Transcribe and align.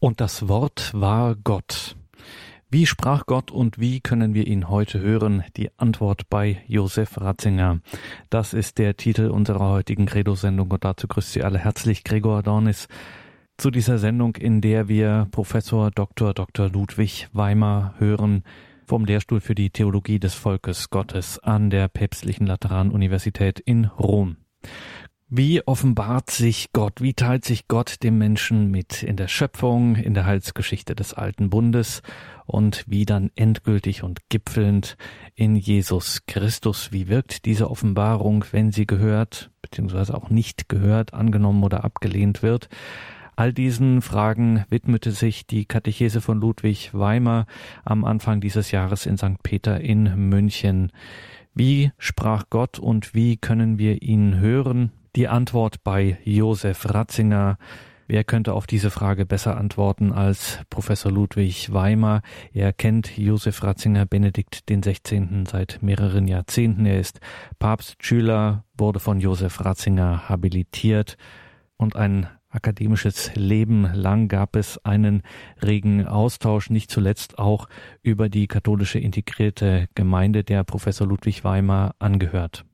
Und 0.00 0.22
das 0.22 0.48
Wort 0.48 0.92
war 0.94 1.36
Gott. 1.36 1.94
Wie 2.70 2.86
sprach 2.86 3.26
Gott 3.26 3.50
und 3.50 3.78
wie 3.78 4.00
können 4.00 4.32
wir 4.32 4.46
ihn 4.46 4.70
heute 4.70 4.98
hören? 4.98 5.44
Die 5.58 5.68
Antwort 5.76 6.30
bei 6.30 6.62
Josef 6.66 7.20
Ratzinger. 7.20 7.80
Das 8.30 8.54
ist 8.54 8.78
der 8.78 8.96
Titel 8.96 9.28
unserer 9.28 9.68
heutigen 9.68 10.06
Credo-Sendung 10.06 10.70
und 10.70 10.84
dazu 10.84 11.06
grüßt 11.06 11.32
Sie 11.32 11.42
alle 11.42 11.58
herzlich 11.58 12.02
Gregor 12.02 12.42
Dornis 12.42 12.88
zu 13.58 13.70
dieser 13.70 13.98
Sendung, 13.98 14.36
in 14.36 14.62
der 14.62 14.88
wir 14.88 15.28
Professor 15.32 15.90
Dr. 15.90 16.32
Dr. 16.32 16.70
Ludwig 16.70 17.28
Weimar 17.34 17.94
hören 17.98 18.42
vom 18.86 19.04
Lehrstuhl 19.04 19.40
für 19.40 19.54
die 19.54 19.68
Theologie 19.68 20.18
des 20.18 20.32
Volkes 20.32 20.88
Gottes 20.88 21.38
an 21.40 21.68
der 21.68 21.88
Päpstlichen 21.88 22.46
Lateranuniversität 22.46 23.60
in 23.60 23.84
Rom. 23.84 24.38
Wie 25.32 25.64
offenbart 25.64 26.28
sich 26.28 26.72
Gott, 26.72 27.00
wie 27.00 27.14
teilt 27.14 27.44
sich 27.44 27.68
Gott 27.68 28.02
dem 28.02 28.18
Menschen 28.18 28.68
mit 28.68 29.04
in 29.04 29.14
der 29.14 29.28
Schöpfung, 29.28 29.94
in 29.94 30.12
der 30.12 30.26
Heilsgeschichte 30.26 30.96
des 30.96 31.14
alten 31.14 31.50
Bundes 31.50 32.02
und 32.46 32.84
wie 32.88 33.04
dann 33.04 33.30
endgültig 33.36 34.02
und 34.02 34.28
gipfelnd 34.28 34.96
in 35.36 35.54
Jesus 35.54 36.26
Christus. 36.26 36.90
Wie 36.90 37.06
wirkt 37.06 37.44
diese 37.44 37.70
Offenbarung, 37.70 38.44
wenn 38.50 38.72
sie 38.72 38.88
gehört, 38.88 39.52
beziehungsweise 39.62 40.16
auch 40.16 40.30
nicht 40.30 40.68
gehört, 40.68 41.14
angenommen 41.14 41.62
oder 41.62 41.84
abgelehnt 41.84 42.42
wird? 42.42 42.68
All 43.36 43.52
diesen 43.52 44.02
Fragen 44.02 44.64
widmete 44.68 45.12
sich 45.12 45.46
die 45.46 45.64
Katechese 45.64 46.20
von 46.20 46.40
Ludwig 46.40 46.92
Weimer 46.92 47.46
am 47.84 48.04
Anfang 48.04 48.40
dieses 48.40 48.72
Jahres 48.72 49.06
in 49.06 49.16
St. 49.16 49.40
Peter 49.44 49.80
in 49.80 50.28
München. 50.28 50.90
Wie 51.54 51.92
sprach 51.98 52.46
Gott 52.50 52.80
und 52.80 53.14
wie 53.14 53.36
können 53.36 53.78
wir 53.78 54.02
ihn 54.02 54.40
hören? 54.40 54.90
Die 55.16 55.26
Antwort 55.26 55.82
bei 55.82 56.18
Josef 56.22 56.94
Ratzinger. 56.94 57.58
Wer 58.06 58.22
könnte 58.22 58.54
auf 58.54 58.68
diese 58.68 58.92
Frage 58.92 59.26
besser 59.26 59.56
antworten 59.56 60.12
als 60.12 60.60
Professor 60.70 61.10
Ludwig 61.10 61.72
Weimer? 61.72 62.22
Er 62.52 62.72
kennt 62.72 63.18
Josef 63.18 63.64
Ratzinger 63.64 64.06
Benedikt 64.06 64.68
den 64.68 64.84
16. 64.84 65.46
seit 65.46 65.82
mehreren 65.82 66.28
Jahrzehnten. 66.28 66.86
Er 66.86 67.00
ist 67.00 67.18
Papstschüler, 67.58 68.62
wurde 68.78 69.00
von 69.00 69.18
Josef 69.18 69.64
Ratzinger 69.64 70.28
habilitiert 70.28 71.16
und 71.76 71.96
ein 71.96 72.28
akademisches 72.48 73.34
Leben 73.34 73.92
lang 73.92 74.28
gab 74.28 74.54
es 74.54 74.78
einen 74.84 75.22
regen 75.60 76.06
Austausch, 76.06 76.70
nicht 76.70 76.88
zuletzt 76.88 77.40
auch 77.40 77.68
über 78.02 78.28
die 78.28 78.46
katholische 78.46 79.00
integrierte 79.00 79.88
Gemeinde, 79.96 80.44
der 80.44 80.62
Professor 80.62 81.06
Ludwig 81.06 81.42
Weimer 81.42 81.96
angehört. 81.98 82.64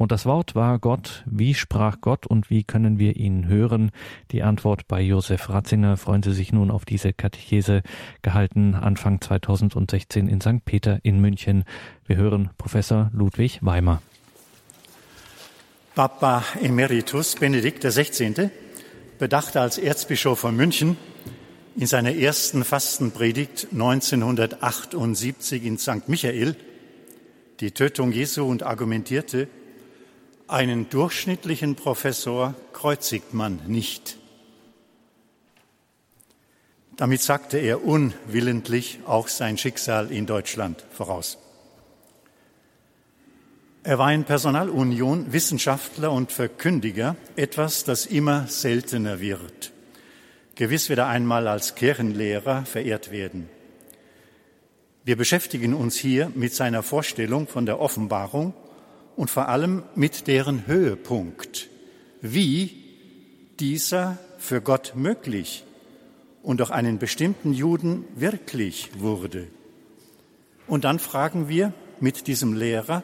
Und 0.00 0.12
das 0.12 0.24
Wort 0.24 0.54
war 0.54 0.78
Gott. 0.78 1.22
Wie 1.26 1.52
sprach 1.52 2.00
Gott 2.00 2.26
und 2.26 2.48
wie 2.48 2.64
können 2.64 2.98
wir 2.98 3.16
ihn 3.16 3.46
hören? 3.48 3.90
Die 4.30 4.42
Antwort 4.42 4.88
bei 4.88 5.02
Josef 5.02 5.50
Ratzinger. 5.50 5.98
Freuen 5.98 6.22
Sie 6.22 6.32
sich 6.32 6.54
nun 6.54 6.70
auf 6.70 6.86
diese 6.86 7.12
Katechese, 7.12 7.82
gehalten 8.22 8.74
Anfang 8.74 9.20
2016 9.20 10.26
in 10.26 10.40
St. 10.40 10.64
Peter 10.64 11.00
in 11.02 11.20
München. 11.20 11.64
Wir 12.06 12.16
hören 12.16 12.48
Professor 12.56 13.10
Ludwig 13.12 13.58
Weimer. 13.60 14.00
Papa 15.94 16.44
Emeritus 16.62 17.34
Benedikt 17.34 17.84
XVI. 17.84 18.48
bedachte 19.18 19.60
als 19.60 19.76
Erzbischof 19.76 20.38
von 20.38 20.56
München 20.56 20.96
in 21.76 21.86
seiner 21.86 22.14
ersten 22.14 22.64
Fastenpredigt 22.64 23.68
1978 23.72 25.66
in 25.66 25.76
St. 25.76 26.08
Michael 26.08 26.56
die 27.60 27.72
Tötung 27.72 28.12
Jesu 28.12 28.46
und 28.46 28.62
argumentierte, 28.62 29.46
einen 30.50 30.90
durchschnittlichen 30.90 31.76
Professor 31.76 32.54
kreuzigt 32.72 33.34
man 33.34 33.60
nicht. 33.66 34.16
Damit 36.96 37.22
sagte 37.22 37.58
er 37.58 37.84
unwillentlich 37.84 38.98
auch 39.06 39.28
sein 39.28 39.56
Schicksal 39.56 40.10
in 40.10 40.26
Deutschland 40.26 40.84
voraus. 40.92 41.38
Er 43.82 43.98
war 43.98 44.12
in 44.12 44.24
Personalunion 44.24 45.32
Wissenschaftler 45.32 46.12
und 46.12 46.32
Verkündiger, 46.32 47.16
etwas, 47.36 47.84
das 47.84 48.04
immer 48.04 48.46
seltener 48.48 49.20
wird. 49.20 49.72
Gewiss 50.56 50.90
wird 50.90 50.98
er 50.98 51.06
einmal 51.06 51.48
als 51.48 51.74
Kirchenlehrer 51.74 52.66
verehrt 52.66 53.10
werden. 53.10 53.48
Wir 55.04 55.16
beschäftigen 55.16 55.72
uns 55.72 55.96
hier 55.96 56.30
mit 56.34 56.54
seiner 56.54 56.82
Vorstellung 56.82 57.48
von 57.48 57.64
der 57.64 57.80
Offenbarung 57.80 58.52
und 59.20 59.28
vor 59.28 59.50
allem 59.50 59.82
mit 59.94 60.28
deren 60.28 60.66
Höhepunkt, 60.66 61.68
wie 62.22 62.74
dieser 63.60 64.16
für 64.38 64.62
Gott 64.62 64.92
möglich 64.94 65.62
und 66.42 66.60
durch 66.60 66.70
einen 66.70 66.98
bestimmten 66.98 67.52
Juden 67.52 68.06
wirklich 68.14 68.98
wurde. 68.98 69.48
Und 70.66 70.84
dann 70.84 70.98
fragen 70.98 71.50
wir 71.50 71.74
mit 72.00 72.28
diesem 72.28 72.54
Lehrer, 72.54 73.02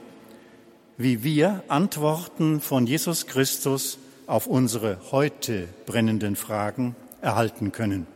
wie 0.97 1.23
wir 1.23 1.63
Antworten 1.69 2.63
von 2.63 2.87
Jesus 2.87 3.27
Christus 3.27 3.99
auf 4.27 4.47
unsere 4.47 4.99
heute 5.13 5.69
brennenden 5.85 6.35
Fragen 6.35 6.97
erhalten 7.21 7.73
können. 7.73 8.07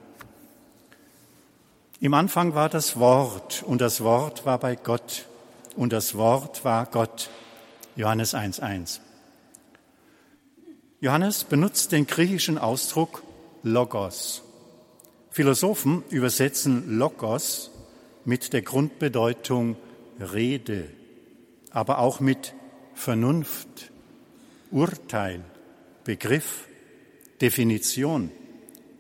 Im 2.01 2.15
Anfang 2.15 2.55
war 2.55 2.71
das 2.71 2.99
Wort 2.99 3.63
und 3.63 3.83
das 3.83 4.01
Wort 4.01 4.47
war 4.47 4.57
bei 4.57 4.75
Gott 4.75 5.27
und 5.77 5.93
das 5.93 6.15
Wort 6.15 6.65
war 6.65 6.87
Gott. 6.87 7.29
Johannes 7.97 8.35
1.1. 8.35 9.01
Johannes 11.01 11.45
benutzt 11.45 11.93
den 11.93 12.07
griechischen 12.07 12.57
Ausdruck 12.57 13.23
Logos. 13.63 14.43
Philosophen 15.31 16.05
übersetzen 16.11 16.99
Logos 16.99 17.71
mit 18.25 18.53
der 18.53 18.63
Grundbedeutung 18.63 19.77
Rede, 20.21 20.89
aber 21.71 21.99
auch 21.99 22.21
mit 22.21 22.55
Vernunft, 22.95 23.91
Urteil, 24.71 25.43
Begriff, 26.05 26.69
Definition, 27.41 28.31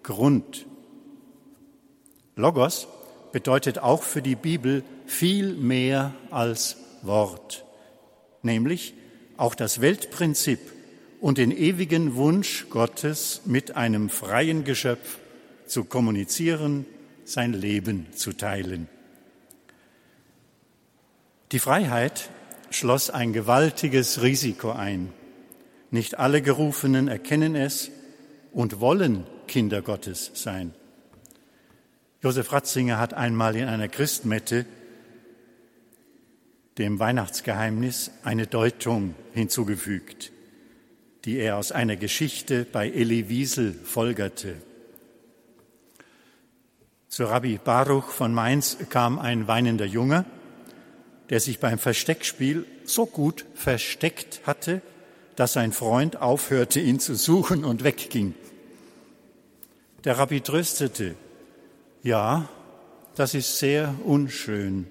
Grund. 0.02 0.66
Logos 2.34 2.88
bedeutet 3.32 3.78
auch 3.78 4.02
für 4.02 4.22
die 4.22 4.36
Bibel 4.36 4.82
viel 5.06 5.54
mehr 5.54 6.14
als 6.30 6.76
Wort 7.02 7.64
nämlich 8.42 8.94
auch 9.36 9.54
das 9.54 9.80
Weltprinzip 9.80 10.60
und 11.20 11.38
den 11.38 11.50
ewigen 11.50 12.14
Wunsch 12.14 12.66
Gottes 12.70 13.42
mit 13.44 13.76
einem 13.76 14.08
freien 14.08 14.64
Geschöpf 14.64 15.18
zu 15.66 15.84
kommunizieren, 15.84 16.86
sein 17.24 17.52
Leben 17.52 18.06
zu 18.14 18.32
teilen. 18.32 18.88
Die 21.52 21.58
Freiheit 21.58 22.30
schloss 22.70 23.10
ein 23.10 23.32
gewaltiges 23.32 24.22
Risiko 24.22 24.72
ein. 24.72 25.12
Nicht 25.90 26.18
alle 26.18 26.42
Gerufenen 26.42 27.08
erkennen 27.08 27.56
es 27.56 27.90
und 28.52 28.80
wollen 28.80 29.26
Kinder 29.46 29.82
Gottes 29.82 30.30
sein. 30.34 30.74
Josef 32.22 32.52
Ratzinger 32.52 32.98
hat 32.98 33.14
einmal 33.14 33.56
in 33.56 33.66
einer 33.66 33.88
Christmette 33.88 34.66
dem 36.78 36.98
Weihnachtsgeheimnis 36.98 38.10
eine 38.22 38.46
Deutung 38.46 39.14
hinzugefügt, 39.32 40.32
die 41.24 41.36
er 41.36 41.56
aus 41.56 41.72
einer 41.72 41.96
Geschichte 41.96 42.64
bei 42.70 42.88
Elie 42.88 43.28
Wiesel 43.28 43.74
folgerte. 43.84 44.56
Zu 47.08 47.24
Rabbi 47.24 47.58
Baruch 47.62 48.10
von 48.10 48.32
Mainz 48.32 48.76
kam 48.88 49.18
ein 49.18 49.48
weinender 49.48 49.84
Junge, 49.84 50.24
der 51.28 51.40
sich 51.40 51.58
beim 51.58 51.78
Versteckspiel 51.78 52.66
so 52.84 53.06
gut 53.06 53.46
versteckt 53.54 54.40
hatte, 54.46 54.80
dass 55.36 55.54
sein 55.54 55.72
Freund 55.72 56.20
aufhörte, 56.20 56.80
ihn 56.80 57.00
zu 57.00 57.14
suchen 57.14 57.64
und 57.64 57.84
wegging. 57.84 58.34
Der 60.04 60.18
Rabbi 60.18 60.40
tröstete, 60.40 61.14
ja, 62.02 62.48
das 63.16 63.34
ist 63.34 63.58
sehr 63.58 63.94
unschön. 64.04 64.86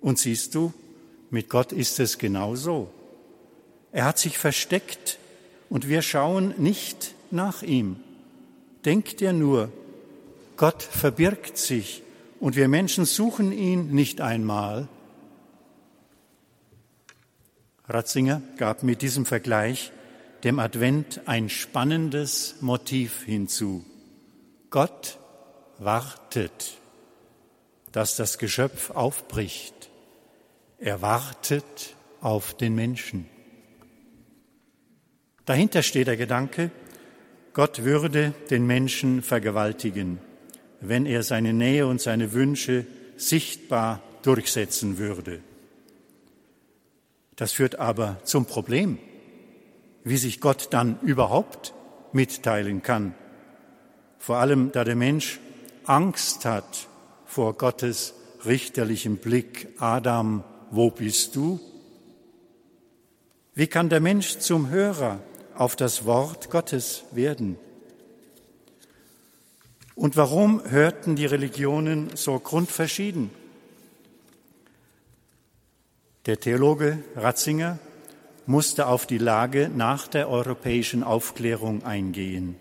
Und 0.00 0.18
siehst 0.18 0.54
du, 0.54 0.72
mit 1.30 1.48
Gott 1.48 1.72
ist 1.72 2.00
es 2.00 2.18
genauso. 2.18 2.90
Er 3.92 4.04
hat 4.04 4.18
sich 4.18 4.38
versteckt 4.38 5.18
und 5.68 5.88
wir 5.88 6.02
schauen 6.02 6.54
nicht 6.58 7.14
nach 7.30 7.62
ihm. 7.62 7.96
Denk 8.84 9.16
dir 9.18 9.32
nur, 9.32 9.70
Gott 10.56 10.82
verbirgt 10.82 11.58
sich 11.58 12.02
und 12.38 12.56
wir 12.56 12.68
Menschen 12.68 13.04
suchen 13.04 13.52
ihn 13.52 13.90
nicht 13.92 14.20
einmal. 14.20 14.88
Ratzinger 17.88 18.40
gab 18.56 18.82
mit 18.82 19.02
diesem 19.02 19.26
Vergleich 19.26 19.92
dem 20.44 20.58
Advent 20.58 21.22
ein 21.26 21.48
spannendes 21.48 22.56
Motiv 22.60 23.24
hinzu. 23.24 23.84
Gott 24.70 25.18
wartet, 25.78 26.78
dass 27.92 28.16
das 28.16 28.38
Geschöpf 28.38 28.90
aufbricht. 28.90 29.89
Er 30.80 31.02
wartet 31.02 31.94
auf 32.22 32.54
den 32.54 32.74
Menschen. 32.74 33.28
Dahinter 35.44 35.82
steht 35.82 36.06
der 36.06 36.16
Gedanke, 36.16 36.70
Gott 37.52 37.84
würde 37.84 38.32
den 38.48 38.66
Menschen 38.66 39.20
vergewaltigen, 39.20 40.20
wenn 40.80 41.04
er 41.04 41.22
seine 41.22 41.52
Nähe 41.52 41.86
und 41.86 42.00
seine 42.00 42.32
Wünsche 42.32 42.86
sichtbar 43.18 44.02
durchsetzen 44.22 44.96
würde. 44.96 45.40
Das 47.36 47.52
führt 47.52 47.78
aber 47.78 48.16
zum 48.24 48.46
Problem, 48.46 48.98
wie 50.02 50.16
sich 50.16 50.40
Gott 50.40 50.68
dann 50.70 50.98
überhaupt 51.02 51.74
mitteilen 52.12 52.82
kann. 52.82 53.14
Vor 54.18 54.36
allem, 54.36 54.72
da 54.72 54.84
der 54.84 54.96
Mensch 54.96 55.40
Angst 55.84 56.46
hat 56.46 56.88
vor 57.26 57.58
Gottes 57.58 58.14
richterlichem 58.46 59.18
Blick. 59.18 59.68
Adam, 59.78 60.44
wo 60.70 60.90
bist 60.90 61.36
du? 61.36 61.60
Wie 63.54 63.66
kann 63.66 63.88
der 63.88 64.00
Mensch 64.00 64.38
zum 64.38 64.70
Hörer 64.70 65.20
auf 65.54 65.76
das 65.76 66.04
Wort 66.06 66.50
Gottes 66.50 67.04
werden? 67.10 67.58
Und 69.94 70.16
warum 70.16 70.62
hörten 70.64 71.16
die 71.16 71.26
Religionen 71.26 72.10
so 72.14 72.38
grundverschieden? 72.38 73.30
Der 76.26 76.38
Theologe 76.38 77.02
Ratzinger 77.16 77.78
musste 78.46 78.86
auf 78.86 79.06
die 79.06 79.18
Lage 79.18 79.70
nach 79.74 80.08
der 80.08 80.30
europäischen 80.30 81.02
Aufklärung 81.02 81.84
eingehen. 81.84 82.56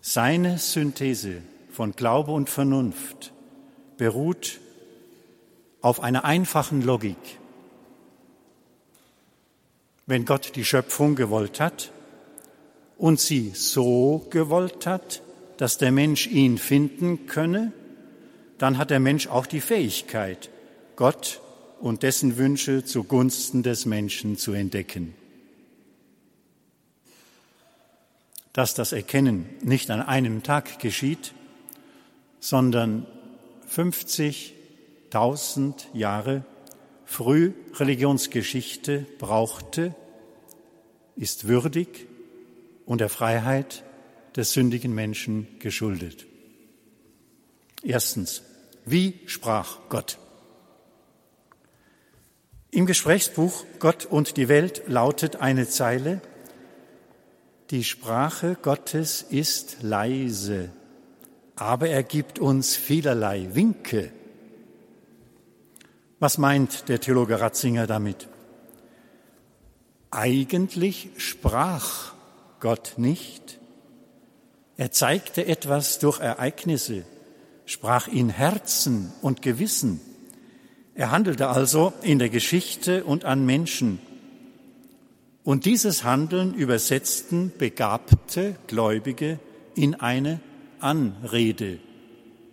Seine 0.00 0.58
Synthese 0.58 1.42
von 1.70 1.92
Glaube 1.92 2.32
und 2.32 2.48
Vernunft 2.48 3.32
beruht 3.96 4.60
auf 5.86 6.00
einer 6.00 6.24
einfachen 6.24 6.82
Logik. 6.82 7.38
Wenn 10.04 10.24
Gott 10.24 10.56
die 10.56 10.64
Schöpfung 10.64 11.14
gewollt 11.14 11.60
hat 11.60 11.92
und 12.98 13.20
sie 13.20 13.52
so 13.54 14.26
gewollt 14.30 14.84
hat, 14.84 15.22
dass 15.58 15.78
der 15.78 15.92
Mensch 15.92 16.26
ihn 16.26 16.58
finden 16.58 17.26
könne, 17.26 17.70
dann 18.58 18.78
hat 18.78 18.90
der 18.90 18.98
Mensch 18.98 19.28
auch 19.28 19.46
die 19.46 19.60
Fähigkeit, 19.60 20.50
Gott 20.96 21.40
und 21.78 22.02
dessen 22.02 22.36
Wünsche 22.36 22.84
zugunsten 22.84 23.62
des 23.62 23.86
Menschen 23.86 24.36
zu 24.36 24.54
entdecken. 24.54 25.14
Dass 28.52 28.74
das 28.74 28.90
Erkennen 28.90 29.46
nicht 29.62 29.88
an 29.92 30.02
einem 30.02 30.42
Tag 30.42 30.80
geschieht, 30.80 31.32
sondern 32.40 33.06
50.000 35.16 35.86
Jahre 35.94 36.44
früh 37.04 37.52
Religionsgeschichte 37.74 39.06
brauchte, 39.18 39.94
ist 41.14 41.48
würdig 41.48 42.06
und 42.84 43.00
der 43.00 43.08
Freiheit 43.08 43.82
des 44.34 44.52
sündigen 44.52 44.94
Menschen 44.94 45.48
geschuldet. 45.58 46.26
Erstens, 47.82 48.42
wie 48.84 49.20
sprach 49.26 49.78
Gott? 49.88 50.18
Im 52.70 52.84
Gesprächsbuch 52.84 53.64
Gott 53.78 54.04
und 54.04 54.36
die 54.36 54.48
Welt 54.48 54.82
lautet 54.86 55.36
eine 55.36 55.66
Zeile, 55.66 56.20
die 57.70 57.84
Sprache 57.84 58.56
Gottes 58.60 59.22
ist 59.22 59.78
leise, 59.80 60.70
aber 61.56 61.88
er 61.88 62.02
gibt 62.02 62.38
uns 62.38 62.76
vielerlei 62.76 63.48
Winke. 63.54 64.12
Was 66.18 66.38
meint 66.38 66.88
der 66.88 67.00
Theologe 67.00 67.40
Ratzinger 67.40 67.86
damit? 67.86 68.28
Eigentlich 70.10 71.10
sprach 71.18 72.14
Gott 72.60 72.94
nicht. 72.96 73.58
Er 74.78 74.90
zeigte 74.90 75.46
etwas 75.46 75.98
durch 75.98 76.20
Ereignisse, 76.20 77.04
sprach 77.66 78.08
in 78.08 78.30
Herzen 78.30 79.12
und 79.20 79.42
Gewissen. 79.42 80.00
Er 80.94 81.10
handelte 81.10 81.48
also 81.48 81.92
in 82.00 82.18
der 82.18 82.30
Geschichte 82.30 83.04
und 83.04 83.26
an 83.26 83.44
Menschen. 83.44 83.98
Und 85.44 85.66
dieses 85.66 86.02
Handeln 86.02 86.54
übersetzten 86.54 87.52
begabte 87.58 88.56
Gläubige 88.68 89.38
in 89.74 89.94
eine 89.94 90.40
Anrede, 90.80 91.78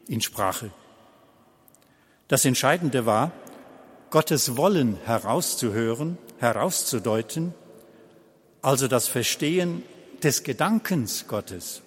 in 0.08 0.20
Sprache. 0.20 0.72
Das 2.28 2.44
Entscheidende 2.46 3.06
war, 3.06 3.32
Gottes 4.14 4.58
Wollen 4.58 5.00
herauszuhören, 5.06 6.20
herauszudeuten, 6.38 7.56
also 8.62 8.88
das 8.88 9.08
Verstehen 9.08 9.82
des 10.22 10.44
Gedankens 10.44 11.28
Gottes, 11.28 11.82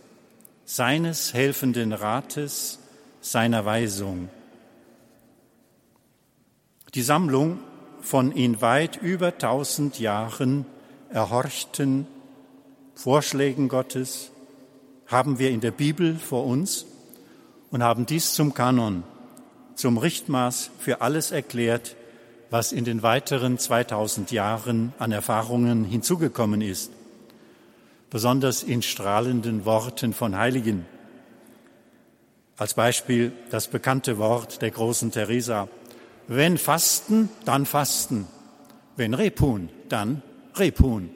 seines 0.65 1.35
helfenden 1.35 1.93
Rates, 1.93 2.81
seiner 3.21 3.65
Weisung. 3.65 4.29
Die 6.95 7.03
Sammlung 7.03 7.61
von 8.01 8.33
in 8.33 8.61
weit 8.61 8.97
über 9.01 9.39
tausend 9.39 10.01
Jahren 10.01 10.67
erhorchten 11.11 12.09
Vorschlägen 12.97 13.69
Gottes 13.69 14.33
haben 15.07 15.39
wir 15.39 15.51
in 15.51 15.61
der 15.61 15.71
Bibel 15.71 16.17
vor 16.17 16.45
uns 16.45 16.87
und 17.71 17.85
haben 17.85 18.05
dies 18.05 18.35
zum 18.35 18.53
Kanon, 18.53 19.05
zum 19.77 19.97
Richtmaß 19.97 20.73
für 20.81 21.03
alles 21.03 21.31
erklärt, 21.31 21.95
was 22.51 22.73
in 22.73 22.85
den 22.85 23.03
weiteren 23.03 23.59
2000 23.59 24.31
Jahren 24.31 24.93
an 24.99 25.13
Erfahrungen 25.13 25.85
hinzugekommen 25.85 26.61
ist, 26.61 26.93
besonders 28.11 28.63
in 28.63 28.83
strahlenden 28.83 29.65
Worten 29.65 30.13
von 30.13 30.37
Heiligen. 30.37 30.87
Als 32.57 32.75
Beispiel 32.75 33.33
das 33.51 33.69
bekannte 33.69 34.19
Wort 34.19 34.63
der 34.63 34.71
großen 34.71 35.11
Theresa, 35.11 35.69
wenn 36.29 36.59
Fasten, 36.59 37.29
dann 37.45 37.67
Fasten. 37.67 38.27
Wenn 38.97 39.15
Repun, 39.15 39.69
dann 39.89 40.23
Repun. 40.57 41.11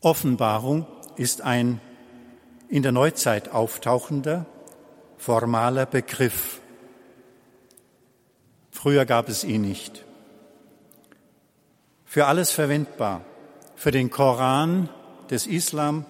Offenbarung 0.00 0.86
ist 1.16 1.40
ein 1.40 1.80
in 2.68 2.82
der 2.82 2.92
Neuzeit 2.92 3.50
auftauchender 3.50 4.46
formaler 5.16 5.86
Begriff. 5.86 6.60
Früher 8.84 9.06
gab 9.06 9.30
es 9.30 9.44
ihn 9.44 9.62
nicht. 9.62 10.04
Für 12.04 12.26
alles 12.26 12.50
verwendbar, 12.50 13.24
für 13.76 13.90
den 13.90 14.10
Koran 14.10 14.90
des 15.30 15.46
Islam 15.46 16.04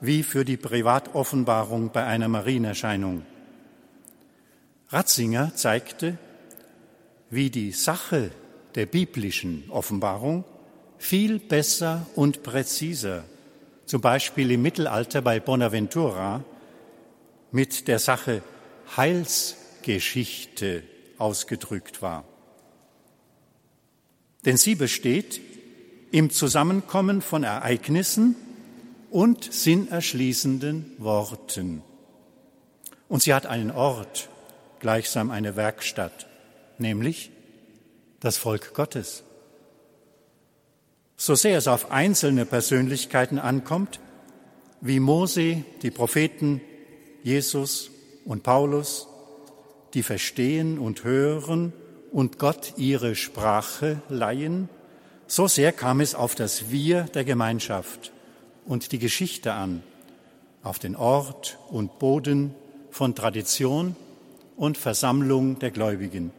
wie 0.00 0.22
für 0.22 0.46
die 0.46 0.56
Privatoffenbarung 0.56 1.90
bei 1.92 2.06
einer 2.06 2.28
Marienerscheinung. 2.28 3.26
Ratzinger 4.88 5.54
zeigte, 5.56 6.16
wie 7.28 7.50
die 7.50 7.72
Sache 7.72 8.30
der 8.76 8.86
biblischen 8.86 9.64
Offenbarung 9.68 10.46
viel 10.96 11.38
besser 11.38 12.06
und 12.14 12.42
präziser, 12.42 13.24
zum 13.84 14.00
Beispiel 14.00 14.52
im 14.52 14.62
Mittelalter 14.62 15.20
bei 15.20 15.38
Bonaventura, 15.38 16.42
mit 17.52 17.88
der 17.88 17.98
Sache 17.98 18.40
Heilsgeschichte 18.96 20.82
ausgedrückt 21.18 22.02
war. 22.02 22.24
Denn 24.44 24.56
sie 24.56 24.74
besteht 24.74 25.40
im 26.12 26.30
Zusammenkommen 26.30 27.20
von 27.20 27.42
Ereignissen 27.42 28.36
und 29.10 29.52
sinnerschließenden 29.52 30.92
Worten. 30.98 31.82
Und 33.08 33.22
sie 33.22 33.34
hat 33.34 33.46
einen 33.46 33.70
Ort, 33.70 34.28
gleichsam 34.80 35.30
eine 35.30 35.56
Werkstatt, 35.56 36.26
nämlich 36.78 37.30
das 38.20 38.36
Volk 38.36 38.74
Gottes. 38.74 39.24
So 41.16 41.34
sehr 41.34 41.56
es 41.58 41.66
auf 41.66 41.90
einzelne 41.90 42.44
Persönlichkeiten 42.44 43.38
ankommt, 43.38 44.00
wie 44.80 45.00
Mose, 45.00 45.64
die 45.82 45.90
Propheten, 45.90 46.60
Jesus 47.22 47.90
und 48.24 48.42
Paulus, 48.42 49.08
die 49.96 50.02
verstehen 50.02 50.78
und 50.78 51.04
hören 51.04 51.72
und 52.12 52.38
Gott 52.38 52.74
ihre 52.76 53.14
Sprache 53.14 54.02
leihen, 54.10 54.68
so 55.26 55.48
sehr 55.48 55.72
kam 55.72 56.00
es 56.00 56.14
auf 56.14 56.34
das 56.34 56.70
Wir 56.70 57.04
der 57.04 57.24
Gemeinschaft 57.24 58.12
und 58.66 58.92
die 58.92 58.98
Geschichte 58.98 59.54
an, 59.54 59.82
auf 60.62 60.78
den 60.78 60.96
Ort 60.96 61.58
und 61.70 61.98
Boden 61.98 62.54
von 62.90 63.14
Tradition 63.14 63.96
und 64.54 64.76
Versammlung 64.76 65.58
der 65.60 65.70
Gläubigen. 65.70 66.30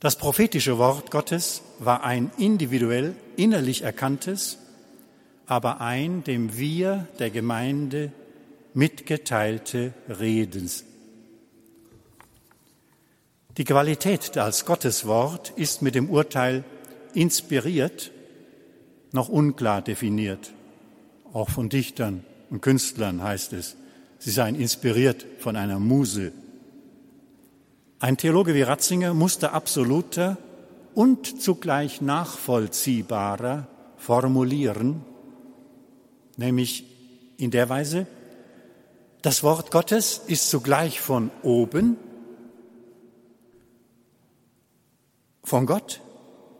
Das 0.00 0.16
prophetische 0.16 0.78
Wort 0.78 1.12
Gottes 1.12 1.62
war 1.78 2.02
ein 2.02 2.32
individuell 2.36 3.14
innerlich 3.36 3.82
erkanntes, 3.82 4.58
aber 5.46 5.80
ein 5.80 6.24
dem 6.24 6.58
Wir 6.58 7.06
der 7.20 7.30
Gemeinde 7.30 8.10
mitgeteilte 8.74 9.94
Redens. 10.08 10.84
Die 13.58 13.64
Qualität 13.64 14.36
als 14.38 14.64
Gottes 14.64 15.06
Wort 15.06 15.52
ist 15.56 15.82
mit 15.82 15.94
dem 15.94 16.08
Urteil 16.08 16.64
inspiriert 17.12 18.10
noch 19.12 19.28
unklar 19.28 19.82
definiert, 19.82 20.52
auch 21.32 21.50
von 21.50 21.68
Dichtern 21.68 22.24
und 22.50 22.62
Künstlern, 22.62 23.22
heißt 23.22 23.52
es. 23.52 23.76
Sie 24.18 24.30
seien 24.30 24.54
inspiriert 24.54 25.26
von 25.38 25.56
einer 25.56 25.78
Muse. 25.78 26.32
Ein 27.98 28.16
Theologe 28.16 28.54
wie 28.54 28.62
Ratzinger 28.62 29.14
musste 29.14 29.52
absoluter 29.52 30.38
und 30.94 31.42
zugleich 31.42 32.00
nachvollziehbarer 32.00 33.66
formulieren, 33.96 35.02
nämlich 36.36 36.84
in 37.36 37.50
der 37.50 37.68
Weise, 37.68 38.06
das 39.22 39.42
Wort 39.42 39.70
Gottes 39.70 40.22
ist 40.26 40.50
zugleich 40.50 41.00
von 41.00 41.30
oben, 41.42 41.96
von 45.44 45.66
Gott 45.66 46.00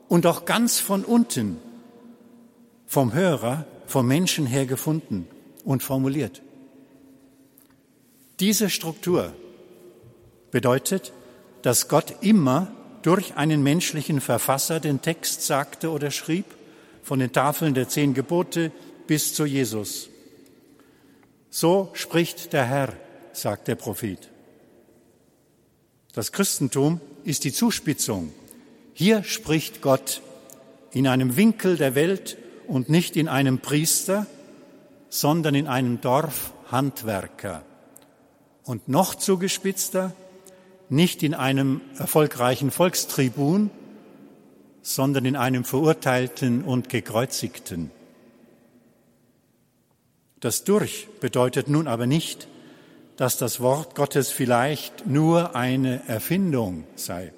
und 0.07 0.25
auch 0.25 0.45
ganz 0.45 0.79
von 0.79 1.03
unten, 1.05 1.57
vom 2.85 3.13
Hörer, 3.13 3.65
vom 3.87 4.07
Menschen 4.07 4.45
her 4.45 4.65
gefunden 4.65 5.27
und 5.63 5.83
formuliert. 5.83 6.41
Diese 8.39 8.69
Struktur 8.69 9.33
bedeutet, 10.51 11.13
dass 11.61 11.87
Gott 11.87 12.15
immer 12.21 12.71
durch 13.01 13.35
einen 13.35 13.63
menschlichen 13.63 14.21
Verfasser 14.21 14.79
den 14.79 15.01
Text 15.01 15.43
sagte 15.43 15.91
oder 15.91 16.11
schrieb, 16.11 16.45
von 17.03 17.19
den 17.19 17.31
Tafeln 17.31 17.73
der 17.73 17.89
zehn 17.89 18.13
Gebote 18.13 18.71
bis 19.07 19.33
zu 19.33 19.45
Jesus. 19.45 20.09
So 21.49 21.89
spricht 21.93 22.53
der 22.53 22.65
Herr, 22.65 22.93
sagt 23.33 23.67
der 23.67 23.75
Prophet. 23.75 24.29
Das 26.13 26.31
Christentum 26.31 27.01
ist 27.23 27.43
die 27.43 27.51
Zuspitzung. 27.51 28.31
Hier 28.93 29.23
spricht 29.23 29.81
Gott 29.81 30.21
in 30.91 31.07
einem 31.07 31.35
Winkel 31.35 31.77
der 31.77 31.95
Welt 31.95 32.37
und 32.67 32.89
nicht 32.89 33.15
in 33.15 33.27
einem 33.27 33.59
Priester, 33.59 34.27
sondern 35.09 35.55
in 35.55 35.67
einem 35.67 35.99
Dorfhandwerker. 35.99 37.63
Und 38.63 38.87
noch 38.87 39.15
zugespitzter, 39.15 40.13
nicht 40.89 41.23
in 41.23 41.33
einem 41.33 41.81
erfolgreichen 41.97 42.69
Volkstribun, 42.69 43.71
sondern 44.83 45.25
in 45.25 45.35
einem 45.35 45.63
Verurteilten 45.63 46.63
und 46.63 46.89
Gekreuzigten. 46.89 47.89
Das 50.39 50.63
Durch 50.65 51.07
bedeutet 51.19 51.67
nun 51.67 51.87
aber 51.87 52.05
nicht, 52.05 52.47
dass 53.15 53.37
das 53.37 53.59
Wort 53.59 53.95
Gottes 53.95 54.29
vielleicht 54.29 55.07
nur 55.07 55.55
eine 55.55 56.07
Erfindung 56.07 56.83
sei. 56.95 57.31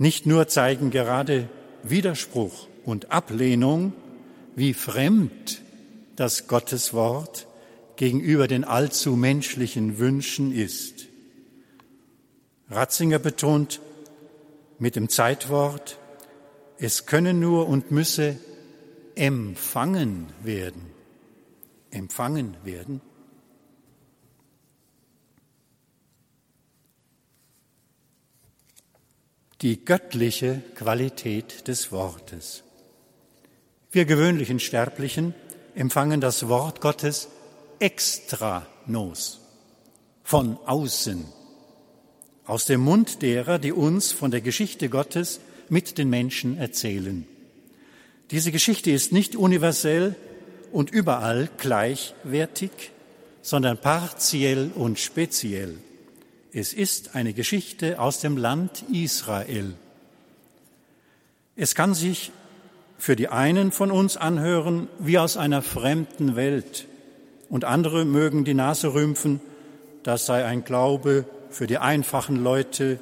Nicht 0.00 0.24
nur 0.24 0.48
zeigen 0.48 0.90
gerade 0.90 1.50
Widerspruch 1.82 2.68
und 2.86 3.12
Ablehnung, 3.12 3.92
wie 4.56 4.72
fremd 4.72 5.60
das 6.16 6.46
Gotteswort 6.46 7.46
gegenüber 7.96 8.48
den 8.48 8.64
allzu 8.64 9.14
menschlichen 9.14 9.98
Wünschen 9.98 10.52
ist. 10.52 11.06
Ratzinger 12.70 13.18
betont 13.18 13.82
mit 14.78 14.96
dem 14.96 15.10
Zeitwort, 15.10 15.98
es 16.78 17.04
könne 17.04 17.34
nur 17.34 17.68
und 17.68 17.90
müsse 17.90 18.38
empfangen 19.16 20.28
werden. 20.42 20.86
Empfangen 21.90 22.56
werden. 22.64 23.02
Die 29.62 29.84
göttliche 29.84 30.62
Qualität 30.74 31.68
des 31.68 31.92
Wortes. 31.92 32.62
Wir 33.92 34.06
gewöhnlichen 34.06 34.58
Sterblichen 34.58 35.34
empfangen 35.74 36.22
das 36.22 36.48
Wort 36.48 36.80
Gottes 36.80 37.28
extranos, 37.78 39.40
von 40.24 40.56
außen, 40.64 41.26
aus 42.46 42.64
dem 42.64 42.80
Mund 42.80 43.20
derer, 43.20 43.58
die 43.58 43.72
uns 43.72 44.12
von 44.12 44.30
der 44.30 44.40
Geschichte 44.40 44.88
Gottes 44.88 45.40
mit 45.68 45.98
den 45.98 46.08
Menschen 46.08 46.56
erzählen. 46.56 47.26
Diese 48.30 48.52
Geschichte 48.52 48.90
ist 48.90 49.12
nicht 49.12 49.36
universell 49.36 50.16
und 50.72 50.90
überall 50.90 51.50
gleichwertig, 51.58 52.70
sondern 53.42 53.76
partiell 53.76 54.70
und 54.74 54.98
speziell. 54.98 55.76
Es 56.52 56.72
ist 56.72 57.14
eine 57.14 57.32
Geschichte 57.32 58.00
aus 58.00 58.20
dem 58.20 58.36
Land 58.36 58.84
Israel. 58.92 59.74
Es 61.56 61.74
kann 61.74 61.94
sich 61.94 62.32
für 62.98 63.16
die 63.16 63.28
einen 63.28 63.72
von 63.72 63.90
uns 63.90 64.16
anhören 64.16 64.88
wie 64.98 65.18
aus 65.18 65.36
einer 65.36 65.62
fremden 65.62 66.36
Welt 66.36 66.86
und 67.48 67.64
andere 67.64 68.04
mögen 68.04 68.44
die 68.44 68.54
Nase 68.54 68.94
rümpfen, 68.94 69.40
das 70.02 70.26
sei 70.26 70.44
ein 70.44 70.64
Glaube 70.64 71.24
für 71.50 71.66
die 71.66 71.78
einfachen 71.78 72.36
Leute, 72.36 72.98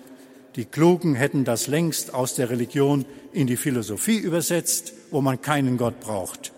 die 0.57 0.65
Klugen 0.65 1.15
hätten 1.15 1.45
das 1.45 1.67
längst 1.69 2.15
aus 2.15 2.35
der 2.35 2.51
Religion 2.51 3.05
in 3.33 3.47
die 3.47 3.57
Philosophie 3.57 4.19
übersetzt 4.19 4.93
wo 5.11 5.21
man 5.21 5.41
keinen 5.41 5.77
Gott 5.77 6.01
braucht. 6.01 6.53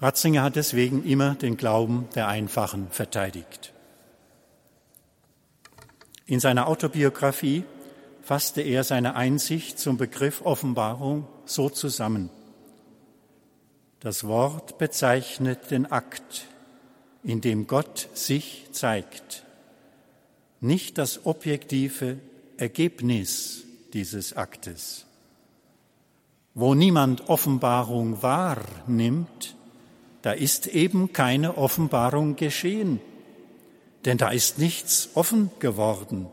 Ratzinger 0.00 0.42
hat 0.42 0.56
deswegen 0.56 1.04
immer 1.04 1.34
den 1.34 1.56
Glauben 1.56 2.08
der 2.14 2.28
Einfachen 2.28 2.88
verteidigt. 2.90 3.72
In 6.28 6.40
seiner 6.40 6.68
Autobiografie 6.68 7.64
fasste 8.20 8.60
er 8.60 8.84
seine 8.84 9.16
Einsicht 9.16 9.78
zum 9.78 9.96
Begriff 9.96 10.42
Offenbarung 10.44 11.26
so 11.46 11.70
zusammen. 11.70 12.28
Das 14.00 14.24
Wort 14.24 14.76
bezeichnet 14.76 15.70
den 15.70 15.90
Akt, 15.90 16.44
in 17.24 17.40
dem 17.40 17.66
Gott 17.66 18.10
sich 18.12 18.66
zeigt, 18.72 19.42
nicht 20.60 20.98
das 20.98 21.24
objektive 21.24 22.18
Ergebnis 22.58 23.64
dieses 23.94 24.36
Aktes. 24.36 25.06
Wo 26.52 26.74
niemand 26.74 27.30
Offenbarung 27.30 28.22
wahrnimmt, 28.22 29.56
da 30.20 30.32
ist 30.32 30.66
eben 30.66 31.14
keine 31.14 31.56
Offenbarung 31.56 32.36
geschehen, 32.36 33.00
denn 34.04 34.18
da 34.18 34.30
ist 34.30 34.58
nichts 34.58 35.10
offen 35.14 35.50
geworden. 35.58 36.26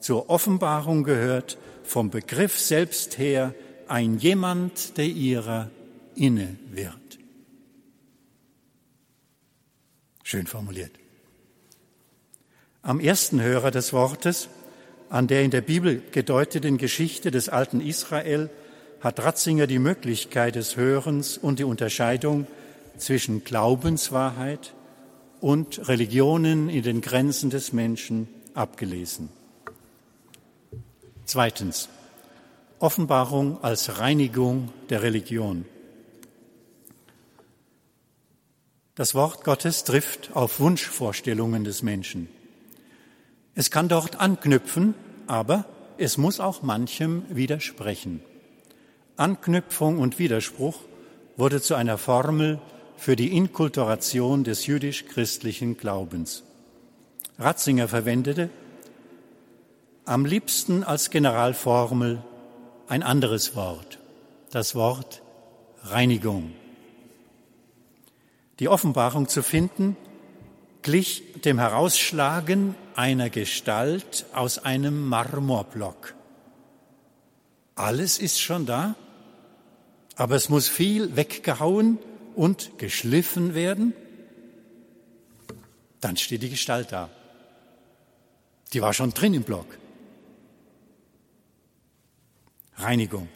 Zur 0.00 0.30
Offenbarung 0.30 1.04
gehört 1.04 1.58
vom 1.84 2.10
Begriff 2.10 2.58
selbst 2.58 3.18
her 3.18 3.54
ein 3.88 4.18
jemand, 4.18 4.96
der 4.98 5.06
ihrer 5.06 5.70
inne 6.14 6.56
wird. 6.70 6.94
Schön 10.22 10.46
formuliert. 10.46 10.92
Am 12.82 13.00
ersten 13.00 13.40
Hörer 13.40 13.70
des 13.70 13.92
Wortes, 13.92 14.48
an 15.08 15.26
der 15.26 15.42
in 15.42 15.50
der 15.50 15.62
Bibel 15.62 16.02
gedeuteten 16.12 16.76
Geschichte 16.76 17.30
des 17.30 17.48
alten 17.48 17.80
Israel, 17.80 18.50
hat 19.00 19.20
Ratzinger 19.20 19.66
die 19.66 19.78
Möglichkeit 19.78 20.54
des 20.56 20.76
Hörens 20.76 21.38
und 21.38 21.58
die 21.58 21.64
Unterscheidung 21.64 22.46
zwischen 22.98 23.44
Glaubenswahrheit 23.44 24.74
und 25.40 25.88
Religionen 25.88 26.68
in 26.68 26.82
den 26.82 27.00
Grenzen 27.00 27.50
des 27.50 27.72
Menschen 27.72 28.28
abgelesen. 28.54 29.28
Zweitens. 31.24 31.88
Offenbarung 32.80 33.62
als 33.64 33.98
Reinigung 33.98 34.70
der 34.88 35.02
Religion. 35.02 35.64
Das 38.94 39.14
Wort 39.14 39.42
Gottes 39.42 39.82
trifft 39.82 40.30
auf 40.34 40.60
Wunschvorstellungen 40.60 41.64
des 41.64 41.82
Menschen. 41.82 42.28
Es 43.56 43.72
kann 43.72 43.88
dort 43.88 44.20
anknüpfen, 44.20 44.94
aber 45.26 45.64
es 45.98 46.18
muss 46.18 46.38
auch 46.38 46.62
manchem 46.62 47.24
widersprechen. 47.28 48.22
Anknüpfung 49.16 49.98
und 49.98 50.20
Widerspruch 50.20 50.78
wurde 51.36 51.60
zu 51.60 51.74
einer 51.74 51.98
Formel 51.98 52.60
für 52.98 53.14
die 53.14 53.34
Inkulturation 53.36 54.42
des 54.42 54.66
jüdisch-christlichen 54.66 55.76
Glaubens. 55.76 56.42
Ratzinger 57.38 57.86
verwendete 57.86 58.50
am 60.04 60.24
liebsten 60.24 60.82
als 60.82 61.10
Generalformel 61.10 62.22
ein 62.88 63.04
anderes 63.04 63.54
Wort, 63.54 64.00
das 64.50 64.74
Wort 64.74 65.22
Reinigung. 65.84 66.52
Die 68.58 68.68
Offenbarung 68.68 69.28
zu 69.28 69.42
finden 69.42 69.96
glich 70.82 71.22
dem 71.44 71.60
Herausschlagen 71.60 72.74
einer 72.96 73.30
Gestalt 73.30 74.26
aus 74.32 74.58
einem 74.58 75.06
Marmorblock. 75.06 76.14
Alles 77.76 78.18
ist 78.18 78.40
schon 78.40 78.66
da, 78.66 78.96
aber 80.16 80.34
es 80.34 80.48
muss 80.48 80.66
viel 80.66 81.14
weggehauen 81.14 81.98
und 82.38 82.78
geschliffen 82.78 83.54
werden. 83.54 83.94
Dann 86.00 86.16
steht 86.16 86.44
die 86.44 86.50
Gestalt 86.50 86.92
da. 86.92 87.10
Die 88.72 88.80
war 88.80 88.94
schon 88.94 89.10
drin 89.12 89.34
im 89.34 89.42
Block. 89.42 89.66
Reinigung. 92.76 93.28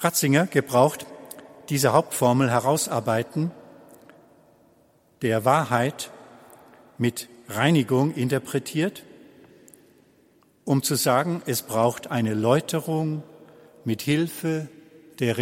Ratzinger 0.00 0.46
gebraucht 0.46 1.06
diese 1.70 1.94
Hauptformel 1.94 2.50
herausarbeiten, 2.50 3.52
der 5.22 5.46
Wahrheit 5.46 6.10
mit 6.98 7.30
Reinigung 7.48 8.12
interpretiert, 8.12 9.02
um 10.66 10.82
zu 10.82 10.94
sagen, 10.94 11.40
es 11.46 11.62
braucht 11.62 12.10
eine 12.10 12.34
Läuterung 12.34 13.22
mit 13.84 14.02
Hilfe 14.02 14.68
der 15.20 15.38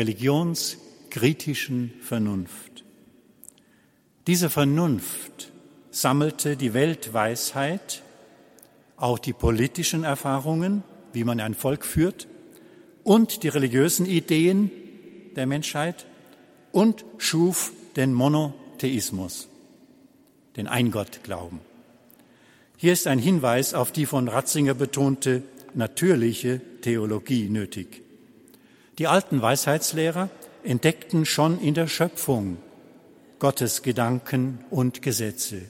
religionskritischen 1.17 1.93
Vernunft. 2.01 2.85
Diese 4.27 4.51
Vernunft 4.51 5.51
sammelte 5.91 6.57
die 6.57 6.75
Weltweisheit, 6.75 8.03
auch 8.97 9.19
die 9.19 9.33
politischen 9.33 10.05
Erfahrungen, 10.05 10.83
wie 11.13 11.25
man 11.25 11.41
ein 11.41 11.55
Volk 11.55 11.85
führt, 11.85 12.27
und 13.03 13.43
die 13.45 13.49
religiösen 13.49 14.05
Ideen 14.05 14.71
der 15.37 15.47
Menschheit 15.47 16.07
und 16.73 17.05
schuf 17.19 17.73
den 17.95 18.13
Monotheismus, 18.13 19.49
den 20.57 20.67
Eingottglauben. 20.67 21.61
Hier 22.77 22.93
ist 22.93 23.07
ein 23.07 23.19
Hinweis 23.19 23.75
auf 23.75 23.93
die 23.93 24.07
von 24.07 24.29
Ratzinger 24.29 24.75
betonte 24.75 25.43
natürliche 25.75 26.61
Theologie 26.83 27.49
nötig. 27.49 28.03
Die 28.99 29.07
alten 29.07 29.41
Weisheitslehrer 29.41 30.31
entdeckten 30.67 31.25
schon 31.25 31.61
in 31.61 31.75
der 31.75 31.87
Schöpfung 31.87 32.59
Gottes 33.39 33.83
Gedanken 33.83 34.65
und 34.71 35.03
Gesetze. 35.03 35.63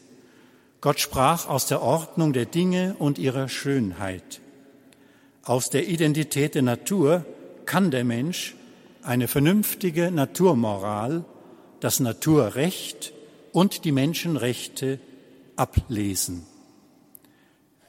Gott 0.81 1.00
sprach 1.00 1.49
aus 1.49 1.67
der 1.67 1.83
Ordnung 1.83 2.33
der 2.33 2.47
Dinge 2.47 2.97
und 2.99 3.19
ihrer 3.19 3.49
Schönheit. 3.49 4.41
Aus 5.43 5.71
der 5.71 5.88
Identität 5.88 6.55
der 6.55 6.62
Natur 6.62 7.25
kann 7.65 7.91
der 7.91 8.05
Mensch 8.05 8.55
eine 9.03 9.29
vernünftige 9.29 10.11
Naturmoral, 10.11 11.25
das 11.81 12.00
Naturrecht 12.00 13.12
und 13.53 13.85
die 13.85 13.93
Menschenrechte 13.93 14.99
ablesen. 15.57 16.45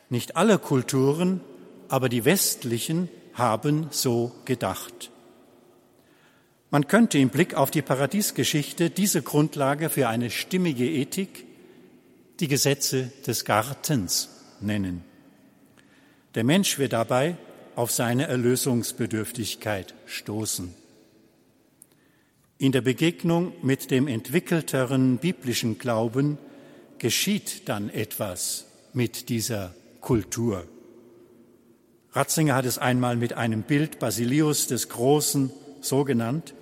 Nicht 0.10 0.36
alle 0.36 0.58
Kulturen, 0.58 1.42
aber 1.90 2.10
die 2.10 2.26
westlichen 2.26 3.10
haben 3.34 3.88
so 3.92 4.32
gedacht. 4.46 5.12
Man 6.70 6.88
könnte 6.88 7.18
im 7.18 7.30
Blick 7.30 7.54
auf 7.54 7.72
die 7.72 7.82
Paradiesgeschichte 7.82 8.90
diese 8.90 9.22
Grundlage 9.22 9.90
für 9.90 10.10
eine 10.10 10.30
stimmige 10.30 10.86
Ethik 10.86 11.46
die 12.42 12.50
Gesetze 12.50 13.12
des 13.26 13.46
Gartens 13.46 14.30
nennen. 14.60 15.04
Der 16.36 16.44
Mensch 16.44 16.78
wird 16.78 16.94
dabei 16.94 17.38
auf 17.76 17.92
seine 17.92 18.28
Erlösungsbedürftigkeit 18.28 19.94
stoßen. 20.06 20.74
In 22.58 22.72
der 22.72 22.82
Begegnung 22.82 23.54
mit 23.62 23.92
dem 23.92 24.08
entwickelteren 24.08 25.20
biblischen 25.20 25.78
Glauben 25.78 26.38
geschieht 26.98 27.70
dann 27.70 27.90
etwas 27.90 28.66
mit 28.94 29.30
dieser 29.30 29.74
Kultur. 30.02 30.68
Ratzinger 32.12 32.56
hat 32.56 32.66
es 32.66 32.78
einmal 32.78 33.16
mit 33.16 33.34
einem 33.34 33.62
Bild 33.62 34.00
Basilius 34.00 34.68
des 34.68 34.90
Großen 34.90 35.52
so 35.82 36.04
genannt, 36.04 36.56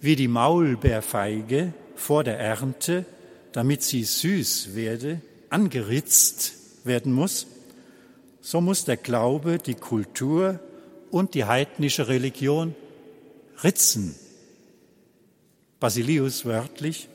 wie 0.00 0.16
die 0.16 0.28
Maulbeerfeige 0.28 1.72
vor 1.94 2.24
der 2.24 2.38
Ernte, 2.38 3.04
damit 3.52 3.82
sie 3.82 4.04
süß 4.04 4.74
werde, 4.74 5.20
angeritzt 5.50 6.54
werden 6.84 7.12
muss, 7.12 7.46
so 8.40 8.60
muss 8.60 8.84
der 8.84 8.96
Glaube, 8.96 9.58
die 9.58 9.74
Kultur 9.74 10.60
und 11.10 11.34
die 11.34 11.44
heidnische 11.44 12.08
Religion 12.08 12.74
ritzen. 13.64 14.14
Basilius 15.80 16.44
wörtlich, 16.44 17.08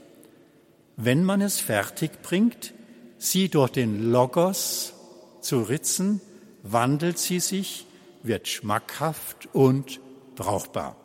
wenn 0.97 1.23
man 1.23 1.41
es 1.41 1.59
fertig 1.59 2.21
bringt, 2.21 2.73
sie 3.17 3.49
durch 3.49 3.71
den 3.71 4.11
Logos 4.11 4.93
zu 5.41 5.61
ritzen, 5.61 6.21
wandelt 6.63 7.17
sie 7.17 7.39
sich, 7.39 7.85
wird 8.23 8.47
schmackhaft 8.47 9.47
und 9.53 9.99
brauchbar. 10.35 11.00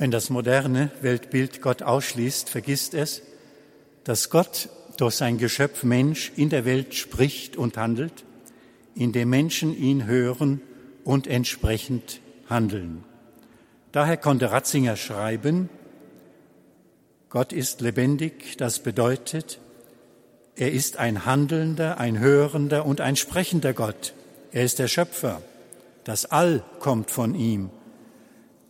Wenn 0.00 0.10
das 0.10 0.30
moderne 0.30 0.90
Weltbild 1.02 1.60
Gott 1.60 1.82
ausschließt, 1.82 2.48
vergisst 2.48 2.94
es, 2.94 3.20
dass 4.02 4.30
Gott 4.30 4.70
durch 4.96 5.16
sein 5.16 5.36
Geschöpf 5.36 5.82
Mensch 5.82 6.32
in 6.36 6.48
der 6.48 6.64
Welt 6.64 6.94
spricht 6.94 7.58
und 7.58 7.76
handelt, 7.76 8.24
indem 8.94 9.28
Menschen 9.28 9.76
ihn 9.76 10.06
hören 10.06 10.62
und 11.04 11.26
entsprechend 11.26 12.22
handeln. 12.48 13.04
Daher 13.92 14.16
konnte 14.16 14.50
Ratzinger 14.50 14.96
schreiben, 14.96 15.68
Gott 17.28 17.52
ist 17.52 17.82
lebendig, 17.82 18.56
das 18.56 18.78
bedeutet, 18.78 19.58
er 20.56 20.72
ist 20.72 20.96
ein 20.96 21.26
handelnder, 21.26 21.98
ein 21.98 22.18
hörender 22.20 22.86
und 22.86 23.02
ein 23.02 23.16
sprechender 23.16 23.74
Gott. 23.74 24.14
Er 24.50 24.64
ist 24.64 24.78
der 24.78 24.88
Schöpfer. 24.88 25.42
Das 26.04 26.24
All 26.24 26.64
kommt 26.78 27.10
von 27.10 27.34
ihm. 27.34 27.68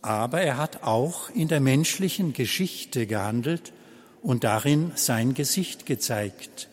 Aber 0.01 0.41
er 0.41 0.57
hat 0.57 0.83
auch 0.83 1.29
in 1.29 1.47
der 1.47 1.59
menschlichen 1.59 2.33
Geschichte 2.33 3.05
gehandelt 3.05 3.73
und 4.21 4.43
darin 4.43 4.91
sein 4.95 5.33
Gesicht 5.33 5.85
gezeigt. 5.85 6.69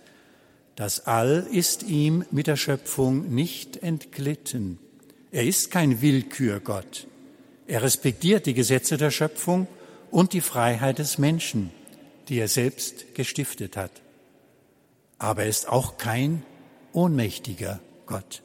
Das 0.76 1.06
All 1.06 1.46
ist 1.50 1.82
ihm 1.82 2.24
mit 2.30 2.46
der 2.46 2.56
Schöpfung 2.56 3.34
nicht 3.34 3.82
entglitten. 3.82 4.78
Er 5.30 5.44
ist 5.44 5.70
kein 5.70 6.00
Willkürgott. 6.00 7.06
Er 7.66 7.82
respektiert 7.82 8.46
die 8.46 8.54
Gesetze 8.54 8.96
der 8.96 9.10
Schöpfung 9.10 9.66
und 10.10 10.32
die 10.32 10.40
Freiheit 10.40 10.98
des 10.98 11.18
Menschen, 11.18 11.70
die 12.28 12.38
er 12.38 12.48
selbst 12.48 13.14
gestiftet 13.14 13.76
hat 13.76 13.90
aber 15.18 15.42
er 15.42 15.48
ist 15.48 15.68
auch 15.68 15.98
kein 15.98 16.44
ohnmächtiger 16.92 17.80
Gott. 18.06 18.42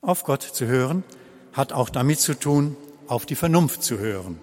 Auf 0.00 0.24
Gott 0.24 0.42
zu 0.42 0.66
hören 0.66 1.04
hat 1.52 1.72
auch 1.72 1.90
damit 1.90 2.20
zu 2.20 2.38
tun, 2.38 2.76
auf 3.06 3.26
die 3.26 3.34
Vernunft 3.34 3.82
zu 3.82 3.98
hören 3.98 4.38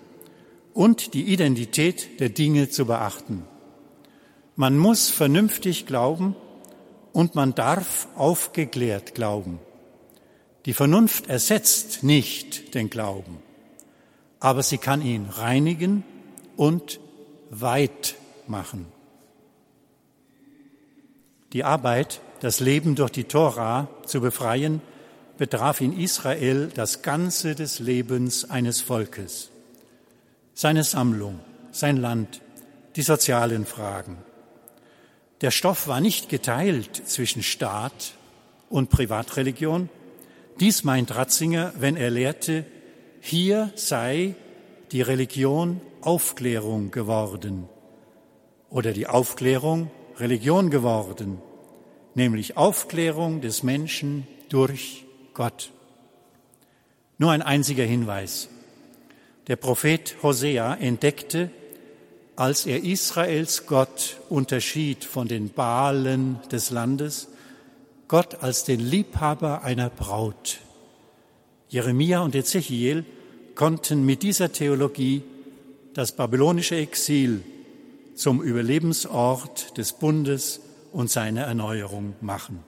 und 0.73 1.13
die 1.13 1.33
Identität 1.33 2.19
der 2.19 2.29
Dinge 2.29 2.69
zu 2.69 2.85
beachten. 2.85 3.43
Man 4.55 4.77
muss 4.77 5.09
vernünftig 5.09 5.85
glauben 5.85 6.35
und 7.13 7.35
man 7.35 7.55
darf 7.55 8.07
aufgeklärt 8.15 9.15
glauben. 9.15 9.59
Die 10.65 10.73
Vernunft 10.73 11.27
ersetzt 11.27 12.03
nicht 12.03 12.75
den 12.75 12.89
Glauben, 12.89 13.39
aber 14.39 14.61
sie 14.61 14.77
kann 14.77 15.01
ihn 15.01 15.25
reinigen 15.25 16.03
und 16.57 16.99
weit 17.49 18.15
machen. 18.47 18.85
Die 21.53 21.63
Arbeit, 21.63 22.21
das 22.41 22.59
Leben 22.59 22.95
durch 22.95 23.11
die 23.11 23.23
Tora 23.23 23.87
zu 24.05 24.21
befreien, 24.21 24.81
betraf 25.39 25.79
in 25.79 25.97
Israel 25.97 26.69
das 26.75 27.01
Ganze 27.01 27.55
des 27.55 27.79
Lebens 27.79 28.49
eines 28.49 28.81
Volkes. 28.81 29.49
Seine 30.53 30.83
Sammlung, 30.83 31.39
sein 31.71 31.95
Land, 31.95 32.41
die 32.97 33.01
sozialen 33.01 33.65
Fragen. 33.65 34.17
Der 35.39 35.51
Stoff 35.51 35.87
war 35.87 36.01
nicht 36.01 36.27
geteilt 36.27 37.01
zwischen 37.07 37.41
Staat 37.41 38.15
und 38.69 38.89
Privatreligion. 38.89 39.87
Dies 40.59 40.83
meint 40.83 41.15
Ratzinger, 41.15 41.71
wenn 41.79 41.95
er 41.95 42.09
lehrte, 42.09 42.65
hier 43.21 43.71
sei 43.75 44.35
die 44.91 45.01
Religion 45.01 45.79
Aufklärung 46.01 46.91
geworden 46.91 47.69
oder 48.69 48.91
die 48.91 49.07
Aufklärung 49.07 49.89
Religion 50.17 50.69
geworden, 50.69 51.41
nämlich 52.13 52.57
Aufklärung 52.57 53.39
des 53.39 53.63
Menschen 53.63 54.27
durch 54.49 55.05
Gott. 55.33 55.71
Nur 57.17 57.31
ein 57.31 57.41
einziger 57.41 57.83
Hinweis. 57.83 58.49
Der 59.47 59.55
Prophet 59.55 60.15
Hosea 60.21 60.75
entdeckte, 60.75 61.49
als 62.35 62.65
er 62.65 62.83
Israels 62.83 63.65
Gott 63.65 64.17
unterschied 64.29 65.03
von 65.03 65.27
den 65.27 65.51
Baalen 65.51 66.39
des 66.51 66.69
Landes, 66.69 67.27
Gott 68.07 68.41
als 68.41 68.63
den 68.63 68.79
Liebhaber 68.79 69.63
einer 69.63 69.89
Braut. 69.89 70.59
Jeremia 71.67 72.21
und 72.21 72.35
Ezechiel 72.35 73.05
konnten 73.55 74.05
mit 74.05 74.23
dieser 74.23 74.51
Theologie 74.51 75.23
das 75.93 76.13
babylonische 76.13 76.77
Exil 76.77 77.43
zum 78.15 78.41
Überlebensort 78.41 79.77
des 79.77 79.93
Bundes 79.93 80.61
und 80.91 81.09
seine 81.09 81.41
Erneuerung 81.41 82.15
machen. 82.21 82.63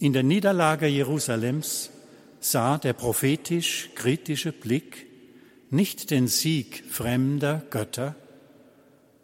In 0.00 0.14
der 0.14 0.22
Niederlage 0.22 0.86
Jerusalems 0.86 1.90
sah 2.40 2.78
der 2.78 2.94
prophetisch-kritische 2.94 4.50
Blick 4.50 5.06
nicht 5.68 6.10
den 6.10 6.26
Sieg 6.26 6.82
fremder 6.88 7.62
Götter, 7.68 8.14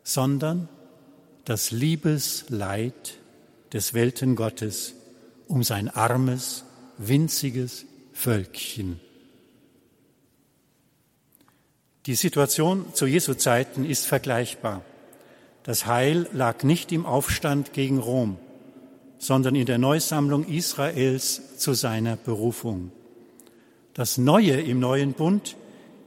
sondern 0.04 0.68
das 1.46 1.70
Liebesleid 1.70 3.16
des 3.72 3.94
Weltengottes 3.94 4.94
um 5.48 5.62
sein 5.62 5.88
armes, 5.88 6.64
winziges, 6.98 7.86
Völkchen. 8.12 9.00
Die 12.04 12.16
Situation 12.16 12.92
zu 12.92 13.06
Jesu 13.06 13.32
Zeiten 13.32 13.86
ist 13.86 14.04
vergleichbar. 14.04 14.84
Das 15.62 15.86
Heil 15.86 16.28
lag 16.34 16.64
nicht 16.64 16.92
im 16.92 17.06
Aufstand 17.06 17.72
gegen 17.72 17.98
Rom, 17.98 18.36
sondern 19.26 19.54
in 19.54 19.66
der 19.66 19.78
Neusammlung 19.78 20.46
Israels 20.46 21.58
zu 21.58 21.74
seiner 21.74 22.16
Berufung. 22.16 22.92
Das 23.94 24.18
Neue 24.18 24.60
im 24.60 24.78
neuen 24.78 25.12
Bund 25.14 25.56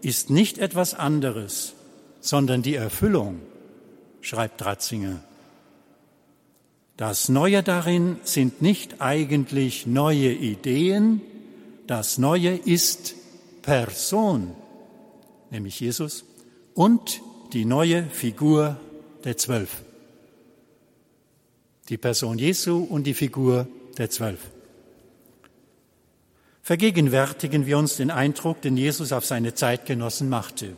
ist 0.01 0.29
nicht 0.29 0.57
etwas 0.57 0.93
anderes, 0.93 1.73
sondern 2.21 2.61
die 2.61 2.75
Erfüllung, 2.75 3.41
schreibt 4.21 4.65
Ratzinger. 4.65 5.21
Das 6.97 7.29
Neue 7.29 7.63
darin 7.63 8.17
sind 8.23 8.61
nicht 8.61 9.01
eigentlich 9.01 9.85
neue 9.85 10.31
Ideen, 10.31 11.21
das 11.87 12.17
Neue 12.17 12.55
ist 12.55 13.15
Person 13.61 14.55
nämlich 15.51 15.79
Jesus, 15.79 16.25
und 16.73 17.21
die 17.53 17.65
neue 17.65 18.03
Figur 18.03 18.77
der 19.23 19.37
Zwölf. 19.37 19.83
Die 21.89 21.97
Person 21.97 22.37
Jesu 22.37 22.83
und 22.83 23.05
die 23.05 23.13
Figur 23.13 23.67
der 23.97 24.09
Zwölf. 24.09 24.39
Vergegenwärtigen 26.61 27.65
wir 27.65 27.79
uns 27.79 27.97
den 27.97 28.11
Eindruck, 28.11 28.61
den 28.61 28.77
Jesus 28.77 29.11
auf 29.11 29.25
seine 29.25 29.55
Zeitgenossen 29.55 30.29
machte. 30.29 30.75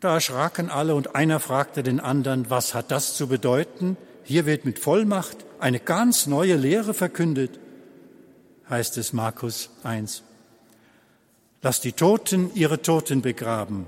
Da 0.00 0.14
erschraken 0.14 0.70
alle 0.70 0.94
und 0.94 1.14
einer 1.14 1.38
fragte 1.38 1.82
den 1.82 2.00
anderen, 2.00 2.48
was 2.48 2.72
hat 2.72 2.90
das 2.90 3.14
zu 3.14 3.28
bedeuten? 3.28 3.98
Hier 4.24 4.46
wird 4.46 4.64
mit 4.64 4.78
Vollmacht 4.78 5.36
eine 5.58 5.80
ganz 5.80 6.26
neue 6.26 6.56
Lehre 6.56 6.94
verkündet, 6.94 7.60
heißt 8.70 8.96
es 8.96 9.12
Markus 9.12 9.68
1. 9.82 10.22
Lass 11.60 11.82
die 11.82 11.92
Toten 11.92 12.50
ihre 12.54 12.80
Toten 12.80 13.20
begraben. 13.20 13.84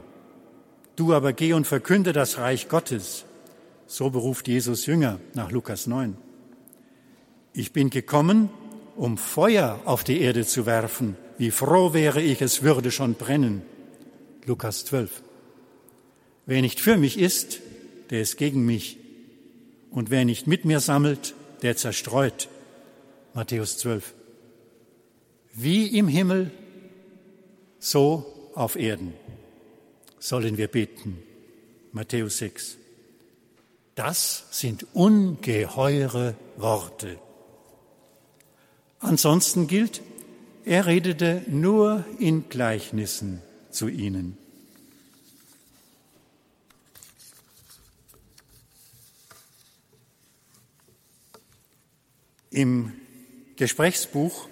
Du 0.95 1.15
aber 1.15 1.33
geh 1.33 1.55
und 1.55 1.67
verkünde 1.67 2.13
das 2.13 2.37
Reich 2.37 2.69
Gottes. 2.69 3.25
So 3.93 4.09
beruft 4.09 4.49
Jesus 4.49 4.87
Jünger 4.87 5.21
nach 5.35 5.51
Lukas 5.51 5.87
9. 5.87 6.17
Ich 7.53 7.75
bin 7.75 7.91
gekommen, 7.91 8.49
um 8.97 9.19
Feuer 9.19 9.83
auf 9.85 10.03
die 10.03 10.23
Erde 10.23 10.47
zu 10.47 10.65
werfen. 10.65 11.15
Wie 11.37 11.51
froh 11.51 11.93
wäre 11.93 12.23
ich, 12.23 12.41
es 12.41 12.63
würde 12.63 12.91
schon 12.91 13.17
brennen. 13.17 13.61
Lukas 14.47 14.87
12. 14.87 15.23
Wer 16.47 16.63
nicht 16.63 16.81
für 16.81 16.97
mich 16.97 17.19
ist, 17.19 17.61
der 18.09 18.23
ist 18.23 18.39
gegen 18.39 18.65
mich. 18.65 18.97
Und 19.91 20.09
wer 20.09 20.25
nicht 20.25 20.47
mit 20.47 20.65
mir 20.65 20.81
sammelt, 20.81 21.35
der 21.61 21.77
zerstreut. 21.77 22.49
Matthäus 23.35 23.77
12. 23.77 24.15
Wie 25.53 25.99
im 25.99 26.09
Himmel, 26.09 26.51
so 27.79 28.51
auf 28.55 28.77
Erden 28.77 29.13
sollen 30.19 30.57
wir 30.57 30.69
beten. 30.69 31.19
Matthäus 31.93 32.39
6. 32.39 32.79
Das 33.95 34.45
sind 34.51 34.87
ungeheure 34.95 36.35
Worte. 36.57 37.19
Ansonsten 39.01 39.67
gilt, 39.67 40.01
er 40.65 40.87
redete 40.87 41.43
nur 41.49 42.05
in 42.19 42.49
Gleichnissen 42.49 43.43
zu 43.71 43.89
ihnen. 43.89 44.39
Im 52.51 52.93
Gesprächsbuch 53.57 54.49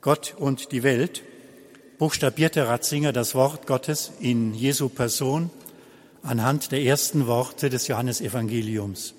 Gott 0.00 0.34
und 0.38 0.72
die 0.72 0.82
Welt 0.82 1.22
buchstabierte 1.98 2.66
Ratzinger 2.66 3.12
das 3.12 3.34
Wort 3.34 3.66
Gottes 3.66 4.12
in 4.20 4.54
Jesu 4.54 4.88
Person 4.88 5.50
anhand 6.22 6.72
der 6.72 6.82
ersten 6.82 7.26
Worte 7.26 7.70
des 7.70 7.88
Johannesevangeliums. 7.88 9.14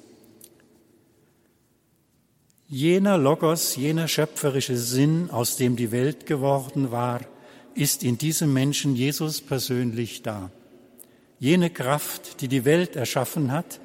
Jener 2.68 3.18
Logos, 3.18 3.76
jener 3.76 4.08
schöpferische 4.08 4.78
Sinn, 4.78 5.30
aus 5.30 5.58
dem 5.58 5.76
die 5.76 5.92
Welt 5.92 6.26
geworden 6.26 6.92
war, 6.92 7.22
ist 7.76 8.04
in 8.04 8.18
diesem 8.18 8.54
Menschen 8.54 8.96
Jesus 8.96 9.42
persönlich 9.42 10.22
da. 10.22 10.52
Jene 11.40 11.70
Kraft, 11.70 12.42
die 12.42 12.48
die 12.48 12.66
Welt 12.66 12.96
erschaffen 12.96 13.52
hat, 13.52 13.80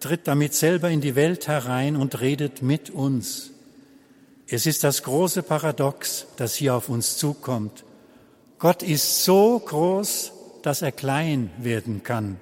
tritt 0.00 0.26
damit 0.26 0.54
selber 0.54 0.90
in 0.90 1.00
die 1.00 1.16
Welt 1.16 1.48
herein 1.48 1.96
und 1.96 2.20
redet 2.20 2.62
mit 2.62 2.90
uns. 2.90 3.50
Es 4.46 4.66
ist 4.66 4.84
das 4.84 5.02
große 5.02 5.42
Paradox, 5.42 6.26
das 6.36 6.54
hier 6.54 6.74
auf 6.74 6.88
uns 6.88 7.16
zukommt. 7.16 7.84
Gott 8.58 8.82
ist 8.82 9.24
so 9.24 9.58
groß, 9.58 10.32
dass 10.62 10.82
er 10.82 10.92
klein 10.92 11.50
werden 11.58 12.02
kann. 12.02 12.38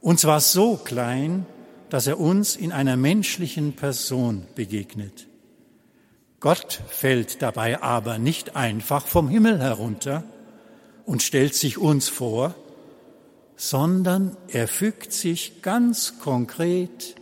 Und 0.00 0.20
zwar 0.20 0.40
so 0.40 0.76
klein, 0.76 1.46
dass 1.90 2.06
er 2.06 2.20
uns 2.20 2.56
in 2.56 2.72
einer 2.72 2.96
menschlichen 2.96 3.74
Person 3.74 4.46
begegnet. 4.54 5.26
Gott 6.40 6.80
fällt 6.88 7.42
dabei 7.42 7.82
aber 7.82 8.18
nicht 8.18 8.54
einfach 8.54 9.06
vom 9.06 9.28
Himmel 9.28 9.58
herunter 9.60 10.22
und 11.04 11.22
stellt 11.22 11.54
sich 11.54 11.78
uns 11.78 12.08
vor, 12.08 12.54
sondern 13.56 14.36
er 14.48 14.68
fügt 14.68 15.12
sich 15.12 15.62
ganz 15.62 16.20
konkret 16.20 17.16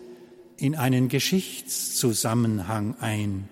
in 0.59 0.75
einen 0.75 1.09
Geschichtszusammenhang 1.09 2.97
ein, 3.01 3.49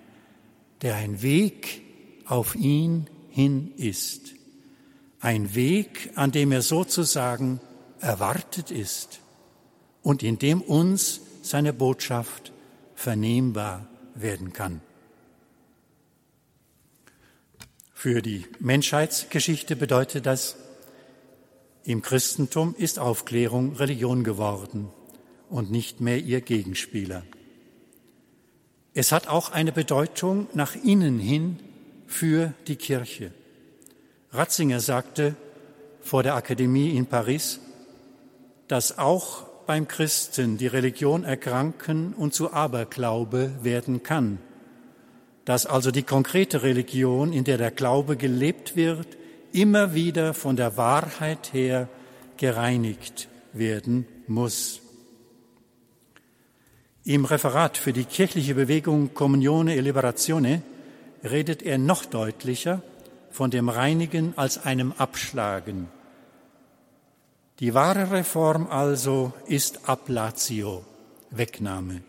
der 0.83 0.95
ein 0.95 1.23
Weg 1.23 1.81
auf 2.25 2.55
ihn 2.55 3.07
hin 3.29 3.71
ist. 3.77 4.35
Ein 5.19 5.55
Weg, 5.55 6.11
an 6.15 6.31
dem 6.31 6.51
er 6.51 6.61
sozusagen 6.61 7.59
erwartet 7.99 8.71
ist 8.71 9.19
und 10.01 10.23
in 10.23 10.37
dem 10.37 10.61
uns 10.61 11.21
seine 11.41 11.73
Botschaft 11.73 12.51
vernehmbar 12.95 13.87
werden 14.15 14.53
kann. 14.53 14.81
Für 17.93 18.21
die 18.21 18.45
Menschheitsgeschichte 18.59 19.75
bedeutet 19.75 20.25
das, 20.25 20.57
im 21.83 22.01
Christentum 22.01 22.75
ist 22.77 22.99
Aufklärung 22.99 23.75
Religion 23.75 24.23
geworden 24.23 24.89
und 25.49 25.71
nicht 25.71 26.01
mehr 26.01 26.17
ihr 26.17 26.41
Gegenspieler. 26.41 27.23
Es 28.93 29.11
hat 29.11 29.27
auch 29.27 29.51
eine 29.51 29.71
Bedeutung 29.71 30.47
nach 30.53 30.75
innen 30.75 31.19
hin 31.19 31.59
für 32.07 32.53
die 32.67 32.75
Kirche. 32.75 33.31
Ratzinger 34.31 34.79
sagte 34.79 35.35
vor 36.01 36.23
der 36.23 36.35
Akademie 36.35 36.95
in 36.95 37.05
Paris, 37.05 37.59
dass 38.67 38.97
auch 38.97 39.43
beim 39.65 39.87
Christen 39.87 40.57
die 40.57 40.67
Religion 40.67 41.23
erkranken 41.23 42.13
und 42.13 42.33
zu 42.33 42.53
Aberglaube 42.53 43.51
werden 43.61 44.03
kann, 44.03 44.39
dass 45.43 45.65
also 45.65 45.91
die 45.91 46.03
konkrete 46.03 46.63
Religion, 46.63 47.33
in 47.33 47.43
der 47.43 47.57
der 47.57 47.71
Glaube 47.71 48.17
gelebt 48.17 48.75
wird, 48.75 49.07
immer 49.51 49.93
wieder 49.93 50.33
von 50.33 50.55
der 50.55 50.77
Wahrheit 50.77 51.53
her 51.53 51.87
gereinigt 52.37 53.27
werden 53.53 54.07
muss. 54.27 54.81
Im 57.03 57.25
Referat 57.25 57.77
für 57.77 57.93
die 57.93 58.05
kirchliche 58.05 58.55
Bewegung 58.55 59.13
Communione 59.13 59.75
e 59.75 59.79
Liberazione 59.79 60.63
redet 61.23 61.61
er 61.61 61.77
noch 61.77 62.05
deutlicher 62.05 62.81
von 63.29 63.51
dem 63.51 63.69
Reinigen 63.69 64.33
als 64.37 64.65
einem 64.65 64.91
Abschlagen. 64.93 65.87
Die 67.61 67.73
wahre 67.73 68.11
Reform 68.11 68.67
also 68.67 69.31
ist 69.47 69.87
Ablatio, 69.87 70.83
Wegnahme, 71.31 72.01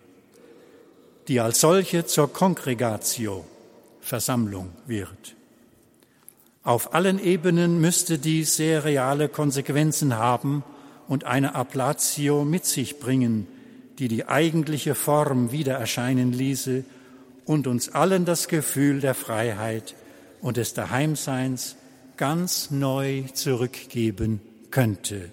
die 1.28 1.38
als 1.38 1.60
solche 1.60 2.04
zur 2.04 2.32
Congregatio, 2.32 3.44
Versammlung 4.00 4.70
wird. 4.86 5.36
Auf 6.64 6.94
allen 6.94 7.20
Ebenen 7.20 7.80
müsste 7.80 8.18
dies 8.18 8.56
sehr 8.56 8.84
reale 8.84 9.28
Konsequenzen 9.28 10.16
haben 10.16 10.64
und 11.06 11.22
eine 11.22 11.54
Ablatio 11.54 12.44
mit 12.44 12.64
sich 12.64 12.98
bringen, 12.98 13.46
die 14.00 14.08
die 14.08 14.26
eigentliche 14.26 14.96
Form 14.96 15.52
wieder 15.52 15.74
erscheinen 15.74 16.32
ließe 16.32 16.82
und 17.44 17.68
uns 17.68 17.88
allen 17.90 18.24
das 18.24 18.48
Gefühl 18.48 19.00
der 19.00 19.14
Freiheit 19.14 19.94
und 20.40 20.56
des 20.56 20.74
Daheimseins 20.74 21.76
ganz 22.16 22.72
neu 22.72 23.22
zurückgeben 23.32 24.40
könnte. 24.72 25.30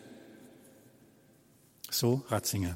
So 1.93 2.23
Ratzinger. 2.29 2.75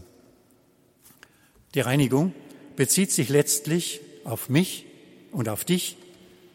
Die 1.73 1.80
Reinigung 1.80 2.34
bezieht 2.75 3.12
sich 3.12 3.30
letztlich 3.30 4.01
auf 4.23 4.47
mich 4.47 4.86
und 5.32 5.49
auf 5.49 5.65
dich, 5.65 5.97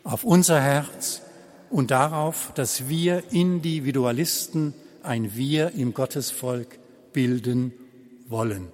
auf 0.04 0.22
unser 0.22 0.60
Herz 0.60 1.22
und 1.70 1.90
darauf, 1.90 2.52
dass 2.54 2.88
wir 2.88 3.24
Individualisten 3.32 4.74
ein 5.02 5.34
Wir 5.34 5.72
im 5.72 5.92
Gottesvolk 5.92 6.78
bilden 7.12 7.72
wollen. 8.28 8.68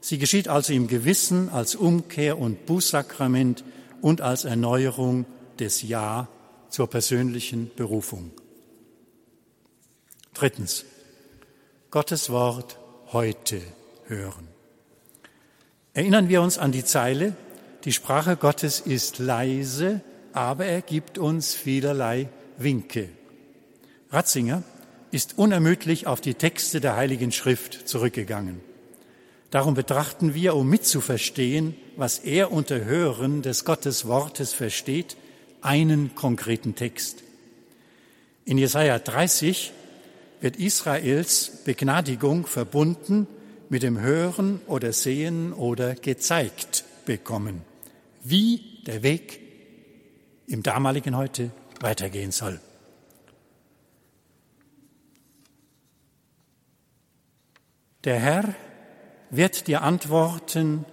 Sie 0.00 0.18
geschieht 0.18 0.48
also 0.48 0.72
im 0.72 0.88
Gewissen 0.88 1.48
als 1.48 1.76
Umkehr 1.76 2.38
und 2.38 2.66
Bußsakrament 2.66 3.64
und 4.00 4.22
als 4.22 4.44
Erneuerung 4.44 5.24
des 5.60 5.82
Ja 5.82 6.28
zur 6.68 6.90
persönlichen 6.90 7.70
Berufung. 7.76 8.32
Drittens. 10.34 10.84
Gottes 11.90 12.28
Wort 12.28 12.78
heute 13.12 13.60
hören. 14.06 14.48
Erinnern 15.92 16.28
wir 16.28 16.42
uns 16.42 16.58
an 16.58 16.72
die 16.72 16.84
Zeile, 16.84 17.36
die 17.84 17.92
Sprache 17.92 18.36
Gottes 18.36 18.80
ist 18.80 19.18
leise, 19.18 20.00
aber 20.32 20.64
er 20.66 20.82
gibt 20.82 21.18
uns 21.18 21.54
vielerlei 21.54 22.28
Winke. 22.58 23.08
Ratzinger 24.10 24.62
ist 25.10 25.38
unermüdlich 25.38 26.06
auf 26.06 26.20
die 26.20 26.34
Texte 26.34 26.80
der 26.80 26.96
Heiligen 26.96 27.30
Schrift 27.30 27.88
zurückgegangen. 27.88 28.60
Darum 29.50 29.74
betrachten 29.74 30.34
wir, 30.34 30.56
um 30.56 30.68
mitzuverstehen, 30.68 31.76
was 31.96 32.18
er 32.18 32.50
unter 32.50 32.84
Hören 32.84 33.42
des 33.42 33.64
Gottes 33.64 34.06
Wortes 34.06 34.52
versteht, 34.52 35.16
einen 35.60 36.16
konkreten 36.16 36.74
Text. 36.74 37.22
In 38.44 38.58
Jesaja 38.58 38.98
30 38.98 39.72
wird 40.44 40.56
Israels 40.56 41.62
Begnadigung 41.64 42.46
verbunden 42.46 43.26
mit 43.70 43.82
dem 43.82 43.98
Hören 43.98 44.60
oder 44.66 44.92
Sehen 44.92 45.54
oder 45.54 45.94
gezeigt 45.94 46.84
bekommen, 47.06 47.62
wie 48.22 48.82
der 48.86 49.02
Weg 49.02 49.40
im 50.46 50.62
damaligen 50.62 51.16
heute 51.16 51.50
weitergehen 51.80 52.30
soll. 52.30 52.60
Der 58.04 58.20
Herr 58.20 58.54
wird 59.30 59.66
dir 59.66 59.80
antworten, 59.80 60.84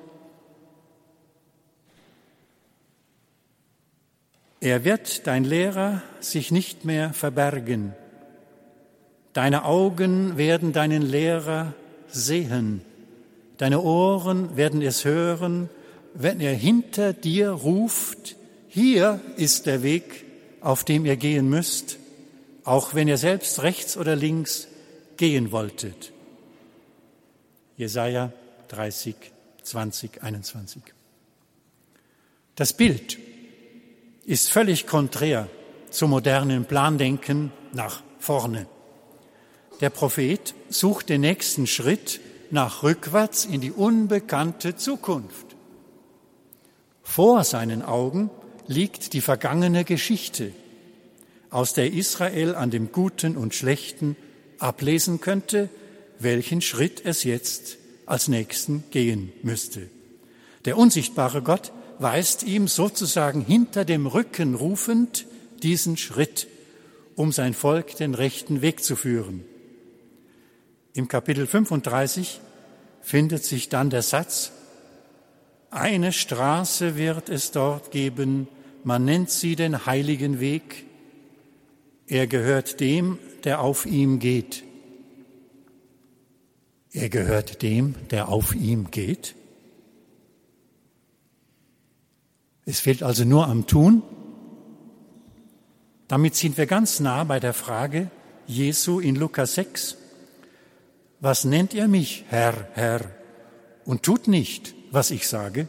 er 4.61 4.85
wird 4.85 5.27
dein 5.27 5.43
Lehrer 5.43 6.01
sich 6.21 6.51
nicht 6.51 6.85
mehr 6.85 7.11
verbergen. 7.11 7.93
Deine 9.33 9.63
Augen 9.65 10.37
werden 10.37 10.73
deinen 10.73 11.01
Lehrer 11.01 11.73
sehen, 12.09 12.81
deine 13.57 13.81
Ohren 13.81 14.57
werden 14.57 14.81
es 14.81 15.05
hören, 15.05 15.69
wenn 16.13 16.41
er 16.41 16.53
hinter 16.53 17.13
dir 17.13 17.51
ruft, 17.51 18.35
hier 18.67 19.21
ist 19.37 19.65
der 19.65 19.83
Weg, 19.83 20.25
auf 20.59 20.83
dem 20.83 21.05
ihr 21.05 21.15
gehen 21.15 21.49
müsst, 21.49 21.97
auch 22.63 22.93
wenn 22.93 23.07
ihr 23.07 23.17
selbst 23.17 23.63
rechts 23.63 23.97
oder 23.97 24.15
links 24.15 24.67
gehen 25.17 25.51
wolltet. 25.51 26.11
Jesaja 27.77 28.31
30, 28.67 29.15
20, 29.63 30.23
21. 30.23 30.81
Das 32.55 32.73
Bild 32.73 33.17
ist 34.25 34.51
völlig 34.51 34.87
konträr 34.87 35.47
zum 35.89 36.11
modernen 36.11 36.65
Plandenken 36.65 37.51
nach 37.73 38.03
vorne. 38.19 38.67
Der 39.81 39.89
Prophet 39.89 40.53
sucht 40.69 41.09
den 41.09 41.21
nächsten 41.21 41.65
Schritt 41.65 42.21
nach 42.51 42.83
rückwärts 42.83 43.45
in 43.45 43.61
die 43.61 43.71
unbekannte 43.71 44.75
Zukunft. 44.75 45.55
Vor 47.01 47.43
seinen 47.43 47.81
Augen 47.81 48.29
liegt 48.67 49.13
die 49.13 49.21
vergangene 49.21 49.83
Geschichte, 49.83 50.51
aus 51.49 51.73
der 51.73 51.91
Israel 51.91 52.53
an 52.53 52.69
dem 52.69 52.91
Guten 52.91 53.35
und 53.35 53.55
Schlechten 53.55 54.15
ablesen 54.59 55.19
könnte, 55.19 55.67
welchen 56.19 56.61
Schritt 56.61 57.03
es 57.03 57.23
jetzt 57.23 57.77
als 58.05 58.27
nächsten 58.27 58.83
gehen 58.91 59.33
müsste. 59.41 59.89
Der 60.65 60.77
unsichtbare 60.77 61.41
Gott 61.41 61.71
weist 61.97 62.43
ihm 62.43 62.67
sozusagen 62.67 63.41
hinter 63.41 63.83
dem 63.83 64.05
Rücken 64.05 64.53
rufend 64.53 65.25
diesen 65.63 65.97
Schritt, 65.97 66.47
um 67.15 67.31
sein 67.31 67.55
Volk 67.55 67.95
den 67.95 68.13
rechten 68.13 68.61
Weg 68.61 68.83
zu 68.83 68.95
führen. 68.95 69.43
Im 70.93 71.07
Kapitel 71.07 71.47
35 71.47 72.41
findet 73.01 73.45
sich 73.45 73.69
dann 73.69 73.89
der 73.89 74.01
Satz, 74.01 74.51
eine 75.69 76.11
Straße 76.11 76.97
wird 76.97 77.29
es 77.29 77.51
dort 77.51 77.91
geben, 77.91 78.49
man 78.83 79.05
nennt 79.05 79.29
sie 79.29 79.55
den 79.55 79.85
heiligen 79.85 80.41
Weg, 80.41 80.85
er 82.07 82.27
gehört 82.27 82.81
dem, 82.81 83.19
der 83.45 83.61
auf 83.61 83.85
ihm 83.85 84.19
geht. 84.19 84.63
Er 86.91 87.07
gehört 87.07 87.61
dem, 87.61 87.95
der 88.09 88.27
auf 88.27 88.53
ihm 88.53 88.91
geht. 88.91 89.35
Es 92.65 92.81
fehlt 92.81 93.01
also 93.01 93.23
nur 93.23 93.47
am 93.47 93.65
Tun. 93.65 94.03
Damit 96.09 96.35
sind 96.35 96.57
wir 96.57 96.65
ganz 96.65 96.99
nah 96.99 97.23
bei 97.23 97.39
der 97.39 97.53
Frage 97.53 98.11
Jesu 98.45 98.99
in 98.99 99.15
Lukas 99.15 99.53
6 99.53 100.00
was 101.21 101.45
nennt 101.45 101.73
ihr 101.73 101.87
mich, 101.87 102.25
Herr, 102.29 102.67
Herr, 102.73 103.01
und 103.85 104.03
tut 104.03 104.27
nicht, 104.27 104.73
was 104.91 105.11
ich 105.11 105.27
sage? 105.27 105.67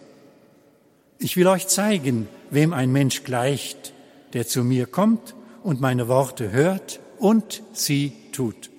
Ich 1.19 1.37
will 1.37 1.47
euch 1.47 1.69
zeigen, 1.69 2.27
wem 2.51 2.73
ein 2.73 2.91
Mensch 2.91 3.23
gleicht, 3.23 3.93
der 4.33 4.47
zu 4.47 4.65
mir 4.65 4.87
kommt 4.87 5.35
und 5.63 5.81
meine 5.81 6.09
Worte 6.09 6.51
hört 6.51 7.01
und 7.19 7.63
sie 7.73 8.13
tut. 8.33 8.71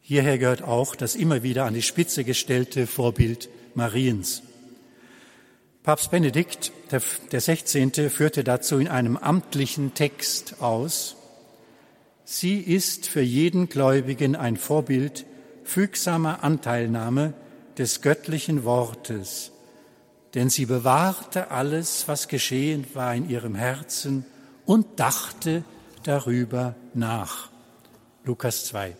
Hierher 0.00 0.36
gehört 0.36 0.62
auch 0.62 0.94
das 0.94 1.16
immer 1.16 1.42
wieder 1.42 1.64
an 1.64 1.72
die 1.72 1.82
Spitze 1.82 2.24
gestellte 2.24 2.86
Vorbild 2.86 3.48
Mariens. 3.74 4.42
Papst 5.82 6.10
Benedikt, 6.10 6.72
der, 6.90 7.00
der 7.32 7.40
16., 7.40 8.10
führte 8.10 8.44
dazu 8.44 8.78
in 8.78 8.88
einem 8.88 9.16
amtlichen 9.16 9.94
Text 9.94 10.60
aus, 10.60 11.16
Sie 12.24 12.58
ist 12.58 13.06
für 13.06 13.20
jeden 13.20 13.68
Gläubigen 13.68 14.34
ein 14.34 14.56
Vorbild 14.56 15.26
fügsamer 15.62 16.42
Anteilnahme 16.42 17.34
des 17.76 18.00
göttlichen 18.00 18.64
Wortes, 18.64 19.52
denn 20.34 20.48
sie 20.48 20.64
bewahrte 20.64 21.50
alles, 21.50 22.08
was 22.08 22.28
geschehen 22.28 22.86
war 22.94 23.14
in 23.14 23.28
ihrem 23.28 23.54
Herzen 23.54 24.24
und 24.64 24.98
dachte 24.98 25.64
darüber 26.02 26.74
nach. 26.94 27.50
Lukas 28.24 28.64
2. 28.66 28.96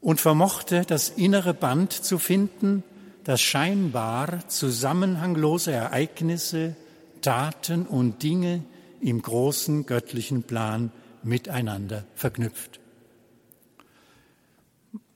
Und 0.00 0.20
vermochte 0.20 0.84
das 0.86 1.08
innere 1.08 1.54
Band 1.54 1.92
zu 1.92 2.18
finden, 2.18 2.84
das 3.24 3.40
scheinbar 3.40 4.48
zusammenhanglose 4.48 5.72
Ereignisse, 5.72 6.76
Taten 7.20 7.86
und 7.86 8.22
Dinge 8.22 8.62
im 9.00 9.22
großen 9.22 9.86
göttlichen 9.86 10.44
Plan 10.44 10.92
miteinander 11.24 12.04
verknüpft. 12.14 12.80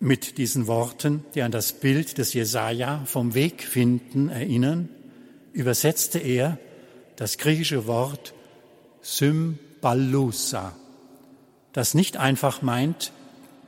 Mit 0.00 0.38
diesen 0.38 0.66
Worten, 0.66 1.24
die 1.34 1.42
an 1.42 1.50
das 1.50 1.72
Bild 1.72 2.18
des 2.18 2.32
Jesaja 2.32 3.02
vom 3.04 3.34
Weg 3.34 3.62
finden 3.62 4.28
erinnern, 4.28 4.88
übersetzte 5.52 6.18
er 6.18 6.58
das 7.16 7.36
griechische 7.38 7.86
Wort 7.86 8.32
Symballusa, 9.02 10.76
das 11.72 11.94
nicht 11.94 12.16
einfach 12.16 12.62
meint, 12.62 13.12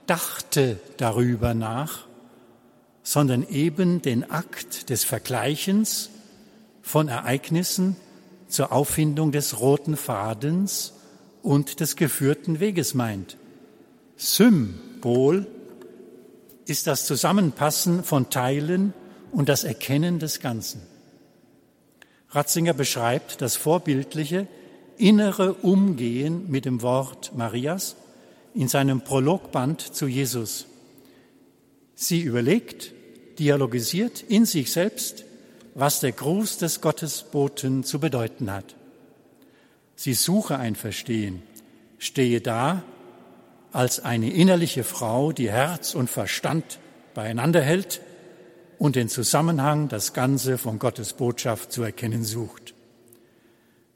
dachte 0.07 0.79
darüber 0.97 1.55
nach, 1.55 2.07
sondern 3.03 3.47
eben 3.49 4.03
den 4.03 4.31
Akt 4.31 4.91
des 4.91 5.05
Vergleichens 5.05 6.11
von 6.83 7.09
Ereignissen 7.09 7.97
zur 8.49 8.73
Auffindung 8.73 9.33
des 9.33 9.61
roten 9.61 9.97
Fadens 9.97 10.93
und 11.43 11.81
des 11.81 11.97
geführten 11.97 12.61
Weges 12.61 12.95
meint. 12.95 13.37
Symbol 14.17 15.47
ist 16.67 16.87
das 16.87 17.07
Zusammenpassen 17.07 18.05
von 18.05 18.31
Teilen 18.31 18.93
und 19.33 19.49
das 19.49 19.65
Erkennen 19.65 20.19
des 20.19 20.41
Ganzen. 20.41 20.83
Ratzinger 22.31 22.75
beschreibt 22.75 23.41
das 23.41 23.57
vorbildliche 23.57 24.47
innere 24.97 25.55
Umgehen 25.55 26.49
mit 26.49 26.65
dem 26.65 26.83
Wort 26.83 27.33
Marias 27.35 27.97
in 28.55 28.69
seinem 28.69 29.01
Prologband 29.01 29.81
zu 29.81 30.07
Jesus. 30.07 30.67
Sie 31.95 32.21
überlegt, 32.21 32.93
dialogisiert 33.39 34.23
in 34.23 34.45
sich 34.45 34.71
selbst, 34.71 35.25
was 35.75 36.01
der 36.01 36.13
Gruß 36.13 36.59
des 36.59 36.81
Gottesboten 36.81 37.85
zu 37.85 37.99
bedeuten 38.01 38.53
hat. 38.53 38.77
Sie 40.03 40.15
suche 40.15 40.57
ein 40.57 40.77
Verstehen, 40.77 41.43
stehe 41.99 42.41
da 42.41 42.83
als 43.71 44.01
eine 44.01 44.33
innerliche 44.33 44.83
Frau, 44.83 45.31
die 45.31 45.51
Herz 45.51 45.95
und 45.95 46.09
Verstand 46.09 46.79
beieinander 47.13 47.61
hält 47.61 48.01
und 48.79 48.97
den 48.97 49.11
Zusammenhang, 49.11 49.89
das 49.89 50.15
Ganze 50.15 50.57
von 50.57 50.79
Gottes 50.79 51.13
Botschaft 51.13 51.71
zu 51.71 51.83
erkennen 51.83 52.25
sucht. 52.25 52.73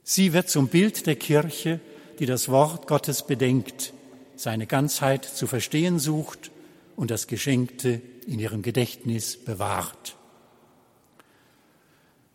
Sie 0.02 0.34
wird 0.34 0.50
zum 0.50 0.68
Bild 0.68 1.06
der 1.06 1.16
Kirche, 1.16 1.80
die 2.18 2.26
das 2.26 2.50
Wort 2.50 2.86
Gottes 2.86 3.22
bedenkt, 3.26 3.94
seine 4.36 4.66
Ganzheit 4.66 5.24
zu 5.24 5.46
verstehen 5.46 5.98
sucht 5.98 6.50
und 6.96 7.10
das 7.10 7.28
Geschenkte 7.28 8.02
in 8.26 8.40
ihrem 8.40 8.60
Gedächtnis 8.60 9.42
bewahrt. 9.42 10.16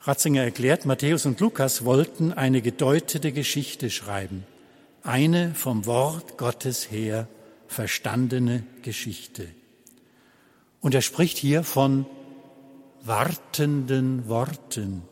Ratzinger 0.01 0.43
erklärt, 0.43 0.85
Matthäus 0.85 1.25
und 1.25 1.39
Lukas 1.41 1.83
wollten 1.83 2.31
eine 2.31 2.61
gedeutete 2.61 3.33
Geschichte 3.33 3.89
schreiben, 3.89 4.45
eine 5.03 5.53
vom 5.55 5.85
Wort 5.85 6.37
Gottes 6.37 6.89
her 6.89 7.27
verstandene 7.67 8.63
Geschichte. 8.81 9.47
Und 10.79 10.95
er 10.95 11.01
spricht 11.01 11.37
hier 11.37 11.63
von 11.63 12.05
wartenden 13.03 14.29
Worten, 14.29 15.03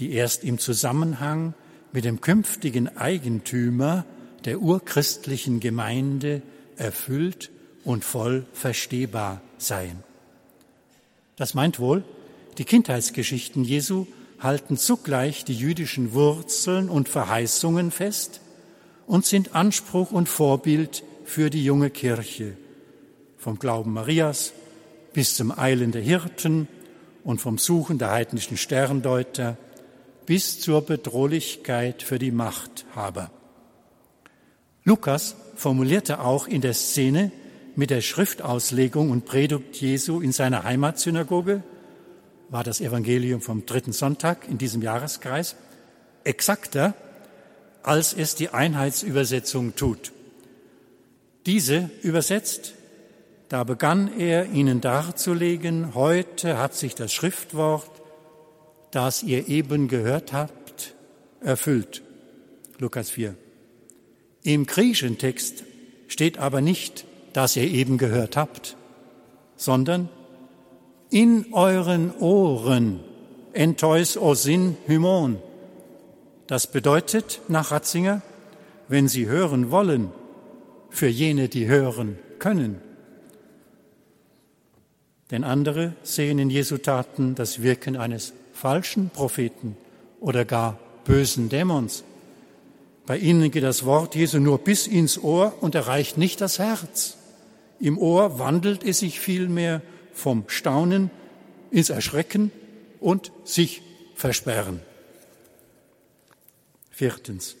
die 0.00 0.12
erst 0.12 0.42
im 0.42 0.58
Zusammenhang 0.58 1.54
mit 1.92 2.04
dem 2.04 2.20
künftigen 2.20 2.96
Eigentümer 2.96 4.04
der 4.44 4.60
urchristlichen 4.60 5.60
Gemeinde 5.60 6.42
erfüllt 6.76 7.50
und 7.84 8.04
voll 8.04 8.46
verstehbar 8.52 9.40
seien. 9.58 10.02
Das 11.36 11.54
meint 11.54 11.78
wohl, 11.78 12.02
die 12.58 12.64
Kindheitsgeschichten 12.64 13.64
Jesu 13.64 14.06
halten 14.42 14.76
zugleich 14.76 15.44
die 15.44 15.54
jüdischen 15.54 16.14
Wurzeln 16.14 16.88
und 16.88 17.08
Verheißungen 17.08 17.90
fest 17.90 18.40
und 19.06 19.24
sind 19.24 19.54
Anspruch 19.54 20.10
und 20.10 20.28
Vorbild 20.28 21.04
für 21.24 21.50
die 21.50 21.64
junge 21.64 21.90
Kirche, 21.90 22.56
vom 23.38 23.58
Glauben 23.58 23.92
Marias 23.92 24.52
bis 25.12 25.36
zum 25.36 25.56
Eilen 25.56 25.92
der 25.92 26.02
Hirten 26.02 26.68
und 27.24 27.40
vom 27.40 27.58
Suchen 27.58 27.98
der 27.98 28.10
heidnischen 28.10 28.56
Sterndeuter 28.56 29.56
bis 30.26 30.60
zur 30.60 30.82
Bedrohlichkeit 30.82 32.02
für 32.02 32.18
die 32.18 32.30
Machthaber. 32.30 33.30
Lukas 34.84 35.36
formulierte 35.54 36.20
auch 36.20 36.48
in 36.48 36.60
der 36.60 36.74
Szene 36.74 37.30
mit 37.76 37.90
der 37.90 38.00
Schriftauslegung 38.00 39.10
und 39.10 39.24
Predigt 39.24 39.76
Jesu 39.80 40.20
in 40.20 40.32
seiner 40.32 40.64
Heimatsynagoge, 40.64 41.62
war 42.52 42.62
das 42.62 42.82
Evangelium 42.82 43.40
vom 43.40 43.64
dritten 43.64 43.92
Sonntag 43.92 44.46
in 44.46 44.58
diesem 44.58 44.82
Jahreskreis, 44.82 45.56
exakter, 46.22 46.94
als 47.82 48.12
es 48.12 48.34
die 48.34 48.50
Einheitsübersetzung 48.50 49.74
tut. 49.74 50.12
Diese 51.46 51.90
übersetzt, 52.02 52.74
da 53.48 53.64
begann 53.64 54.20
er 54.20 54.50
ihnen 54.50 54.82
darzulegen, 54.82 55.94
heute 55.94 56.58
hat 56.58 56.74
sich 56.74 56.94
das 56.94 57.12
Schriftwort, 57.14 57.90
das 58.90 59.22
ihr 59.22 59.48
eben 59.48 59.88
gehört 59.88 60.34
habt, 60.34 60.94
erfüllt. 61.40 62.02
Lukas 62.78 63.08
4. 63.08 63.34
Im 64.42 64.66
griechischen 64.66 65.16
Text 65.16 65.64
steht 66.06 66.36
aber 66.36 66.60
nicht, 66.60 67.06
das 67.32 67.56
ihr 67.56 67.64
eben 67.64 67.96
gehört 67.96 68.36
habt, 68.36 68.76
sondern 69.56 70.10
in 71.12 71.52
euren 71.52 72.10
Ohren, 72.20 73.00
enteus 73.52 74.16
osin 74.16 74.76
hymon. 74.86 75.38
Das 76.46 76.66
bedeutet 76.66 77.40
nach 77.48 77.70
Ratzinger, 77.70 78.22
wenn 78.88 79.08
sie 79.08 79.26
hören 79.26 79.70
wollen, 79.70 80.10
für 80.88 81.08
jene, 81.08 81.48
die 81.48 81.66
hören 81.66 82.18
können. 82.38 82.80
Denn 85.30 85.44
andere 85.44 85.92
sehen 86.02 86.38
in 86.38 86.50
Jesu 86.50 86.78
Taten 86.78 87.34
das 87.34 87.62
Wirken 87.62 87.96
eines 87.96 88.32
falschen 88.52 89.10
Propheten 89.10 89.76
oder 90.20 90.44
gar 90.46 90.78
bösen 91.04 91.48
Dämons. 91.48 92.04
Bei 93.06 93.18
ihnen 93.18 93.50
geht 93.50 93.64
das 93.64 93.84
Wort 93.84 94.14
Jesu 94.14 94.38
nur 94.38 94.58
bis 94.58 94.86
ins 94.86 95.22
Ohr 95.22 95.54
und 95.60 95.74
erreicht 95.74 96.16
nicht 96.16 96.40
das 96.40 96.58
Herz. 96.58 97.16
Im 97.80 97.98
Ohr 97.98 98.38
wandelt 98.38 98.84
es 98.84 99.00
sich 99.00 99.20
vielmehr 99.20 99.82
vom 100.14 100.44
Staunen 100.48 101.10
ins 101.70 101.90
Erschrecken 101.90 102.50
und 103.00 103.32
sich 103.44 103.82
versperren. 104.14 104.80
Viertens. 106.90 107.56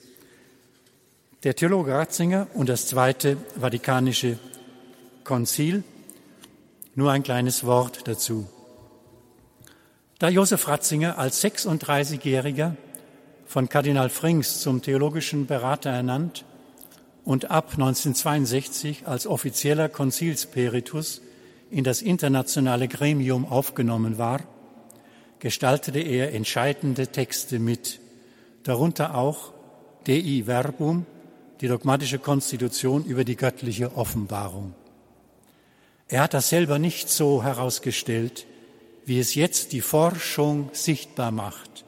Der 1.42 1.56
Theologe 1.56 1.92
Ratzinger 1.92 2.46
und 2.54 2.68
das 2.68 2.86
Zweite 2.86 3.36
Vatikanische 3.58 4.38
Konzil. 5.24 5.82
Nur 6.94 7.10
ein 7.10 7.22
kleines 7.22 7.64
Wort 7.64 8.06
dazu. 8.06 8.48
Da 10.18 10.28
Josef 10.28 10.68
Ratzinger 10.68 11.18
als 11.18 11.42
36-Jähriger 11.42 12.76
von 13.46 13.68
Kardinal 13.68 14.08
Frings 14.08 14.60
zum 14.60 14.82
theologischen 14.82 15.46
Berater 15.46 15.90
ernannt 15.90 16.44
und 17.24 17.50
ab 17.50 17.72
1962 17.72 19.06
als 19.06 19.26
offizieller 19.26 19.88
Konzilsperitus 19.88 21.22
in 21.72 21.84
das 21.84 22.02
internationale 22.02 22.86
Gremium 22.86 23.46
aufgenommen 23.46 24.18
war, 24.18 24.42
gestaltete 25.38 26.00
er 26.00 26.34
entscheidende 26.34 27.06
Texte 27.06 27.58
mit, 27.58 27.98
darunter 28.62 29.16
auch 29.16 29.52
Dei 30.06 30.42
Verbum, 30.44 31.06
die 31.60 31.68
dogmatische 31.68 32.18
Konstitution 32.18 33.04
über 33.04 33.24
die 33.24 33.36
göttliche 33.36 33.96
Offenbarung. 33.96 34.74
Er 36.08 36.22
hat 36.22 36.34
das 36.34 36.50
selber 36.50 36.78
nicht 36.78 37.08
so 37.08 37.42
herausgestellt, 37.42 38.46
wie 39.06 39.18
es 39.18 39.34
jetzt 39.34 39.72
die 39.72 39.80
Forschung 39.80 40.68
sichtbar 40.72 41.30
macht, 41.30 41.86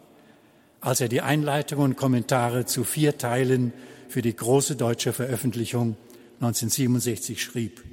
als 0.80 1.02
er 1.02 1.08
die 1.08 1.20
Einleitung 1.20 1.80
und 1.80 1.96
Kommentare 1.96 2.64
zu 2.64 2.84
vier 2.84 3.18
Teilen 3.18 3.74
für 4.08 4.22
die 4.22 4.34
große 4.34 4.76
deutsche 4.76 5.12
Veröffentlichung 5.12 5.96
1967 6.40 7.42
schrieb. 7.42 7.84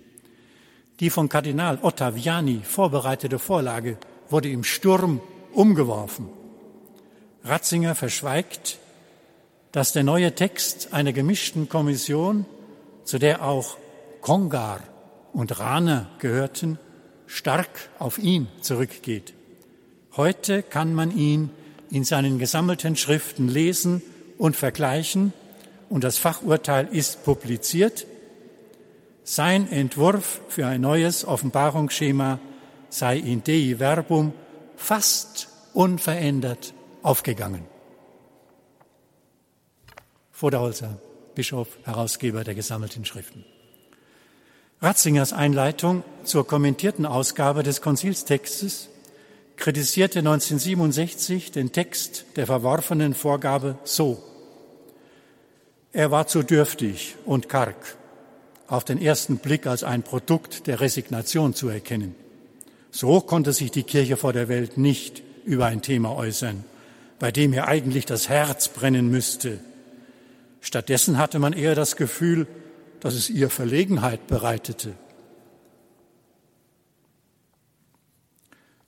Die 1.02 1.10
von 1.10 1.30
Kardinal 1.30 1.80
Ottaviani 1.82 2.62
vorbereitete 2.64 3.40
Vorlage 3.40 3.98
wurde 4.30 4.50
im 4.50 4.64
Sturm 4.64 5.20
umgeworfen. 5.52 6.30
Ratzinger 7.44 7.96
verschweigt, 7.96 8.78
dass 9.72 9.94
der 9.94 10.04
neue 10.04 10.36
Text 10.36 10.94
einer 10.94 11.12
gemischten 11.12 11.68
Kommission, 11.70 12.46
zu 13.04 13.18
der 13.18 13.44
auch 13.44 13.78
Kongar 14.22 14.82
und 15.34 15.60
Rahner 15.60 16.08
gehörten, 16.20 16.78
stark 17.26 17.90
auf 17.98 18.20
ihn 18.20 18.48
zurückgeht. 18.62 19.34
Heute 20.16 20.62
kann 20.62 20.94
man 20.94 21.18
ihn 21.18 21.50
in 21.90 22.04
seinen 22.04 22.38
gesammelten 22.38 22.96
Schriften 22.96 23.48
lesen 23.48 24.04
und 24.38 24.56
vergleichen 24.56 25.34
und 25.90 26.04
das 26.04 26.20
Fachurteil 26.20 26.88
ist 26.92 27.26
publiziert. 27.26 28.06
Sein 29.24 29.72
Entwurf 29.72 30.42
für 30.50 30.66
ein 30.66 30.82
neues 30.82 31.26
Offenbarungsschema 31.26 32.40
sei 32.90 33.18
in 33.18 33.44
Dei 33.44 33.76
Verbum 33.78 34.34
fast 34.76 35.48
unverändert 35.74 36.74
aufgegangen. 37.04 37.66
Voderholzer, 40.32 40.98
Bischof, 41.36 41.68
Herausgeber 41.84 42.44
der 42.44 42.56
gesammelten 42.56 43.06
Schriften. 43.06 43.46
Ratzingers 44.82 45.34
Einleitung 45.34 46.04
zur 46.24 46.48
kommentierten 46.48 47.06
Ausgabe 47.06 47.62
des 47.62 47.82
Konzilstextes 47.82 48.90
kritisierte 49.56 50.20
1967 50.20 51.52
den 51.52 51.72
Text 51.72 52.26
der 52.36 52.48
verworfenen 52.48 53.14
Vorgabe 53.14 53.78
so. 53.84 54.24
Er 55.94 56.10
war 56.10 56.26
zu 56.26 56.42
dürftig 56.42 57.16
und 57.26 57.48
karg, 57.48 57.96
auf 58.72 58.86
den 58.86 59.02
ersten 59.02 59.38
Blick 59.38 59.68
als 59.68 59.84
ein 59.84 60.02
Produkt 60.02 60.66
der 60.66 60.80
Resignation 60.80 61.54
zu 61.54 61.68
erkennen. 61.68 62.16
So 62.90 63.20
konnte 63.20 63.52
sich 63.52 63.70
die 63.70 63.84
Kirche 63.84 64.16
vor 64.16 64.32
der 64.32 64.48
Welt 64.48 64.78
nicht 64.78 65.22
über 65.44 65.66
ein 65.66 65.82
Thema 65.82 66.16
äußern, 66.16 66.64
bei 67.20 67.32
dem 67.32 67.52
ihr 67.52 67.68
eigentlich 67.68 68.06
das 68.06 68.30
Herz 68.30 68.70
brennen 68.70 69.12
müsste. 69.12 69.60
Stattdessen 70.62 71.18
hatte 71.18 71.38
man 71.38 71.52
eher 71.52 71.76
das 71.76 71.98
Gefühl, 71.98 72.48
dass 73.02 73.14
es 73.14 73.30
ihr 73.30 73.50
Verlegenheit 73.50 74.28
bereitete. 74.28 74.94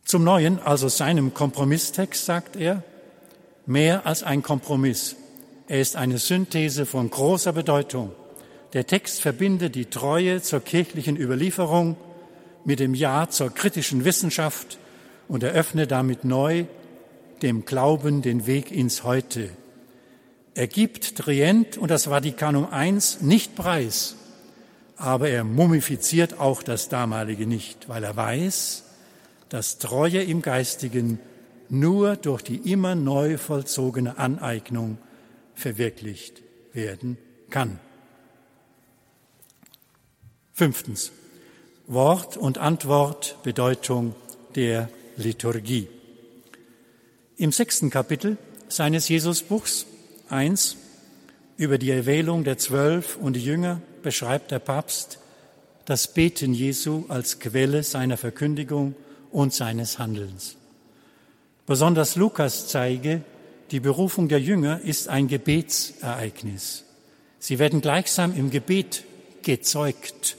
Zum 0.05 0.23
Neuen, 0.23 0.59
also 0.59 0.87
seinem 0.87 1.33
Kompromisstext, 1.33 2.23
sagt 2.23 2.55
er, 2.55 2.83
mehr 3.65 4.05
als 4.05 4.23
ein 4.23 4.43
Kompromiss. 4.43 5.17
Er 5.67 5.81
ist 5.81 5.97
eine 5.97 6.19
Synthese 6.19 6.85
von 6.85 7.09
großer 7.09 7.51
Bedeutung. 7.51 8.13
Der 8.73 8.87
Text 8.87 9.21
verbindet 9.21 9.75
die 9.75 9.85
Treue 9.85 10.41
zur 10.41 10.59
kirchlichen 10.59 11.15
Überlieferung 11.15 11.95
mit 12.65 12.79
dem 12.79 12.95
Ja 12.95 13.29
zur 13.29 13.53
kritischen 13.53 14.03
Wissenschaft 14.03 14.79
und 15.27 15.43
eröffnet 15.43 15.91
damit 15.91 16.25
neu 16.25 16.65
dem 17.43 17.65
Glauben 17.65 18.23
den 18.23 18.47
Weg 18.47 18.71
ins 18.71 19.03
Heute. 19.03 19.49
Er 20.55 20.67
gibt 20.67 21.17
Trient 21.17 21.77
und 21.77 21.91
das 21.91 22.05
Vatikanum 22.05 22.67
I 22.73 22.97
nicht 23.21 23.55
preis, 23.55 24.15
aber 24.97 25.29
er 25.29 25.43
mumifiziert 25.43 26.39
auch 26.39 26.63
das 26.63 26.89
damalige 26.89 27.45
nicht, 27.45 27.89
weil 27.89 28.03
er 28.03 28.15
weiß, 28.15 28.85
dass 29.49 29.77
Treue 29.77 30.23
im 30.23 30.41
Geistigen 30.41 31.19
nur 31.69 32.15
durch 32.15 32.41
die 32.41 32.71
immer 32.71 32.95
neu 32.95 33.37
vollzogene 33.37 34.17
Aneignung 34.17 34.97
verwirklicht 35.53 36.41
werden 36.73 37.17
kann. 37.51 37.79
Fünftens. 40.55 41.11
Wort 41.87 42.37
und 42.37 42.59
Antwort 42.59 43.37
Bedeutung 43.41 44.13
der 44.53 44.87
Liturgie. 45.17 45.87
Im 47.37 47.51
sechsten 47.51 47.89
Kapitel 47.89 48.37
seines 48.67 49.09
Jesusbuchs 49.09 49.87
1 50.29 50.77
über 51.57 51.79
die 51.79 51.89
Erwählung 51.89 52.43
der 52.43 52.59
Zwölf 52.59 53.17
und 53.17 53.33
die 53.33 53.43
Jünger 53.43 53.81
beschreibt 54.03 54.51
der 54.51 54.59
Papst 54.59 55.17
das 55.85 56.13
Beten 56.13 56.53
Jesu 56.53 57.05
als 57.07 57.39
Quelle 57.39 57.81
seiner 57.81 58.17
Verkündigung 58.17 58.93
und 59.31 59.55
seines 59.55 59.97
Handelns. 59.97 60.55
Besonders 61.65 62.15
Lukas 62.15 62.67
zeige, 62.67 63.23
die 63.71 63.79
Berufung 63.79 64.27
der 64.27 64.39
Jünger 64.39 64.81
ist 64.81 65.09
ein 65.09 65.27
Gebetsereignis. 65.27 66.83
Sie 67.39 67.57
werden 67.57 67.81
gleichsam 67.81 68.37
im 68.37 68.51
Gebet 68.51 69.03
gezeugt, 69.41 70.37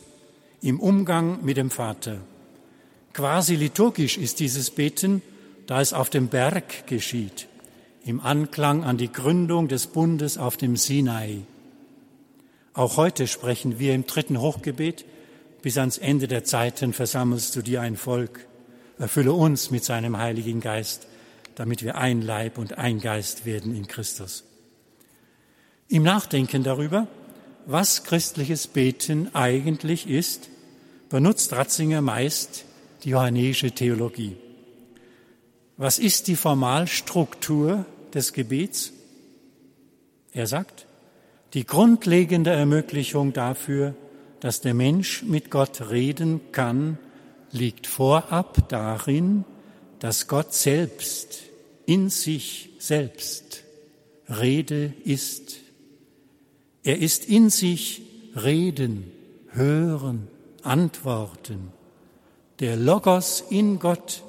im 0.64 0.80
Umgang 0.80 1.44
mit 1.44 1.58
dem 1.58 1.70
Vater. 1.70 2.22
Quasi 3.12 3.54
liturgisch 3.54 4.16
ist 4.16 4.40
dieses 4.40 4.70
Beten, 4.70 5.20
da 5.66 5.82
es 5.82 5.92
auf 5.92 6.08
dem 6.08 6.28
Berg 6.28 6.86
geschieht, 6.86 7.48
im 8.06 8.20
Anklang 8.20 8.82
an 8.82 8.96
die 8.96 9.12
Gründung 9.12 9.68
des 9.68 9.86
Bundes 9.88 10.38
auf 10.38 10.56
dem 10.56 10.78
Sinai. 10.78 11.42
Auch 12.72 12.96
heute 12.96 13.26
sprechen 13.26 13.78
wir 13.78 13.94
im 13.94 14.06
dritten 14.06 14.40
Hochgebet, 14.40 15.04
bis 15.60 15.76
ans 15.76 15.98
Ende 15.98 16.28
der 16.28 16.44
Zeiten 16.44 16.94
versammelst 16.94 17.54
du 17.56 17.60
dir 17.60 17.82
ein 17.82 17.96
Volk. 17.96 18.46
Erfülle 18.98 19.34
uns 19.34 19.70
mit 19.70 19.84
seinem 19.84 20.16
Heiligen 20.16 20.60
Geist, 20.60 21.06
damit 21.56 21.82
wir 21.82 21.96
ein 21.96 22.22
Leib 22.22 22.56
und 22.56 22.78
ein 22.78 23.00
Geist 23.00 23.44
werden 23.44 23.76
in 23.76 23.86
Christus. 23.86 24.44
Im 25.88 26.04
Nachdenken 26.04 26.62
darüber, 26.62 27.06
was 27.66 28.04
christliches 28.04 28.66
Beten 28.66 29.34
eigentlich 29.34 30.08
ist, 30.08 30.48
benutzt 31.08 31.52
Ratzinger 31.52 32.00
meist 32.00 32.64
die 33.02 33.10
johannäische 33.10 33.70
Theologie. 33.70 34.36
Was 35.76 35.98
ist 35.98 36.28
die 36.28 36.36
Formalstruktur 36.36 37.84
des 38.12 38.32
Gebets? 38.32 38.92
Er 40.32 40.46
sagt, 40.46 40.86
die 41.52 41.64
grundlegende 41.64 42.50
Ermöglichung 42.50 43.32
dafür, 43.32 43.94
dass 44.40 44.60
der 44.60 44.74
Mensch 44.74 45.22
mit 45.22 45.50
Gott 45.50 45.90
reden 45.90 46.40
kann, 46.52 46.98
liegt 47.50 47.86
vorab 47.86 48.68
darin, 48.68 49.44
dass 50.00 50.26
Gott 50.26 50.52
selbst 50.52 51.44
in 51.86 52.10
sich 52.10 52.70
selbst 52.78 53.62
Rede 54.28 54.92
ist. 55.04 55.56
Er 56.82 56.98
ist 56.98 57.26
in 57.26 57.50
sich 57.50 58.02
Reden, 58.34 59.10
Hören, 59.50 60.28
Antworten. 60.64 61.72
Der 62.60 62.76
Logos 62.76 63.44
in 63.50 63.78
Gott 63.78 64.22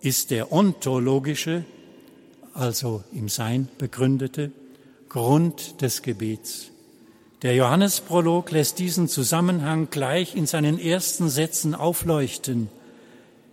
ist 0.00 0.30
der 0.30 0.52
ontologische, 0.52 1.64
also 2.52 3.02
im 3.12 3.28
Sein 3.28 3.68
begründete, 3.78 4.52
Grund 5.08 5.80
des 5.80 6.02
Gebets. 6.02 6.70
Der 7.42 7.54
Johannesprolog 7.54 8.50
lässt 8.50 8.78
diesen 8.78 9.08
Zusammenhang 9.08 9.88
gleich 9.90 10.34
in 10.34 10.46
seinen 10.46 10.78
ersten 10.78 11.28
Sätzen 11.28 11.74
aufleuchten. 11.74 12.68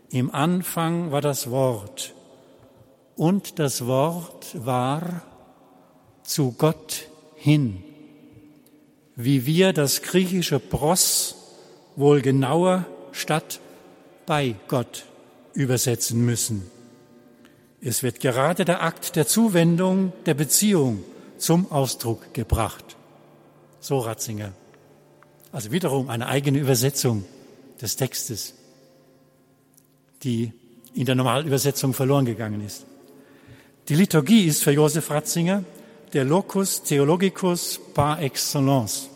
Im 0.09 0.33
Anfang 0.33 1.11
war 1.11 1.21
das 1.21 1.49
Wort 1.51 2.13
und 3.15 3.59
das 3.59 3.85
Wort 3.85 4.65
war 4.65 5.23
zu 6.23 6.53
Gott 6.57 7.07
hin. 7.35 7.83
Wie 9.15 9.45
wir 9.45 9.73
das 9.73 10.01
griechische 10.01 10.59
Pros 10.59 11.40
wohl 11.95 12.21
genauer 12.21 12.85
statt 13.11 13.59
bei 14.25 14.55
Gott 14.67 15.05
übersetzen 15.53 16.25
müssen. 16.25 16.69
Es 17.81 18.03
wird 18.03 18.19
gerade 18.19 18.63
der 18.63 18.83
Akt 18.83 19.15
der 19.15 19.27
Zuwendung, 19.27 20.13
der 20.25 20.35
Beziehung 20.35 21.03
zum 21.37 21.71
Ausdruck 21.71 22.33
gebracht. 22.33 22.95
So 23.79 23.97
Ratzinger. 23.97 24.53
Also 25.51 25.71
wiederum 25.71 26.09
eine 26.09 26.27
eigene 26.27 26.59
Übersetzung 26.59 27.25
des 27.81 27.95
Textes, 27.95 28.53
die 30.23 30.53
in 30.93 31.05
der 31.05 31.15
Normalübersetzung 31.15 31.93
verloren 31.93 32.25
gegangen 32.25 32.63
ist. 32.65 32.85
Die 33.89 33.95
Liturgie 33.95 34.45
ist 34.45 34.63
für 34.63 34.71
Josef 34.71 35.09
Ratzinger 35.09 35.63
der 36.13 36.23
Locus 36.23 36.83
Theologicus 36.83 37.79
par 37.93 38.21
excellence. 38.21 39.10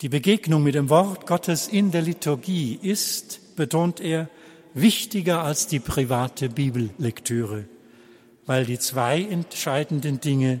Die 0.00 0.08
Begegnung 0.08 0.62
mit 0.62 0.76
dem 0.76 0.88
Wort 0.88 1.26
Gottes 1.26 1.68
in 1.68 1.90
der 1.90 2.00
Liturgie 2.00 2.78
ist, 2.80 3.54
betont 3.56 4.00
er, 4.00 4.30
wichtiger 4.72 5.44
als 5.44 5.66
die 5.66 5.78
private 5.78 6.48
Bibellektüre, 6.48 7.66
weil 8.46 8.64
die 8.64 8.78
zwei 8.78 9.20
entscheidenden 9.22 10.18
Dinge 10.20 10.60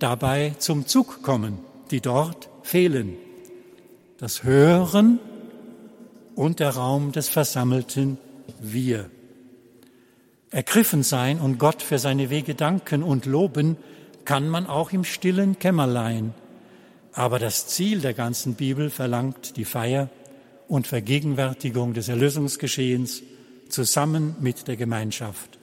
dabei 0.00 0.54
zum 0.58 0.86
Zug 0.88 1.22
kommen, 1.22 1.58
die 1.92 2.00
dort 2.00 2.48
fehlen. 2.64 3.16
Das 4.18 4.42
Hören 4.42 5.20
und 6.34 6.58
der 6.58 6.70
Raum 6.70 7.12
des 7.12 7.28
versammelten 7.28 8.18
Wir. 8.60 9.10
Ergriffen 10.50 11.04
sein 11.04 11.38
und 11.38 11.58
Gott 11.58 11.82
für 11.82 11.98
seine 11.98 12.30
Wege 12.30 12.56
danken 12.56 13.04
und 13.04 13.26
loben 13.26 13.76
kann 14.24 14.48
man 14.48 14.66
auch 14.66 14.90
im 14.90 15.04
stillen 15.04 15.58
Kämmerlein. 15.60 16.34
Aber 17.12 17.38
das 17.38 17.66
Ziel 17.66 18.00
der 18.00 18.14
ganzen 18.14 18.54
Bibel 18.54 18.88
verlangt 18.90 19.56
die 19.56 19.64
Feier 19.64 20.08
und 20.68 20.86
Vergegenwärtigung 20.86 21.92
des 21.92 22.08
Erlösungsgeschehens 22.08 23.22
zusammen 23.68 24.36
mit 24.40 24.68
der 24.68 24.76
Gemeinschaft 24.76 25.58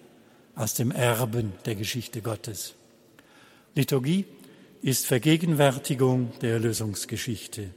aus 0.55 0.75
dem 0.75 0.91
Erben 0.91 1.53
der 1.65 1.75
Geschichte 1.75 2.21
Gottes. 2.21 2.75
Liturgie 3.75 4.25
ist 4.81 5.05
Vergegenwärtigung 5.07 6.31
der 6.41 6.53
Erlösungsgeschichte. 6.53 7.69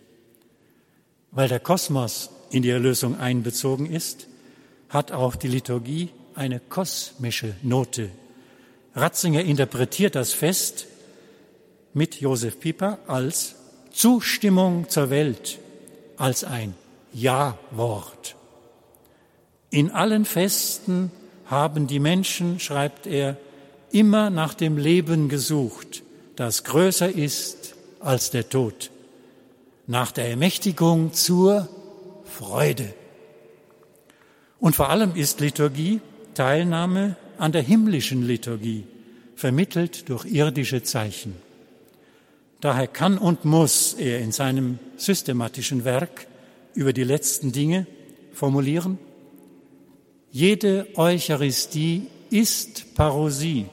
Weil 1.31 1.49
der 1.49 1.61
Kosmos 1.61 2.31
in 2.51 2.63
die 2.63 2.71
Erlösung 2.71 3.19
einbezogen 3.19 3.91
ist, 3.91 4.27
hat 4.89 5.13
auch 5.13 5.35
die 5.35 5.49
Liturgie 5.49 6.11
eine 6.35 6.61
kosmische 6.61 7.55
Note. 7.63 8.11
Ratzinger 8.95 9.41
interpretiert 9.41 10.15
das 10.15 10.33
Fest 10.33 10.87
mit 11.95 12.21
Josef 12.21 12.61
Pieper 12.61 12.99
als 13.07 13.57
Zustimmung 13.93 14.89
zur 14.89 15.11
Welt, 15.11 15.59
als 16.17 16.45
ein 16.45 16.75
Ja-Wort. 17.13 18.37
In 19.71 19.91
allen 19.91 20.25
Festen 20.25 21.11
haben 21.47 21.87
die 21.87 22.01
Menschen, 22.01 22.61
schreibt 22.61 23.07
er, 23.07 23.37
immer 23.91 24.31
nach 24.31 24.55
dem 24.55 24.79
Leben 24.79 25.29
gesucht, 25.29 26.03
das 26.37 26.65
größer 26.65 27.11
ist 27.11 27.75
als 28.01 28.31
der 28.31 28.49
Tod, 28.49 28.91
nach 29.87 30.13
der 30.13 30.29
Ermächtigung 30.31 31.13
zur 31.13 31.69
Freude. 32.25 32.95
Und 34.59 34.75
vor 34.75 34.89
allem 34.89 35.15
ist 35.15 35.41
Liturgie 35.41 36.01
Teilnahme 36.35 37.17
an 37.39 37.53
der 37.53 37.63
himmlischen 37.63 38.27
Liturgie, 38.27 38.85
vermittelt 39.37 40.09
durch 40.09 40.25
irdische 40.25 40.83
Zeichen. 40.83 41.35
Daher 42.63 42.87
kann 42.87 43.19
und 43.19 43.45
muss 43.45 43.93
er 43.95 44.21
in 44.21 44.31
seinem 44.31 44.79
systematischen 44.97 45.85
Werk 45.85 46.29
über 46.75 46.93
die 46.93 47.03
letzten 47.03 47.51
Dinge 47.51 47.89
formulieren, 48.33 48.99
jede 50.31 50.87
Eucharistie 50.97 52.07
ist 52.31 52.95
Parosie, 52.95 53.67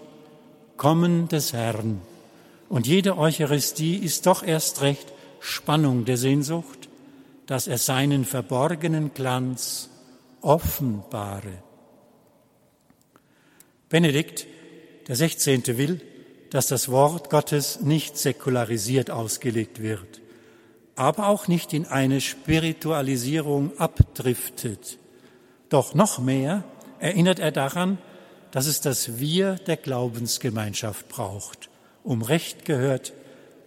Kommen 0.76 1.28
des 1.28 1.54
Herrn. 1.54 2.02
Und 2.68 2.88
jede 2.88 3.16
Eucharistie 3.16 3.96
ist 3.96 4.26
doch 4.26 4.42
erst 4.42 4.82
recht 4.82 5.14
Spannung 5.40 6.06
der 6.06 6.18
Sehnsucht, 6.18 6.90
dass 7.46 7.68
er 7.68 7.78
seinen 7.78 8.26
verborgenen 8.26 9.14
Glanz 9.14 9.92
offenbare. 10.42 11.62
Benedikt, 13.88 14.48
der 15.08 15.16
16. 15.16 15.78
will, 15.78 16.02
dass 16.50 16.68
das 16.68 16.90
Wort 16.90 17.30
Gottes 17.30 17.82
nicht 17.82 18.18
säkularisiert 18.18 19.12
ausgelegt 19.12 19.82
wird, 19.82 20.22
aber 20.96 21.28
auch 21.28 21.48
nicht 21.48 21.74
in 21.74 21.86
eine 21.86 22.22
Spiritualisierung 22.22 23.78
abdriftet. 23.78 24.98
Doch 25.70 25.94
noch 25.94 26.20
mehr 26.20 26.64
erinnert 27.00 27.40
er 27.40 27.52
daran, 27.52 27.98
dass 28.52 28.66
es 28.66 28.82
das 28.82 29.20
Wir 29.20 29.56
der 29.56 29.78
Glaubensgemeinschaft 29.78 31.08
braucht, 31.08 31.70
um 32.04 32.22
recht 32.22 32.66
gehört 32.66 33.14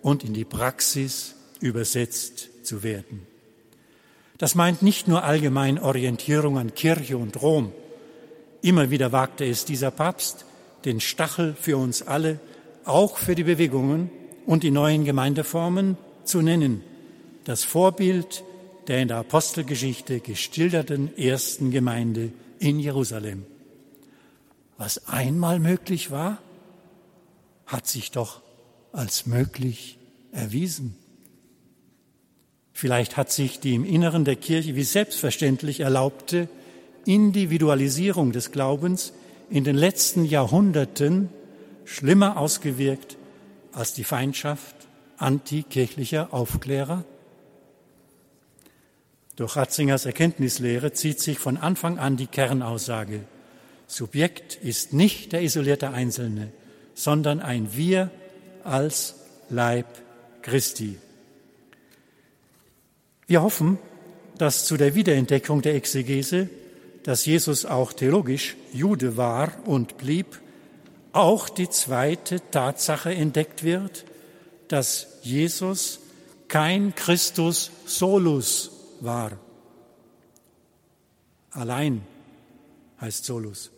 und 0.03 0.25
in 0.25 0.35
die 0.35 0.45
Praxis 0.45 1.37
übersetzt 1.61 2.67
zu 2.67 2.83
werden. 2.83 3.27
Das 4.39 4.57
meint 4.57 4.83
nicht 4.83 5.07
nur 5.07 5.23
allgemein 5.23 5.79
Orientierung 5.79 6.59
an 6.59 6.75
Kirche 6.75 7.17
und 7.17 7.41
Rom, 7.41 7.73
Immer 8.63 8.91
wieder 8.91 9.11
wagte 9.11 9.45
es 9.45 9.65
dieser 9.65 9.91
Papst, 9.91 10.47
den 10.85 11.01
Stachel 11.01 11.55
für 11.61 11.77
uns 11.77 12.01
alle, 12.01 12.39
auch 12.85 13.19
für 13.19 13.35
die 13.35 13.45
Bewegungen 13.45 14.11
und 14.47 14.63
die 14.63 14.71
neuen 14.71 15.05
Gemeindeformen 15.05 15.97
zu 16.25 16.43
nennen. 16.43 16.83
Das 17.45 17.65
Vorbild 17.65 18.45
der 18.89 19.01
in 19.01 19.09
der 19.09 19.19
Apostelgeschichte 19.19 20.21
geschilderten 20.21 21.17
ersten 21.17 21.71
Gemeinde 21.71 22.33
in 22.59 22.81
Jerusalem. 22.81 23.45
Was 24.77 25.07
einmal 25.09 25.59
möglich 25.59 26.11
war, 26.11 26.39
hat 27.67 27.87
sich 27.87 28.11
doch 28.11 28.41
als 28.93 29.27
möglich 29.27 29.99
erwiesen. 30.33 30.97
Vielleicht 32.73 33.17
hat 33.17 33.31
sich 33.31 33.61
die 33.61 33.75
im 33.75 33.85
Inneren 33.85 34.25
der 34.25 34.37
Kirche 34.37 34.75
wie 34.75 34.83
selbstverständlich 34.83 35.81
erlaubte 35.81 36.49
Individualisierung 37.05 38.33
des 38.33 38.51
Glaubens 38.51 39.13
in 39.51 39.65
den 39.65 39.77
letzten 39.77 40.25
Jahrhunderten 40.25 41.29
schlimmer 41.85 42.37
ausgewirkt 42.37 43.17
als 43.73 43.95
die 43.95 44.05
Feindschaft 44.05 44.75
antikirchlicher 45.17 46.33
Aufklärer? 46.33 47.05
Durch 49.37 49.57
Ratzingers 49.57 50.07
Erkenntnislehre 50.07 50.93
zieht 50.93 51.21
sich 51.21 51.39
von 51.39 51.57
Anfang 51.57 51.99
an 51.99 52.17
die 52.17 52.27
Kernaussage, 52.27 53.25
Subjekt 53.93 54.55
ist 54.57 54.95
nicht 54.95 55.33
der 55.33 55.43
isolierte 55.43 55.91
Einzelne, 55.91 56.51
sondern 56.95 57.41
ein 57.41 57.77
Wir 57.77 58.11
als 58.65 59.17
Leib 59.51 59.87
Christi. 60.41 60.97
Wir 63.27 63.43
hoffen, 63.43 63.79
dass 64.39 64.65
zu 64.65 64.79
der 64.79 64.95
Wiederentdeckung 64.95 65.61
der 65.61 65.75
Exegese, 65.75 66.49
dass 67.03 67.27
Jesus 67.27 67.67
auch 67.67 67.93
theologisch 67.93 68.57
Jude 68.73 69.19
war 69.19 69.53
und 69.67 69.99
blieb, 69.99 70.41
auch 71.13 71.49
die 71.49 71.69
zweite 71.69 72.41
Tatsache 72.51 73.15
entdeckt 73.15 73.63
wird, 73.63 74.05
dass 74.69 75.07
Jesus 75.23 76.01
kein 76.49 76.95
Christus 76.95 77.71
solus 77.87 78.71
war. 79.01 79.33
Allein 81.51 82.03
heißt 83.01 83.25
solus. 83.25 83.71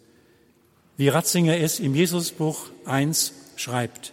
Wie 0.97 1.09
Ratzinger 1.09 1.57
es 1.57 1.81
im 1.81 1.95
Jesusbuch 1.95 2.71
1 2.85 3.33
schreibt, 3.57 4.13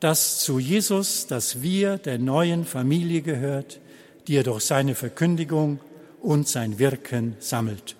dass 0.00 0.38
zu 0.38 0.58
Jesus 0.58 1.26
das 1.26 1.62
Wir 1.62 1.98
der 1.98 2.18
neuen 2.18 2.64
Familie 2.64 3.20
gehört, 3.20 3.80
die 4.26 4.36
er 4.36 4.42
durch 4.42 4.64
seine 4.64 4.94
Verkündigung 4.94 5.80
und 6.22 6.48
sein 6.48 6.78
Wirken 6.78 7.36
sammelt. 7.38 7.96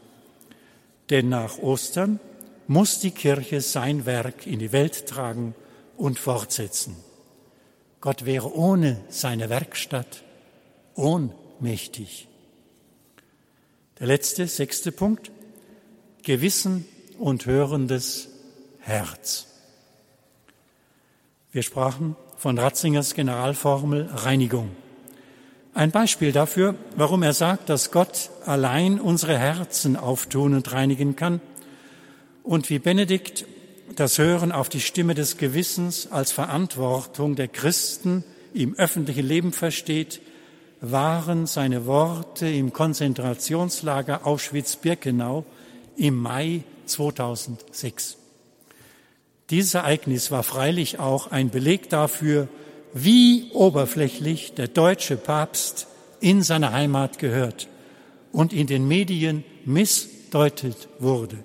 Denn 1.10 1.28
nach 1.28 1.58
Ostern 1.58 2.20
muss 2.66 3.00
die 3.00 3.10
Kirche 3.10 3.60
sein 3.60 4.06
Werk 4.06 4.46
in 4.46 4.58
die 4.58 4.72
Welt 4.72 5.06
tragen 5.06 5.54
und 5.96 6.18
fortsetzen. 6.18 6.96
Gott 8.00 8.24
wäre 8.24 8.54
ohne 8.54 9.00
seine 9.08 9.48
Werkstatt 9.48 10.24
ohnmächtig. 10.94 12.28
Der 13.98 14.06
letzte, 14.06 14.46
sechste 14.46 14.92
Punkt. 14.92 15.30
Gewissen 16.22 16.86
und 17.18 17.46
hörendes 17.46 18.28
Herz. 18.80 19.46
Wir 21.52 21.62
sprachen 21.62 22.16
von 22.36 22.58
Ratzingers 22.58 23.14
Generalformel 23.14 24.10
Reinigung. 24.12 24.70
Ein 25.74 25.90
Beispiel 25.90 26.32
dafür, 26.32 26.76
warum 26.96 27.22
er 27.22 27.32
sagt, 27.32 27.68
dass 27.68 27.90
Gott 27.90 28.30
allein 28.44 29.00
unsere 29.00 29.38
Herzen 29.38 29.96
auftun 29.96 30.54
und 30.54 30.72
reinigen 30.72 31.16
kann 31.16 31.40
und 32.44 32.70
wie 32.70 32.78
Benedikt 32.78 33.46
das 33.96 34.18
Hören 34.18 34.52
auf 34.52 34.68
die 34.68 34.80
Stimme 34.80 35.14
des 35.14 35.38
Gewissens 35.38 36.12
als 36.12 36.30
Verantwortung 36.30 37.34
der 37.34 37.48
Christen 37.48 38.22
im 38.52 38.74
öffentlichen 38.76 39.26
Leben 39.26 39.52
versteht, 39.52 40.20
waren 40.80 41.46
seine 41.46 41.86
Worte 41.86 42.46
im 42.46 42.72
Konzentrationslager 42.72 44.26
Auschwitz-Birkenau 44.26 45.44
im 45.96 46.16
Mai 46.16 46.62
2006. 46.86 48.18
Dieses 49.50 49.74
Ereignis 49.74 50.30
war 50.30 50.42
freilich 50.42 50.98
auch 50.98 51.30
ein 51.30 51.50
Beleg 51.50 51.88
dafür, 51.88 52.48
wie 52.92 53.50
oberflächlich 53.52 54.52
der 54.54 54.68
deutsche 54.68 55.16
Papst 55.16 55.86
in 56.20 56.42
seine 56.42 56.72
Heimat 56.72 57.18
gehört 57.18 57.68
und 58.32 58.52
in 58.52 58.66
den 58.66 58.86
Medien 58.86 59.44
missdeutet 59.64 60.88
wurde. 60.98 61.38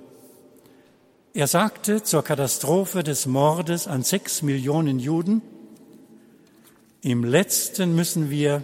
Er 1.33 1.47
sagte 1.47 2.01
zur 2.03 2.23
Katastrophe 2.23 3.03
des 3.03 3.27
Mordes 3.27 3.87
an 3.87 4.03
sechs 4.03 4.41
Millionen 4.41 4.99
Juden, 4.99 5.41
im 7.01 7.23
letzten 7.23 7.95
müssen 7.95 8.29
wir 8.29 8.63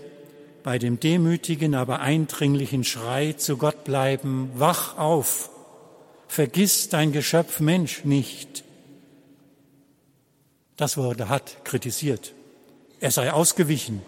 bei 0.63 0.79
dem 0.79 0.99
demütigen, 0.99 1.75
aber 1.75 1.99
eindringlichen 1.99 2.83
Schrei 2.83 3.33
zu 3.33 3.57
Gott 3.57 3.83
bleiben, 3.83 4.49
wach 4.55 4.97
auf, 4.97 5.51
vergiss 6.27 6.89
dein 6.89 7.11
Geschöpf 7.11 7.59
Mensch 7.59 8.03
nicht. 8.03 8.63
Das 10.75 10.97
wurde 10.97 11.29
hart 11.29 11.63
kritisiert. 11.63 12.33
Er 12.99 13.11
sei 13.11 13.31
ausgewichen. 13.31 14.01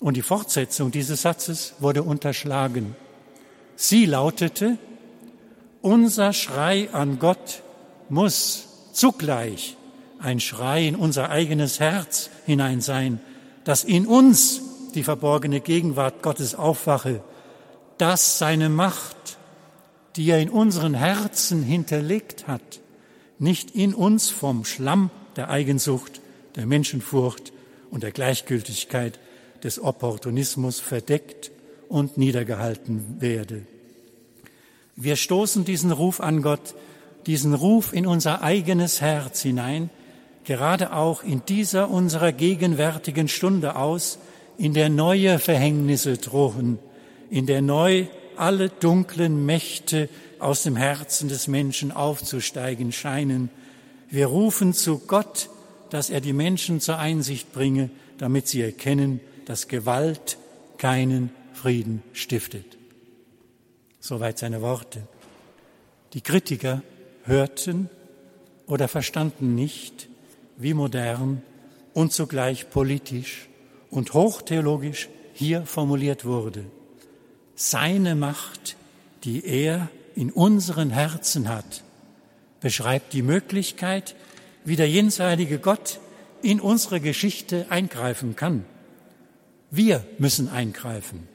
Und 0.00 0.16
die 0.16 0.22
Fortsetzung 0.22 0.90
dieses 0.90 1.22
Satzes 1.22 1.74
wurde 1.78 2.02
unterschlagen. 2.02 2.96
Sie 3.76 4.06
lautete, 4.06 4.76
unser 5.82 6.32
Schrei 6.32 6.88
an 6.92 7.18
Gott 7.18 7.62
muss 8.08 8.68
zugleich 8.92 9.76
ein 10.18 10.40
Schrei 10.40 10.86
in 10.86 10.96
unser 10.96 11.30
eigenes 11.30 11.80
Herz 11.80 12.30
hinein 12.46 12.80
sein, 12.80 13.20
dass 13.64 13.84
in 13.84 14.06
uns 14.06 14.60
die 14.94 15.02
verborgene 15.02 15.60
Gegenwart 15.60 16.22
Gottes 16.22 16.54
aufwache, 16.54 17.22
dass 17.98 18.38
seine 18.38 18.68
Macht 18.68 19.38
die 20.16 20.28
er 20.30 20.40
in 20.40 20.50
unseren 20.50 20.94
Herzen 20.94 21.62
hinterlegt 21.62 22.46
hat, 22.46 22.80
nicht 23.38 23.70
in 23.70 23.94
uns 23.94 24.28
vom 24.28 24.64
Schlamm 24.64 25.10
der 25.36 25.50
Eigensucht, 25.50 26.20
der 26.56 26.66
Menschenfurcht 26.66 27.52
und 27.90 28.02
der 28.02 28.10
Gleichgültigkeit 28.10 29.18
des 29.62 29.82
Opportunismus 29.82 30.80
verdeckt 30.80 31.50
und 31.88 32.18
niedergehalten 32.18 33.20
werde. 33.20 33.62
Wir 34.96 35.16
stoßen 35.16 35.64
diesen 35.64 35.92
Ruf 35.92 36.20
an 36.20 36.42
Gott, 36.42 36.74
diesen 37.26 37.54
Ruf 37.54 37.92
in 37.92 38.06
unser 38.06 38.42
eigenes 38.42 39.00
Herz 39.00 39.42
hinein, 39.42 39.90
gerade 40.44 40.92
auch 40.92 41.22
in 41.22 41.42
dieser 41.46 41.90
unserer 41.90 42.32
gegenwärtigen 42.32 43.28
Stunde 43.28 43.76
aus, 43.76 44.18
in 44.58 44.74
der 44.74 44.88
neue 44.88 45.38
Verhängnisse 45.38 46.18
drohen, 46.18 46.78
in 47.30 47.46
der 47.46 47.62
neu 47.62 48.06
alle 48.36 48.68
dunklen 48.68 49.44
Mächte 49.46 50.08
aus 50.38 50.62
dem 50.62 50.76
Herzen 50.76 51.28
des 51.28 51.46
Menschen 51.46 51.92
aufzusteigen 51.92 52.92
scheinen. 52.92 53.50
Wir 54.08 54.26
rufen 54.26 54.74
zu 54.74 54.98
Gott, 54.98 55.50
dass 55.90 56.10
er 56.10 56.20
die 56.20 56.32
Menschen 56.32 56.80
zur 56.80 56.98
Einsicht 56.98 57.52
bringe, 57.52 57.90
damit 58.18 58.48
sie 58.48 58.62
erkennen, 58.62 59.20
dass 59.44 59.68
Gewalt 59.68 60.38
keinen 60.78 61.30
Frieden 61.52 62.02
stiftet. 62.12 62.79
Soweit 64.00 64.38
seine 64.38 64.62
Worte. 64.62 65.02
Die 66.14 66.22
Kritiker 66.22 66.82
hörten 67.24 67.88
oder 68.66 68.88
verstanden 68.88 69.54
nicht, 69.54 70.08
wie 70.56 70.74
modern 70.74 71.42
und 71.94 72.12
zugleich 72.12 72.70
politisch 72.70 73.48
und 73.90 74.14
hochtheologisch 74.14 75.08
hier 75.34 75.64
formuliert 75.66 76.24
wurde 76.24 76.64
seine 77.60 78.14
Macht, 78.14 78.76
die 79.24 79.44
er 79.44 79.90
in 80.14 80.30
unseren 80.32 80.88
Herzen 80.88 81.50
hat, 81.50 81.84
beschreibt 82.60 83.12
die 83.12 83.20
Möglichkeit, 83.20 84.16
wie 84.64 84.76
der 84.76 84.88
jenseitige 84.88 85.58
Gott 85.58 86.00
in 86.40 86.58
unsere 86.58 87.00
Geschichte 87.00 87.66
eingreifen 87.68 88.34
kann. 88.34 88.64
Wir 89.70 90.02
müssen 90.16 90.48
eingreifen. 90.48 91.28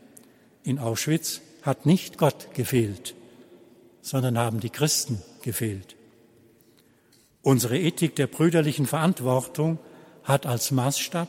In 0.64 0.80
Auschwitz 0.80 1.42
hat 1.66 1.88
nicht 1.88 2.20
Gott 2.20 2.54
gefehlt, 2.54 3.16
sondern 4.02 4.38
haben 4.38 4.60
die 4.60 4.70
Christen 4.70 5.22
gefehlt. 5.42 5.96
Unsere 7.42 7.78
Ethik 7.78 8.16
der 8.16 8.28
brüderlichen 8.28 8.86
Verantwortung 8.86 9.80
hat 10.24 10.46
als 10.46 10.70
Maßstab 10.70 11.28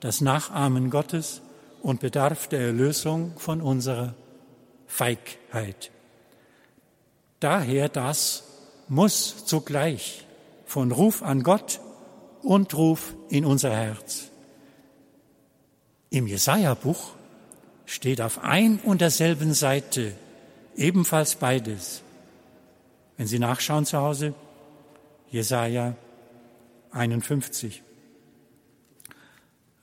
das 0.00 0.20
Nachahmen 0.20 0.90
Gottes 0.90 1.40
und 1.80 2.00
bedarf 2.00 2.48
der 2.48 2.60
Erlösung 2.60 3.32
von 3.38 3.62
unserer 3.62 4.14
Feigheit. 4.86 5.90
Daher 7.40 7.88
das 7.88 8.44
muss 8.88 9.46
zugleich 9.46 10.26
von 10.66 10.92
Ruf 10.92 11.22
an 11.22 11.42
Gott 11.42 11.80
und 12.42 12.74
Ruf 12.74 13.14
in 13.30 13.46
unser 13.46 13.70
Herz. 13.70 14.28
Im 16.10 16.26
Jesaja-Buch 16.26 17.14
steht 17.92 18.22
auf 18.22 18.42
ein 18.42 18.78
und 18.78 19.02
derselben 19.02 19.52
Seite 19.52 20.14
ebenfalls 20.74 21.36
beides. 21.36 22.00
Wenn 23.18 23.26
Sie 23.26 23.38
nachschauen 23.38 23.84
zu 23.84 23.98
Hause, 23.98 24.32
Jesaja 25.30 25.94
51. 26.92 27.82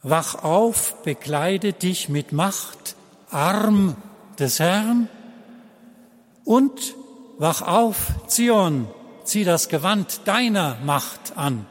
Wach 0.01 0.43
auf, 0.43 1.03
bekleide 1.03 1.71
dich 1.71 2.09
mit 2.09 2.31
Macht, 2.31 2.95
arm 3.29 3.95
des 4.39 4.59
Herrn 4.59 5.07
und 6.45 6.95
Wach 7.37 7.61
auf, 7.61 8.13
Zion, 8.27 8.87
zieh 9.23 9.43
das 9.43 9.69
Gewand 9.69 10.21
deiner 10.25 10.79
Macht 10.83 11.37
an. 11.37 11.67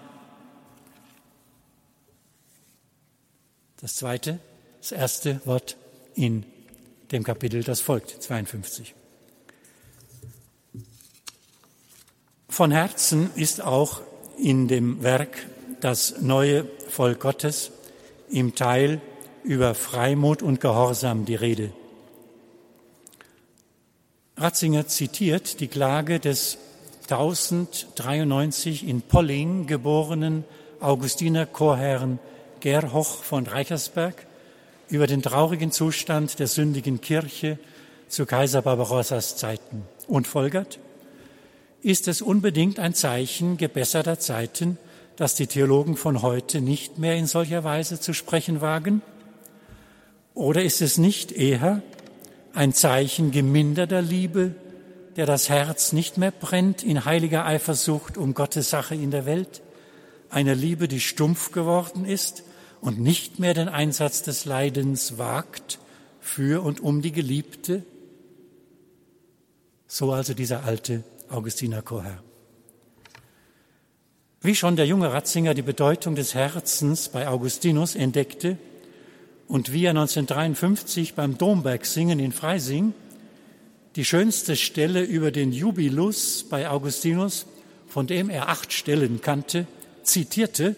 Das 3.81 3.97
zweite, 3.97 4.39
das 4.81 4.93
erste 4.93 5.45
Wort 5.45 5.77
in 6.19 6.45
dem 7.13 7.23
Kapitel, 7.23 7.63
das 7.63 7.81
folgt, 7.81 8.11
52. 8.11 8.95
Von 12.49 12.73
Herzen 12.73 13.31
ist 13.37 13.63
auch 13.63 14.01
in 14.37 14.67
dem 14.67 15.03
Werk 15.03 15.47
das 15.81 16.21
neue 16.21 16.67
Volk 16.89 17.21
Gottes 17.21 17.71
im 18.31 18.57
Teil 18.57 19.01
über 19.45 19.75
Freimut 19.75 20.43
und 20.43 20.61
Gehorsam 20.61 21.25
die 21.25 21.37
Rede. 21.37 21.73
Ratzinger 24.37 24.89
zitiert 24.89 25.61
die 25.61 25.69
Klage 25.69 26.19
des 26.19 26.59
1093 27.03 28.87
in 28.87 29.03
Polling 29.03 29.67
geborenen 29.67 30.45
Augustiner 30.81 31.47
Chorherrn 31.47 32.19
Gerhoch 32.61 33.23
von 33.23 33.47
Reichersberg 33.47 34.28
über 34.91 35.07
den 35.07 35.23
traurigen 35.23 35.71
Zustand 35.73 36.39
der 36.39 36.47
sündigen 36.47 37.01
Kirche 37.01 37.59
zu 38.09 38.27
Kaiser 38.27 38.63
Barbarossas 38.63 39.37
Zeiten 39.37 39.83
und 40.07 40.27
folgert, 40.27 40.79
ist 41.83 42.09
es 42.09 42.23
unbedingt 42.23 42.79
ein 42.79 42.95
Zeichen 42.95 43.57
gebesserter 43.57 44.19
Zeiten, 44.19 44.79
dass 45.17 45.35
die 45.35 45.47
Theologen 45.47 45.97
von 45.97 46.23
heute 46.23 46.61
nicht 46.61 46.99
mehr 46.99 47.17
in 47.17 47.27
solcher 47.27 47.65
Weise 47.65 48.01
zu 48.01 48.15
sprechen 48.15 48.61
wagen? 48.61 49.03
Oder 50.35 50.63
ist 50.63 50.81
es 50.81 50.99
nicht 50.99 51.33
eher 51.33 51.83
ein 52.55 52.73
Zeichen 52.73 53.31
geminderter 53.31 54.03
Liebe, 54.03 54.55
der 55.17 55.27
das 55.27 55.49
Herz 55.49 55.93
nicht 55.93 56.17
mehr 56.17 56.31
brennt 56.31 56.83
in 56.83 57.05
heiliger 57.05 57.45
Eifersucht 57.45 58.17
um 58.17 58.35
Gottes 58.35 58.71
Sache 58.71 58.95
in 58.95 59.11
der 59.11 59.27
Welt, 59.27 59.63
eine 60.31 60.55
Liebe, 60.55 60.89
die 60.89 61.01
stumpf 61.01 61.53
geworden 61.53 62.05
ist 62.05 62.45
und 62.81 63.01
nicht 63.01 63.39
mehr 63.39 63.55
den 63.55 63.69
Einsatz 63.69 64.23
des 64.23 64.45
Leidens 64.45 65.19
wagt 65.19 65.79
für 66.21 66.63
und 66.63 66.81
um 66.81 67.03
die 67.03 67.13
Geliebte? 67.13 67.83
So 69.87 70.13
also 70.13 70.35
dieser 70.35 70.65
alte 70.65 71.03
Augustiner 71.31 71.83
Chorherr. 71.83 72.23
Wie 74.41 74.55
schon 74.55 74.77
der 74.77 74.87
junge 74.87 75.13
Ratzinger 75.13 75.55
die 75.55 75.63
Bedeutung 75.63 76.15
des 76.15 76.35
Herzens 76.35 77.09
bei 77.09 77.27
Augustinus 77.27 77.97
entdeckte 77.97 78.57
und 79.49 79.73
wie 79.73 79.85
er 79.85 79.91
1953 79.91 81.15
beim 81.15 81.39
Dombergsingen 81.39 82.21
in 82.21 82.33
Freising 82.33 82.95
die 83.97 84.05
schönste 84.05 84.55
Stelle 84.55 85.03
über 85.03 85.33
den 85.33 85.53
Jubilus 85.53 86.45
bei 86.49 86.69
Augustinus, 86.69 87.47
von 87.89 88.07
dem 88.07 88.31
er 88.31 88.49
acht 88.49 88.73
Stellen 88.73 89.21
kannte, 89.21 89.67
zitierte 90.05 90.77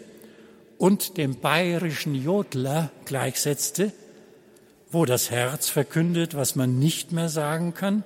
und 0.80 1.18
dem 1.18 1.38
bayerischen 1.38 2.14
Jodler 2.14 2.90
gleichsetzte, 3.04 3.92
wo 4.90 5.04
das 5.04 5.30
Herz 5.30 5.68
verkündet, 5.68 6.34
was 6.34 6.56
man 6.56 6.78
nicht 6.78 7.12
mehr 7.12 7.28
sagen 7.28 7.74
kann, 7.74 8.02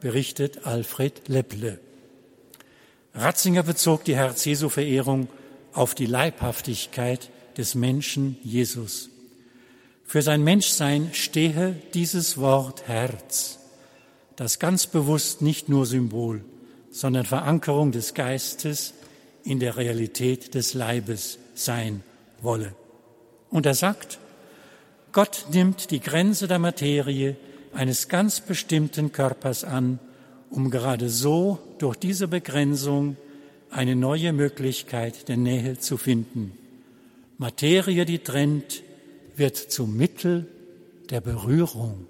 berichtet 0.00 0.66
Alfred 0.66 1.28
Lepple. 1.28 1.78
Ratzinger 3.14 3.62
bezog 3.62 4.02
die 4.04 4.16
Herz-Jesu-Verehrung 4.16 5.28
auf 5.72 5.94
die 5.94 6.06
Leibhaftigkeit 6.06 7.30
des 7.56 7.76
Menschen 7.76 8.38
Jesus. 8.42 9.08
Für 10.04 10.20
sein 10.20 10.42
Menschsein 10.42 11.10
stehe 11.12 11.76
dieses 11.94 12.38
Wort 12.38 12.88
Herz, 12.88 13.60
das 14.34 14.58
ganz 14.58 14.88
bewusst 14.88 15.42
nicht 15.42 15.68
nur 15.68 15.86
Symbol, 15.86 16.44
sondern 16.90 17.24
Verankerung 17.24 17.92
des 17.92 18.14
Geistes 18.14 18.94
in 19.44 19.60
der 19.60 19.76
Realität 19.76 20.54
des 20.54 20.74
Leibes 20.74 21.38
sein 21.54 22.02
wolle. 22.42 22.74
Und 23.50 23.66
er 23.66 23.74
sagt, 23.74 24.18
Gott 25.12 25.46
nimmt 25.52 25.90
die 25.90 26.00
Grenze 26.00 26.48
der 26.48 26.58
Materie 26.58 27.36
eines 27.72 28.08
ganz 28.08 28.40
bestimmten 28.40 29.12
Körpers 29.12 29.64
an, 29.64 29.98
um 30.50 30.70
gerade 30.70 31.08
so 31.08 31.58
durch 31.78 31.96
diese 31.96 32.28
Begrenzung 32.28 33.16
eine 33.70 33.96
neue 33.96 34.32
Möglichkeit 34.32 35.28
der 35.28 35.36
Nähe 35.36 35.78
zu 35.78 35.96
finden. 35.96 36.52
Materie, 37.38 38.04
die 38.04 38.20
trennt, 38.20 38.82
wird 39.36 39.56
zum 39.56 39.96
Mittel 39.96 40.46
der 41.10 41.20
Berührung. 41.20 42.06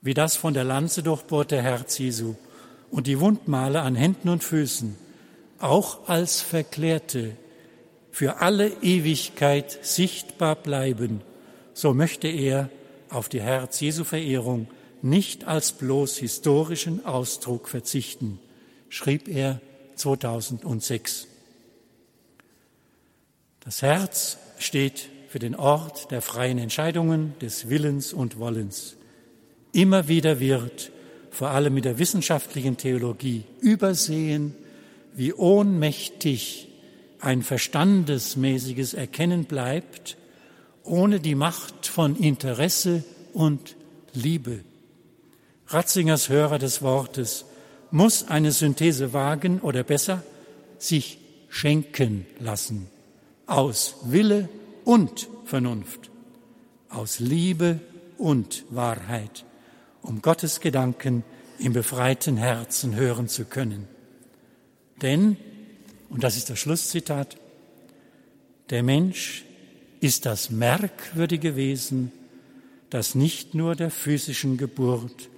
Wie 0.00 0.14
das 0.14 0.36
von 0.36 0.54
der 0.54 0.64
Lanze 0.64 1.02
durchbohrte 1.02 1.60
Herz 1.60 1.98
Jesu 1.98 2.34
und 2.90 3.06
die 3.06 3.20
Wundmale 3.20 3.80
an 3.80 3.94
Händen 3.94 4.28
und 4.28 4.44
Füßen 4.44 4.96
auch 5.58 6.08
als 6.08 6.42
Verklärte 6.42 7.36
für 8.14 8.40
alle 8.40 8.68
Ewigkeit 8.80 9.84
sichtbar 9.84 10.54
bleiben, 10.54 11.20
so 11.72 11.94
möchte 11.94 12.28
er 12.28 12.70
auf 13.08 13.28
die 13.28 13.40
Herz 13.40 13.80
Jesu 13.80 14.04
Verehrung 14.04 14.68
nicht 15.02 15.48
als 15.48 15.72
bloß 15.72 16.18
historischen 16.18 17.04
Ausdruck 17.04 17.68
verzichten, 17.68 18.38
schrieb 18.88 19.26
er 19.26 19.60
2006. 19.96 21.26
Das 23.64 23.82
Herz 23.82 24.38
steht 24.58 25.08
für 25.26 25.40
den 25.40 25.56
Ort 25.56 26.12
der 26.12 26.22
freien 26.22 26.58
Entscheidungen, 26.58 27.34
des 27.40 27.68
Willens 27.68 28.12
und 28.12 28.38
Wollens. 28.38 28.94
Immer 29.72 30.06
wieder 30.06 30.38
wird, 30.38 30.92
vor 31.32 31.50
allem 31.50 31.74
mit 31.74 31.84
der 31.84 31.98
wissenschaftlichen 31.98 32.76
Theologie, 32.76 33.42
übersehen, 33.60 34.54
wie 35.14 35.32
ohnmächtig 35.32 36.68
ein 37.24 37.42
verstandesmäßiges 37.42 38.94
Erkennen 38.94 39.44
bleibt, 39.44 40.16
ohne 40.82 41.20
die 41.20 41.34
Macht 41.34 41.86
von 41.86 42.16
Interesse 42.16 43.02
und 43.32 43.76
Liebe. 44.12 44.60
Ratzingers 45.68 46.28
Hörer 46.28 46.58
des 46.58 46.82
Wortes 46.82 47.46
muss 47.90 48.28
eine 48.28 48.52
Synthese 48.52 49.12
wagen 49.12 49.60
oder 49.60 49.82
besser 49.82 50.22
sich 50.78 51.18
schenken 51.48 52.26
lassen 52.38 52.88
aus 53.46 53.96
Wille 54.04 54.48
und 54.84 55.28
Vernunft, 55.44 56.10
aus 56.88 57.18
Liebe 57.18 57.80
und 58.18 58.64
Wahrheit, 58.70 59.44
um 60.02 60.22
Gottes 60.22 60.60
Gedanken 60.60 61.24
im 61.58 61.72
befreiten 61.72 62.36
Herzen 62.36 62.94
hören 62.96 63.28
zu 63.28 63.44
können. 63.44 63.88
Denn, 65.02 65.36
und 66.14 66.22
das 66.22 66.36
ist 66.36 66.48
das 66.48 66.60
Schlusszitat, 66.60 67.36
der 68.70 68.84
Mensch 68.84 69.44
ist 69.98 70.26
das 70.26 70.48
merkwürdige 70.48 71.56
Wesen, 71.56 72.12
das 72.88 73.16
nicht 73.16 73.54
nur 73.54 73.74
der 73.74 73.90
physischen 73.90 74.56
Geburt, 74.56 75.28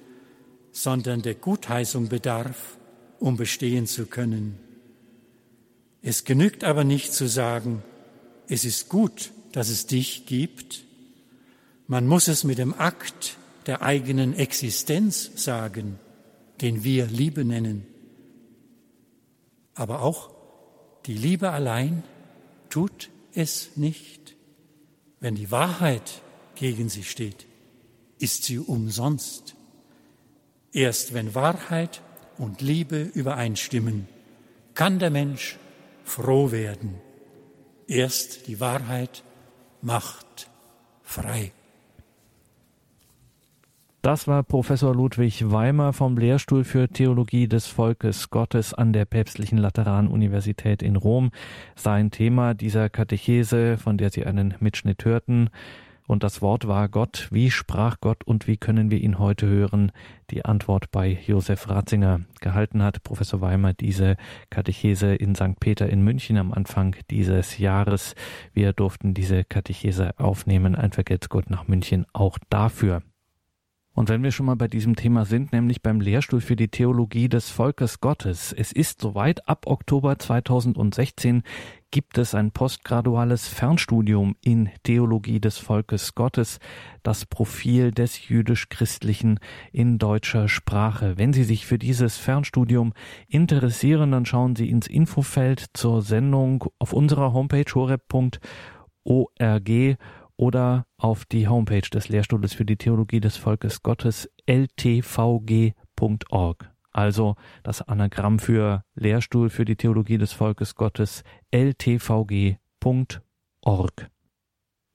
sondern 0.73 1.23
der 1.23 1.35
Gutheißung 1.35 2.11
bedarf, 2.11 2.77
um 3.19 3.39
bestehen 3.39 3.87
zu 3.87 4.05
können. 4.05 4.59
Es 6.03 6.25
genügt 6.25 6.63
aber 6.63 6.85
nicht 6.85 7.15
zu 7.15 7.27
sagen, 7.27 7.83
es 8.47 8.67
ist 8.67 8.91
gut, 8.91 9.33
dass 9.53 9.71
es 9.71 9.87
dich 9.87 10.27
gibt. 10.27 10.85
Man 11.87 12.07
muss 12.07 12.29
es 12.29 12.45
mit 12.45 12.59
dem 12.59 12.75
Akt 12.75 13.39
der 13.65 13.81
eigenen 13.81 14.35
Existenz 14.35 15.31
sagen, 15.37 15.99
den 16.61 16.85
wir 16.85 17.07
Liebe 17.07 17.47
nennen. 17.47 17.87
Aber 19.75 20.03
auch 20.03 20.36
die 21.07 21.15
Liebe 21.15 21.51
allein 21.51 22.03
tut 22.69 23.11
es 23.33 23.77
nicht. 23.77 24.35
Wenn 25.21 25.35
die 25.35 25.51
Wahrheit 25.51 26.23
gegen 26.55 26.89
sie 26.89 27.05
steht, 27.05 27.47
ist 28.19 28.45
sie 28.45 28.59
umsonst. 28.59 29.55
Erst 30.73 31.15
wenn 31.15 31.35
Wahrheit 31.35 32.03
und 32.39 32.61
Liebe 32.61 33.03
übereinstimmen, 33.03 34.09
kann 34.75 34.99
der 34.99 35.11
Mensch 35.11 35.59
froh 36.05 36.51
werden. 36.53 36.97
Erst 37.87 38.47
die 38.47 38.61
Wahrheit 38.61 39.23
macht 39.81 40.51
frei. 41.03 41.53
Das 44.07 44.29
war 44.29 44.45
Professor 44.45 44.95
Ludwig 44.95 45.51
Weimer 45.51 45.93
vom 45.93 46.17
Lehrstuhl 46.17 46.63
für 46.63 46.89
Theologie 46.89 47.49
des 47.49 47.67
Volkes 47.67 48.31
Gottes 48.31 48.73
an 48.73 48.93
der 48.93 49.05
Päpstlichen 49.05 49.59
Lateranuniversität 49.59 50.81
in 50.81 50.95
Rom. 50.95 51.33
Sein 51.75 52.13
Thema 52.13 52.55
dieser 52.55 52.89
Katechese, 52.89 53.79
von 53.79 53.99
der 53.99 54.11
Sie 54.11 54.25
einen 54.25 54.55
Mitschnitt 54.61 55.05
hörten, 55.05 55.51
und 56.07 56.23
das 56.23 56.41
Wort 56.41 56.69
war 56.69 56.89
Gott. 56.89 57.27
Wie 57.33 57.51
sprach 57.51 57.97
Gott 58.01 58.23
und 58.23 58.47
wie 58.47 58.57
können 58.59 58.93
wir 58.93 59.01
ihn 59.01 59.19
heute 59.19 59.49
hören? 59.49 59.91
Die 60.31 60.45
Antwort 60.45 60.93
bei 60.93 61.19
Josef 61.27 61.69
Ratzinger. 61.69 62.21
Gehalten 62.41 62.85
hat 62.85 63.03
Professor 63.03 63.41
Weimer 63.41 63.73
diese 63.73 64.17
Katechese 64.51 65.17
in 65.17 65.35
St. 65.35 65.59
Peter 65.59 65.91
in 65.91 66.05
München 66.05 66.37
am 66.37 66.53
Anfang 66.53 66.95
dieses 67.11 67.59
Jahres. 67.59 68.15
Wir 68.53 68.73
durften 68.73 69.15
diese 69.15 69.43
Katechese 69.43 70.17
aufnehmen. 70.21 70.77
Ein 70.77 70.93
Vergelt's 70.93 71.29
Gott 71.29 71.51
nach 71.51 71.67
München 71.67 72.07
auch 72.13 72.39
dafür. 72.51 73.03
Und 73.97 74.09
wenn 74.11 74.23
wir 74.23 74.31
schon 74.31 74.45
mal 74.45 74.57
bei 74.57 74.69
diesem 74.69 74.95
Thema 74.95 75.25
sind, 75.25 75.55
nämlich 75.55 75.81
beim 75.81 76.03
Lehrstuhl 76.03 76.43
für 76.43 76.55
die 76.55 76.69
Theologie 76.69 77.31
des 77.31 77.49
Volkes 77.49 78.01
Gottes. 78.01 78.53
Es 78.53 78.71
ist 78.71 79.01
soweit, 79.01 79.49
ab 79.49 79.67
Oktober 79.67 80.19
2016 80.19 81.43
gibt 81.91 82.19
es 82.19 82.35
ein 82.35 82.51
postgraduales 82.51 83.49
Fernstudium 83.49 84.37
in 84.43 84.69
Theologie 84.83 85.41
des 85.41 85.57
Volkes 85.57 86.15
Gottes, 86.15 86.59
das 87.03 87.25
Profil 87.25 87.91
des 87.91 88.29
jüdisch-christlichen 88.29 89.41
in 89.73 89.97
deutscher 89.97 90.47
Sprache. 90.49 91.17
Wenn 91.17 91.33
Sie 91.33 91.45
sich 91.45 91.65
für 91.65 91.79
dieses 91.79 92.19
Fernstudium 92.19 92.93
interessieren, 93.29 94.13
dann 94.13 94.27
schauen 94.27 94.57
Sie 94.57 94.69
ins 94.69 94.89
Infofeld 94.89 95.69
zur 95.73 96.03
Sendung 96.03 96.67
auf 96.79 96.93
unserer 96.93 97.33
Homepage 97.33 97.65
horeb.org 97.75 98.39
oder 100.37 100.87
auf 100.97 101.25
die 101.25 101.49
Homepage 101.49 101.89
des 101.93 102.09
Lehrstuhles 102.09 102.55
für 102.55 102.65
die 102.65 102.77
Theologie 102.77 103.21
des 103.21 103.37
Volkes 103.37 103.83
Gottes 103.83 104.31
ltvg.org. 104.47 105.75
Also 106.93 107.37
das 107.63 107.83
Anagramm 107.83 108.39
für 108.39 108.83
Lehrstuhl 108.95 109.51
für 109.51 109.67
die 109.67 109.77
Theologie 109.77 110.17
des 110.19 110.33
Volkes 110.33 110.75
Gottes 110.75 111.25
ltvg.org. 111.51 112.59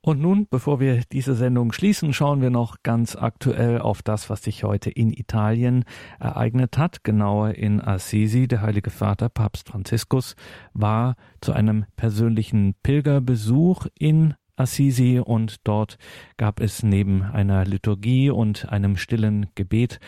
Und 0.03 0.19
nun, 0.19 0.47
bevor 0.49 0.79
wir 0.79 1.03
diese 1.11 1.35
Sendung 1.35 1.71
schließen, 1.71 2.11
schauen 2.11 2.41
wir 2.41 2.49
noch 2.49 2.77
ganz 2.81 3.15
aktuell 3.15 3.79
auf 3.79 4.01
das, 4.01 4.31
was 4.31 4.41
sich 4.41 4.63
heute 4.63 4.89
in 4.89 5.13
Italien 5.13 5.85
ereignet 6.19 6.79
hat, 6.79 7.03
genauer 7.03 7.51
in 7.51 7.79
Assisi. 7.79 8.47
Der 8.47 8.63
Heilige 8.63 8.89
Vater, 8.89 9.29
Papst 9.29 9.69
Franziskus, 9.69 10.35
war 10.73 11.15
zu 11.39 11.53
einem 11.53 11.85
persönlichen 11.97 12.73
Pilgerbesuch 12.81 13.85
in 13.93 14.33
Assisi 14.61 15.19
und 15.19 15.67
dort 15.67 15.97
gab 16.37 16.59
es 16.59 16.83
neben 16.83 17.23
einer 17.23 17.65
Liturgie 17.65 18.29
und 18.29 18.69
einem 18.69 18.95
stillen 18.95 19.47
Gebet 19.55 19.99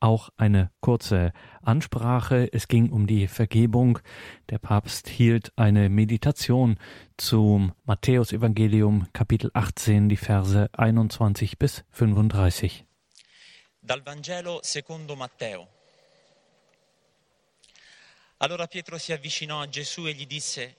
auch 0.00 0.30
eine 0.36 0.70
kurze 0.80 1.32
Ansprache. 1.62 2.48
Es 2.52 2.68
ging 2.68 2.90
um 2.90 3.06
die 3.06 3.26
Vergebung. 3.26 3.98
Der 4.48 4.58
Papst 4.58 5.08
hielt 5.08 5.52
eine 5.56 5.88
Meditation 5.88 6.78
zum 7.16 7.72
Matthäusevangelium 7.84 9.08
Kapitel 9.12 9.50
18, 9.54 10.08
die 10.08 10.16
Verse 10.16 10.70
21 10.72 11.58
bis 11.58 11.84
35. 11.90 12.84
Dal 13.80 14.04
Vangelo 14.04 14.60
secondo 14.62 15.16
Matteo. 15.16 15.66
Allora 18.38 18.66
Pietro 18.68 18.98
si 18.98 19.12
avvicinò 19.12 19.62
a 19.62 19.68
Gesù 19.68 20.06
e 20.06 20.12
gli 20.12 20.26
disse, 20.26 20.76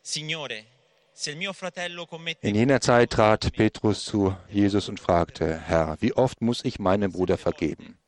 Signore, 0.00 0.79
in 2.42 2.54
jener 2.54 2.80
Zeit 2.80 3.10
trat 3.10 3.52
Petrus 3.52 4.04
zu 4.04 4.36
Jesus 4.48 4.88
und 4.88 5.00
fragte, 5.00 5.58
Herr, 5.58 5.96
wie 6.00 6.14
oft 6.14 6.40
muss 6.40 6.64
ich 6.64 6.78
meinem 6.78 7.12
Bruder 7.12 7.36
vergeben, 7.36 7.98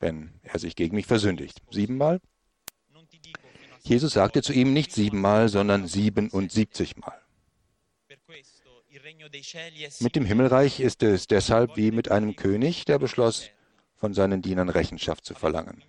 wenn 0.00 0.32
er 0.42 0.58
sich 0.58 0.74
gegen 0.74 0.96
mich 0.96 1.06
versündigt? 1.06 1.62
Siebenmal? 1.70 2.20
Jesus 3.82 4.12
sagte 4.12 4.42
zu 4.42 4.52
ihm 4.52 4.72
nicht 4.72 4.92
siebenmal, 4.92 5.48
sondern 5.48 5.86
siebenundsiebzigmal. 5.86 7.20
Mit 10.00 10.16
dem 10.16 10.24
Himmelreich 10.24 10.80
ist 10.80 11.02
es 11.02 11.26
deshalb 11.26 11.76
wie 11.76 11.90
mit 11.90 12.10
einem 12.10 12.36
König, 12.36 12.84
der 12.84 12.98
beschloss, 12.98 13.50
von 13.96 14.14
seinen 14.14 14.42
Dienern 14.42 14.68
Rechenschaft 14.68 15.24
zu 15.24 15.34
verlangen. 15.34 15.82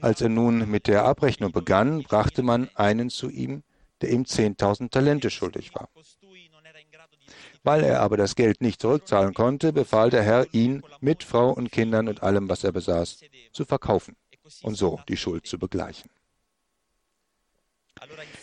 Als 0.00 0.20
er 0.20 0.28
nun 0.28 0.70
mit 0.70 0.86
der 0.86 1.04
Abrechnung 1.04 1.52
begann, 1.52 2.02
brachte 2.02 2.42
man 2.42 2.68
einen 2.74 3.08
zu 3.08 3.30
ihm, 3.30 3.62
der 4.02 4.10
ihm 4.10 4.22
10.000 4.22 4.90
Talente 4.90 5.30
schuldig 5.30 5.74
war. 5.74 5.88
Weil 7.62 7.84
er 7.84 8.00
aber 8.00 8.16
das 8.16 8.34
Geld 8.34 8.60
nicht 8.60 8.80
zurückzahlen 8.80 9.34
konnte, 9.34 9.72
befahl 9.72 10.10
der 10.10 10.22
Herr, 10.22 10.52
ihn 10.52 10.82
mit 11.00 11.22
Frau 11.22 11.50
und 11.50 11.70
Kindern 11.70 12.08
und 12.08 12.22
allem, 12.22 12.48
was 12.48 12.64
er 12.64 12.72
besaß, 12.72 13.20
zu 13.52 13.64
verkaufen 13.64 14.16
und 14.62 14.74
so 14.74 15.00
die 15.08 15.16
Schuld 15.16 15.46
zu 15.46 15.58
begleichen. 15.58 16.10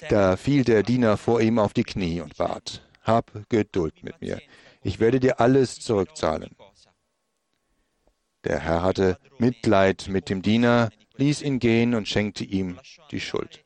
Da 0.09 0.37
fiel 0.37 0.63
der 0.63 0.83
Diener 0.83 1.17
vor 1.17 1.41
ihm 1.41 1.59
auf 1.59 1.73
die 1.73 1.83
Knie 1.83 2.21
und 2.21 2.37
bat, 2.37 2.81
Hab 3.03 3.31
Geduld 3.49 4.03
mit 4.03 4.21
mir, 4.21 4.41
ich 4.81 4.99
werde 4.99 5.19
dir 5.19 5.41
alles 5.41 5.79
zurückzahlen. 5.79 6.55
Der 8.45 8.59
Herr 8.59 8.83
hatte 8.83 9.17
Mitleid 9.37 10.07
mit 10.07 10.29
dem 10.29 10.41
Diener, 10.41 10.89
ließ 11.17 11.41
ihn 11.41 11.59
gehen 11.59 11.93
und 11.93 12.07
schenkte 12.07 12.45
ihm 12.45 12.79
die 13.11 13.19
Schuld. 13.19 13.65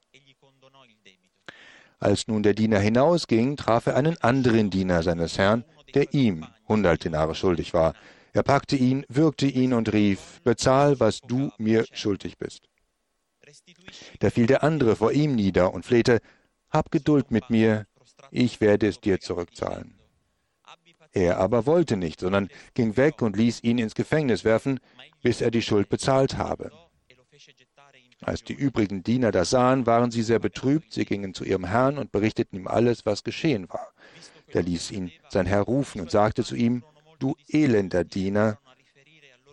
Als 2.03 2.27
nun 2.27 2.43
der 2.43 2.53
Diener 2.53 2.79
hinausging, 2.79 3.55
traf 3.55 3.87
er 3.87 3.95
einen 3.95 4.17
anderen 4.21 4.69
Diener 4.69 5.03
seines 5.03 5.37
Herrn, 5.37 5.63
der 5.95 6.13
ihm 6.13 6.45
hundert 6.67 7.05
Denare 7.05 7.33
schuldig 7.33 7.73
war. 7.73 7.93
Er 8.33 8.43
packte 8.43 8.75
ihn, 8.75 9.05
würgte 9.07 9.45
ihn 9.45 9.71
und 9.71 9.93
rief, 9.93 10.41
bezahl, 10.43 10.99
was 10.99 11.21
du 11.21 11.49
mir 11.57 11.85
schuldig 11.93 12.37
bist. 12.37 12.67
Da 14.19 14.29
fiel 14.31 14.47
der 14.47 14.65
andere 14.65 14.97
vor 14.97 15.13
ihm 15.13 15.33
nieder 15.33 15.73
und 15.73 15.85
flehte, 15.85 16.19
hab 16.69 16.91
Geduld 16.91 17.31
mit 17.31 17.49
mir, 17.49 17.87
ich 18.31 18.59
werde 18.59 18.89
es 18.89 18.99
dir 18.99 19.21
zurückzahlen. 19.21 19.97
Er 21.13 21.37
aber 21.37 21.65
wollte 21.65 21.95
nicht, 21.95 22.19
sondern 22.19 22.49
ging 22.73 22.97
weg 22.97 23.21
und 23.21 23.37
ließ 23.37 23.63
ihn 23.63 23.77
ins 23.77 23.95
Gefängnis 23.95 24.43
werfen, 24.43 24.81
bis 25.21 25.39
er 25.39 25.51
die 25.51 25.61
Schuld 25.61 25.87
bezahlt 25.87 26.37
habe. 26.37 26.69
Als 28.25 28.43
die 28.43 28.53
übrigen 28.53 29.03
Diener 29.03 29.31
das 29.31 29.49
sahen, 29.49 29.85
waren 29.85 30.11
sie 30.11 30.23
sehr 30.23 30.39
betrübt, 30.39 30.93
sie 30.93 31.05
gingen 31.05 31.33
zu 31.33 31.43
ihrem 31.43 31.65
Herrn 31.65 31.97
und 31.97 32.11
berichteten 32.11 32.57
ihm 32.57 32.67
alles, 32.67 33.05
was 33.05 33.23
geschehen 33.23 33.67
war. 33.69 33.87
Da 34.51 34.59
ließ 34.59 34.91
ihn 34.91 35.11
sein 35.29 35.45
Herr 35.45 35.61
rufen 35.61 36.01
und 36.01 36.11
sagte 36.11 36.43
zu 36.43 36.55
ihm, 36.55 36.83
Du 37.19 37.35
elender 37.47 38.03
Diener, 38.03 38.59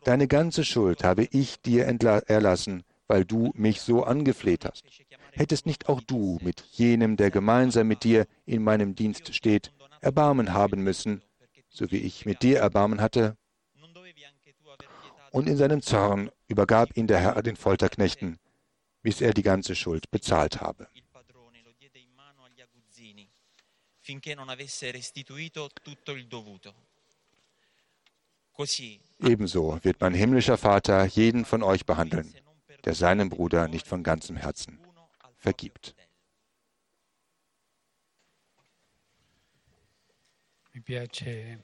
deine 0.05 0.27
ganze 0.27 0.65
Schuld 0.65 1.05
habe 1.05 1.29
ich 1.31 1.61
dir 1.61 1.85
erlassen, 1.85 2.83
weil 3.07 3.25
du 3.25 3.53
mich 3.55 3.81
so 3.81 4.03
angefleht 4.03 4.65
hast. 4.65 4.85
Hättest 5.33 5.67
nicht 5.67 5.89
auch 5.89 6.01
du 6.01 6.39
mit 6.43 6.65
jenem, 6.73 7.17
der 7.17 7.31
gemeinsam 7.31 7.87
mit 7.87 8.03
dir 8.03 8.27
in 8.45 8.65
meinem 8.65 8.95
Dienst 8.97 9.35
steht, 9.35 9.73
Erbarmen 10.01 10.53
haben 10.53 10.83
müssen, 10.83 11.23
so 11.69 11.91
wie 11.93 11.99
ich 11.99 12.27
mit 12.27 12.43
dir 12.43 12.59
Erbarmen 12.59 13.01
hatte? 13.01 13.37
Und 15.31 15.49
in 15.49 15.57
seinem 15.57 15.81
Zorn 15.81 16.31
übergab 16.49 16.97
ihn 16.97 17.07
der 17.07 17.21
Herr 17.21 17.41
den 17.43 17.55
Folterknechten, 17.55 18.40
bis 19.03 19.21
er 19.21 19.33
die 19.33 19.43
ganze 19.43 19.75
Schuld 19.75 20.11
bezahlt 20.11 20.61
habe. 20.61 20.89
Ebenso 29.23 29.79
wird 29.85 30.01
mein 30.01 30.15
himmlischer 30.15 30.59
Vater 30.59 31.05
jeden 31.05 31.45
von 31.45 31.63
euch 31.63 31.87
behandeln, 31.87 32.35
der 32.85 32.95
seinem 32.95 33.29
Bruder 33.29 33.69
nicht 33.69 33.87
von 33.87 34.03
ganzem 34.03 34.37
Herzen 34.37 34.79
vergibt. 35.39 35.95
Mi 40.73 40.81
piace 40.81 41.59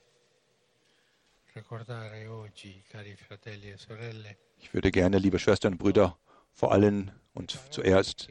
ricordare 1.55 2.27
oggi, 2.27 2.83
cari 2.91 3.17
fratelli 3.17 3.71
e 3.71 3.77
sorelle, 3.77 4.37
ich 4.59 4.75
würde 4.75 4.91
gerne, 4.91 5.19
liebe 5.19 5.39
Schwestern 5.39 5.75
und 5.75 5.79
Brüder, 5.79 6.19
vor 6.57 6.73
allem 6.73 7.11
und 7.35 7.59
zuerst 7.71 8.29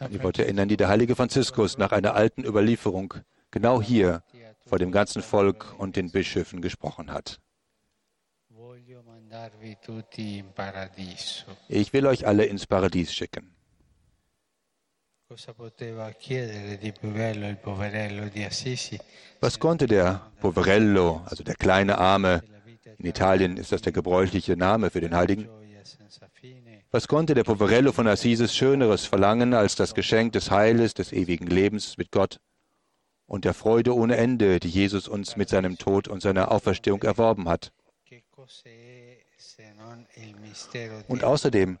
an 0.00 0.10
die 0.10 0.22
Worte 0.22 0.44
erinnern, 0.44 0.68
die 0.68 0.78
der 0.78 0.88
heilige 0.88 1.14
Franziskus 1.14 1.76
nach 1.76 1.92
einer 1.92 2.14
alten 2.14 2.44
Überlieferung 2.44 3.14
genau 3.50 3.82
hier 3.82 4.22
vor 4.66 4.78
dem 4.78 4.90
ganzen 4.90 5.22
Volk 5.22 5.74
und 5.78 5.96
den 5.96 6.10
Bischöfen 6.10 6.62
gesprochen 6.62 7.12
hat. 7.12 7.40
Ich 11.68 11.92
will 11.92 12.06
euch 12.06 12.26
alle 12.26 12.44
ins 12.46 12.66
Paradies 12.66 13.12
schicken. 13.12 13.54
Was 19.40 19.58
konnte 19.58 19.86
der 19.86 20.32
Poverello, 20.40 21.22
also 21.26 21.42
der 21.42 21.54
kleine 21.54 21.98
Arme, 21.98 22.42
in 22.84 23.06
Italien 23.06 23.56
ist 23.56 23.72
das 23.72 23.82
der 23.82 23.92
gebräuchliche 23.92 24.56
Name 24.56 24.90
für 24.90 25.00
den 25.00 25.14
Heiligen, 25.14 25.48
was 26.90 27.08
konnte 27.08 27.34
der 27.34 27.44
Poverello 27.44 27.92
von 27.92 28.06
Assises 28.06 28.54
Schöneres 28.54 29.06
verlangen 29.06 29.54
als 29.54 29.76
das 29.76 29.94
Geschenk 29.94 30.32
des 30.32 30.50
Heiles, 30.50 30.94
des 30.94 31.12
ewigen 31.12 31.46
Lebens 31.46 31.96
mit 31.96 32.10
Gott 32.10 32.38
und 33.26 33.44
der 33.44 33.54
Freude 33.54 33.94
ohne 33.94 34.16
Ende, 34.16 34.60
die 34.60 34.68
Jesus 34.68 35.08
uns 35.08 35.36
mit 35.36 35.48
seinem 35.48 35.78
Tod 35.78 36.08
und 36.08 36.20
seiner 36.20 36.52
Auferstehung 36.52 37.02
erworben 37.02 37.48
hat? 37.48 37.72
Und 41.08 41.24
außerdem, 41.24 41.78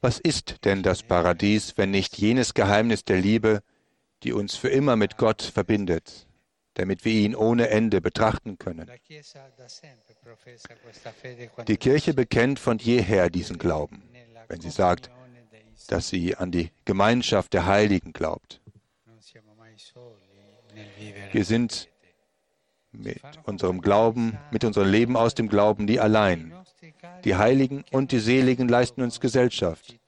was 0.00 0.18
ist 0.18 0.64
denn 0.64 0.82
das 0.82 1.02
Paradies, 1.02 1.74
wenn 1.76 1.90
nicht 1.90 2.18
jenes 2.18 2.54
Geheimnis 2.54 3.04
der 3.04 3.20
Liebe, 3.20 3.62
die 4.22 4.32
uns 4.32 4.56
für 4.56 4.68
immer 4.68 4.96
mit 4.96 5.16
Gott 5.16 5.42
verbindet, 5.42 6.26
damit 6.80 7.04
wir 7.04 7.12
ihn 7.12 7.34
ohne 7.34 7.68
Ende 7.68 8.00
betrachten 8.00 8.56
können? 8.56 8.90
Die 11.68 11.76
Kirche 11.76 12.14
bekennt 12.14 12.58
von 12.58 12.78
jeher 12.78 13.28
diesen 13.28 13.58
Glauben, 13.58 14.02
wenn 14.48 14.62
sie 14.62 14.70
sagt, 14.70 15.10
dass 15.88 16.08
sie 16.08 16.36
an 16.36 16.50
die 16.50 16.70
Gemeinschaft 16.86 17.52
der 17.52 17.66
Heiligen 17.66 18.14
glaubt. 18.14 18.62
Wir 21.32 21.44
sind 21.44 21.88
mit 22.92 23.20
unserem 23.44 23.82
Glauben, 23.82 24.38
mit 24.50 24.64
unserem 24.64 24.90
Leben 24.90 25.16
aus 25.18 25.34
dem 25.34 25.48
Glauben 25.48 25.84
nie 25.84 25.98
allein. 25.98 26.54
Die 27.24 27.36
Heiligen 27.36 27.84
und 27.90 28.10
die 28.10 28.20
Seligen 28.20 28.68
leisten 28.68 29.02
uns 29.02 29.20
Gesellschaft, 29.20 29.98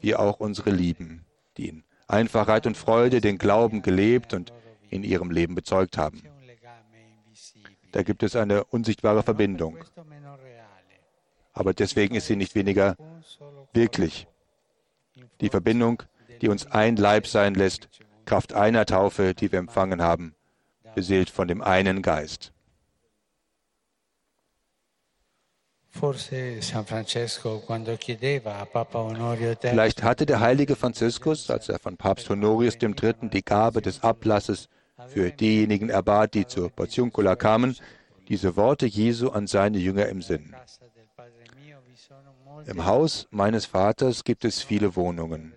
wie 0.00 0.16
auch 0.16 0.40
unsere 0.40 0.70
Lieben, 0.70 1.24
die 1.56 1.68
in 1.68 1.84
Einfachheit 2.08 2.66
und 2.66 2.76
Freude 2.76 3.20
den 3.20 3.38
Glauben 3.38 3.82
gelebt 3.82 4.34
und 4.34 4.52
in 4.92 5.02
ihrem 5.04 5.30
Leben 5.30 5.54
bezeugt 5.54 5.98
haben. 5.98 6.22
Da 7.92 8.02
gibt 8.02 8.22
es 8.22 8.36
eine 8.36 8.64
unsichtbare 8.64 9.22
Verbindung. 9.22 9.78
Aber 11.52 11.74
deswegen 11.74 12.14
ist 12.14 12.26
sie 12.26 12.36
nicht 12.36 12.54
weniger 12.54 12.96
wirklich. 13.72 14.26
Die 15.40 15.48
Verbindung, 15.48 16.02
die 16.40 16.48
uns 16.48 16.66
ein 16.66 16.96
Leib 16.96 17.26
sein 17.26 17.54
lässt, 17.54 17.88
Kraft 18.24 18.52
einer 18.54 18.86
Taufe, 18.86 19.34
die 19.34 19.50
wir 19.52 19.58
empfangen 19.58 20.00
haben, 20.02 20.34
beseelt 20.94 21.28
von 21.30 21.48
dem 21.48 21.60
einen 21.60 22.02
Geist. 22.02 22.52
Vielleicht 29.60 30.02
hatte 30.02 30.26
der 30.26 30.40
heilige 30.40 30.76
Franziskus, 30.76 31.50
als 31.50 31.68
er 31.68 31.78
von 31.78 31.96
Papst 31.98 32.30
Honorius 32.30 32.78
III. 32.80 33.28
die 33.30 33.44
Gabe 33.44 33.82
des 33.82 34.02
Ablasses 34.02 34.68
für 35.08 35.30
diejenigen 35.30 35.90
erbat, 35.90 36.34
die 36.34 36.46
zur 36.46 36.70
Portiuncula 36.70 37.36
kamen, 37.36 37.76
diese 38.28 38.56
Worte 38.56 38.86
Jesu 38.86 39.30
an 39.30 39.46
seine 39.46 39.78
Jünger 39.78 40.08
im 40.08 40.22
Sinn. 40.22 40.54
Im 42.66 42.84
Haus 42.84 43.26
meines 43.30 43.66
Vaters 43.66 44.24
gibt 44.24 44.44
es 44.44 44.62
viele 44.62 44.94
Wohnungen. 44.96 45.54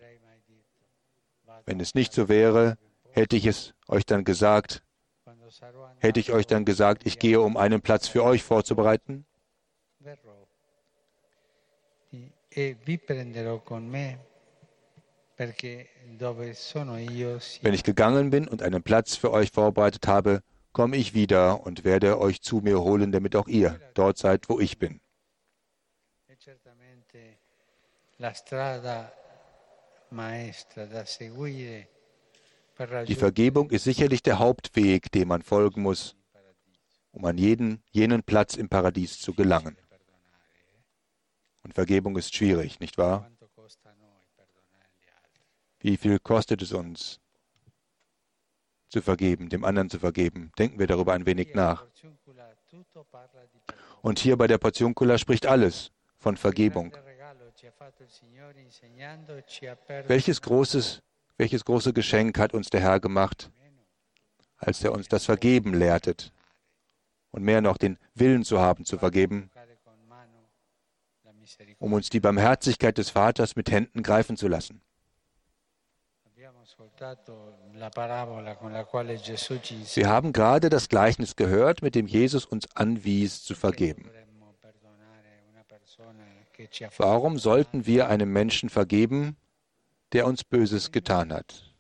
Wenn 1.66 1.80
es 1.80 1.96
nicht 1.96 2.14
so 2.14 2.30
wäre, 2.30 2.78
hätte 3.12 3.36
ich 3.36 3.46
es 3.46 3.74
euch 3.88 4.06
dann 4.06 4.24
gesagt, 4.24 4.82
hätte 6.00 6.20
ich 6.20 6.32
euch 6.32 6.48
dann 6.48 6.66
gesagt, 6.66 7.06
ich 7.06 7.20
gehe, 7.20 7.42
um 7.42 7.58
einen 7.58 7.82
Platz 7.82 8.08
für 8.08 8.24
euch 8.24 8.44
vorzubereiten? 8.44 9.26
Wenn 17.62 17.74
ich 17.74 17.84
gegangen 17.84 18.30
bin 18.30 18.48
und 18.48 18.62
einen 18.62 18.84
Platz 18.84 19.16
für 19.16 19.32
euch 19.32 19.52
vorbereitet 19.52 20.08
habe, 20.08 20.42
komme 20.72 20.98
ich 20.98 21.14
wieder 21.14 21.66
und 21.66 21.84
werde 21.84 22.20
euch 22.20 22.42
zu 22.42 22.58
mir 22.58 22.82
holen, 22.82 23.12
damit 23.12 23.36
auch 23.36 23.48
ihr 23.48 23.80
dort 23.94 24.18
seid, 24.18 24.50
wo 24.50 24.60
ich 24.60 24.78
bin. 24.80 25.00
Die 33.08 33.16
Vergebung 33.16 33.70
ist 33.72 33.84
sicherlich 33.84 34.24
der 34.24 34.40
Hauptweg, 34.40 35.12
dem 35.12 35.30
man 35.30 35.42
folgen 35.42 35.82
muss, 35.82 36.16
um 37.12 37.26
an 37.26 37.38
jeden, 37.38 37.84
jenen 37.92 38.24
Platz 38.24 38.56
im 38.56 38.70
Paradies 38.70 39.20
zu 39.20 39.34
gelangen. 39.34 39.78
Und 41.64 41.74
Vergebung 41.74 42.18
ist 42.18 42.36
schwierig, 42.36 42.80
nicht 42.80 42.98
wahr? 42.98 43.30
Wie 45.86 45.98
viel 45.98 46.18
kostet 46.18 46.64
es 46.64 46.74
uns, 46.74 47.20
zu 48.90 49.04
vergeben, 49.04 49.50
dem 49.50 49.64
anderen 49.64 49.88
zu 49.88 50.00
vergeben? 50.00 50.52
Denken 50.58 50.80
wir 50.80 50.88
darüber 50.88 51.14
ein 51.14 51.28
wenig 51.28 51.54
nach. 51.54 51.86
Und 54.02 54.18
hier 54.18 54.36
bei 54.36 54.48
der 54.48 54.58
Portionkula 54.58 55.20
spricht 55.20 55.46
alles 55.46 55.92
von 56.18 56.38
Vergebung. 56.38 56.92
Welches, 60.08 60.42
großes, 60.42 61.04
welches 61.38 61.64
große 61.64 61.94
Geschenk 61.94 62.40
hat 62.40 62.56
uns 62.56 62.72
der 62.72 62.82
Herr 62.82 63.00
gemacht, 63.00 63.52
als 64.58 64.84
er 64.84 64.92
uns 64.92 65.08
das 65.08 65.26
Vergeben 65.26 65.76
lehrtet 65.76 66.34
und 67.30 67.44
mehr 67.44 67.62
noch 67.62 67.78
den 67.78 68.00
Willen 68.16 68.44
zu 68.44 68.58
haben, 68.58 68.86
zu 68.86 68.98
vergeben, 68.98 69.52
um 71.78 71.94
uns 71.94 72.10
die 72.10 72.20
Barmherzigkeit 72.20 72.98
des 72.98 73.12
Vaters 73.12 73.56
mit 73.56 73.70
Händen 73.70 74.02
greifen 74.02 74.36
zu 74.36 74.48
lassen. 74.48 74.82
Wir 79.96 80.10
haben 80.10 80.34
gerade 80.34 80.70
das 80.70 80.90
Gleichnis 80.90 81.36
gehört, 81.36 81.82
mit 81.82 81.96
dem 81.96 82.08
Jesus 82.08 82.46
uns 82.46 82.74
anwies 82.76 83.44
zu 83.44 83.56
vergeben. 83.56 84.10
Warum 86.98 87.38
sollten 87.38 87.86
wir 87.86 88.08
einem 88.08 88.32
Menschen 88.32 88.70
vergeben, 88.70 89.36
der 90.14 90.26
uns 90.26 90.44
Böses 90.44 90.92
getan 90.92 91.34
hat? 91.34 91.76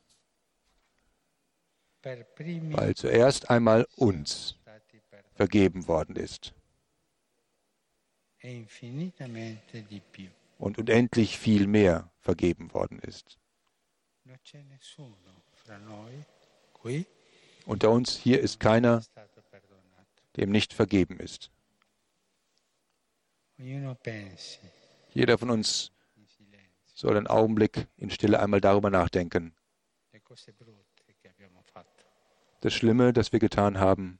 Weil 2.03 2.95
zuerst 2.95 3.49
einmal 3.49 3.87
uns 3.95 4.55
vergeben 5.33 5.87
worden 5.87 6.15
ist. 6.15 6.53
E 8.41 8.65
Und 10.59 10.77
unendlich 10.77 11.37
viel 11.39 11.67
mehr 11.67 12.11
vergeben 12.19 12.73
worden 12.73 12.99
ist. 12.99 13.39
Unter 17.65 17.91
uns 17.91 18.17
hier 18.17 18.41
ist 18.41 18.59
keiner, 18.59 19.03
dem 20.37 20.51
nicht 20.51 20.73
vergeben 20.73 21.19
ist. 21.19 21.51
Jeder 25.13 25.37
von 25.37 25.49
uns 25.49 25.91
soll 26.93 27.17
einen 27.17 27.27
Augenblick 27.27 27.87
in 27.97 28.09
Stille 28.09 28.39
einmal 28.39 28.61
darüber 28.61 28.89
nachdenken. 28.89 29.53
Das 32.61 32.73
Schlimme, 32.73 33.13
das 33.13 33.31
wir 33.31 33.39
getan 33.39 33.79
haben 33.79 34.19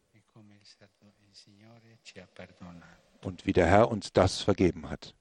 und 3.22 3.45
wie 3.45 3.53
der 3.53 3.68
Herr 3.68 3.89
uns 3.89 4.14
das 4.14 4.41
vergeben 4.41 4.89
hat. 4.89 5.14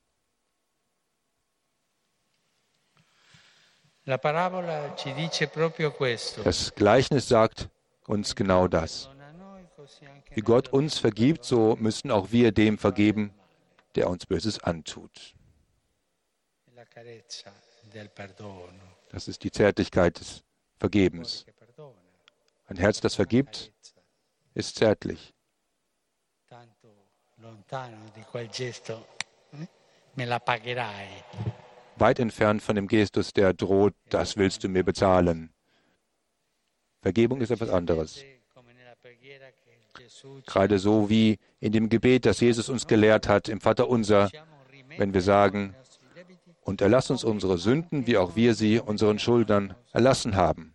Das 6.45 6.75
Gleichnis 6.75 7.29
sagt 7.29 7.71
uns 8.07 8.37
genau 8.37 8.69
das. 8.69 9.09
Wie 10.31 10.41
Gott 10.41 10.69
uns 10.69 10.99
vergibt, 10.99 11.45
so 11.45 11.77
müssen 11.77 12.11
auch 12.11 12.31
wir 12.31 12.53
dem 12.53 12.77
vergeben, 12.79 13.33
der 13.95 14.09
uns 14.11 14.27
Böses 14.27 14.63
antut. 14.63 15.35
Das 19.09 19.29
ist 19.29 19.45
die 19.45 19.51
Zärtlichkeit 19.51 20.21
des 20.21 20.43
Vergebens. 20.79 21.47
Ein 22.67 22.77
Herz, 22.77 23.01
das 23.01 23.15
vergibt, 23.15 23.73
ist 24.55 24.77
zärtlich. 24.77 25.35
Weit 31.97 32.19
entfernt 32.19 32.63
von 32.63 32.75
dem 32.75 32.89
Gestus, 32.89 33.33
der 33.33 33.55
droht, 33.55 33.95
das 34.09 34.37
willst 34.37 34.65
du 34.65 34.69
mir 34.69 34.85
bezahlen. 34.85 35.51
Vergebung 37.03 37.41
ist 37.41 37.51
etwas 37.51 37.71
anderes. 37.71 38.25
Gerade 40.47 40.79
so 40.79 41.09
wie 41.11 41.39
in 41.61 41.73
dem 41.73 41.89
Gebet, 41.89 42.27
das 42.27 42.41
Jesus 42.41 42.69
uns 42.69 42.87
gelehrt 42.87 43.29
hat, 43.29 43.49
im 43.49 43.61
Vater 43.61 43.89
unser, 43.89 44.31
wenn 44.97 45.15
wir 45.15 45.21
sagen, 45.21 45.75
und 46.63 46.81
erlass 46.81 47.11
uns 47.11 47.25
unsere 47.25 47.59
Sünden, 47.59 48.07
wie 48.07 48.17
auch 48.17 48.37
wir 48.37 48.55
sie 48.55 48.81
unseren 48.81 49.19
Schuldnern 49.19 49.75
erlassen 49.93 50.35
haben. 50.35 50.75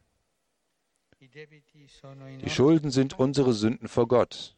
Die 2.43 2.49
Schulden 2.49 2.91
sind 2.91 3.17
unsere 3.17 3.53
Sünden 3.53 3.87
vor 3.87 4.07
Gott. 4.07 4.55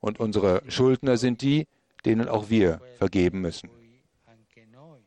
Und 0.00 0.20
unsere 0.20 0.62
Schuldner 0.68 1.16
sind 1.16 1.42
die, 1.42 1.66
denen 2.04 2.28
auch 2.28 2.50
wir 2.50 2.80
vergeben 2.98 3.40
müssen. 3.40 3.70
Ognuno 4.38 4.44
di 4.54 4.66
noi 4.70 5.02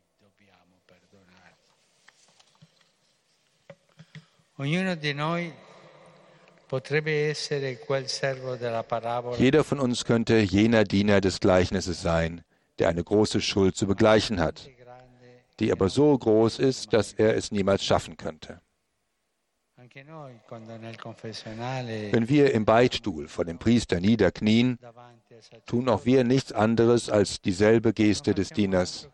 jeder 9.38 9.64
von 9.64 9.80
uns 9.80 10.04
könnte 10.04 10.38
jener 10.38 10.84
Diener 10.84 11.20
des 11.20 11.40
Gleichnisses 11.40 12.00
sein, 12.00 12.42
der 12.78 12.88
eine 12.88 13.04
große 13.04 13.40
Schuld 13.40 13.76
zu 13.76 13.86
begleichen 13.86 14.40
hat, 14.40 14.70
die 15.60 15.70
aber 15.70 15.88
so 15.88 16.16
groß 16.16 16.58
ist, 16.58 16.92
dass 16.92 17.12
er 17.12 17.36
es 17.36 17.52
niemals 17.52 17.84
schaffen 17.84 18.16
könnte. 18.16 18.60
Wenn 22.12 22.28
wir 22.28 22.54
im 22.54 22.64
Beichtstuhl 22.64 23.28
vor 23.28 23.44
dem 23.44 23.58
Priester 23.58 24.00
niederknien, 24.00 24.78
tun 25.66 25.88
auch 25.88 26.04
wir 26.04 26.24
nichts 26.24 26.52
anderes 26.52 27.10
als 27.10 27.40
dieselbe 27.40 27.92
Geste 27.92 28.34
des 28.34 28.50
Dieners 28.50 29.08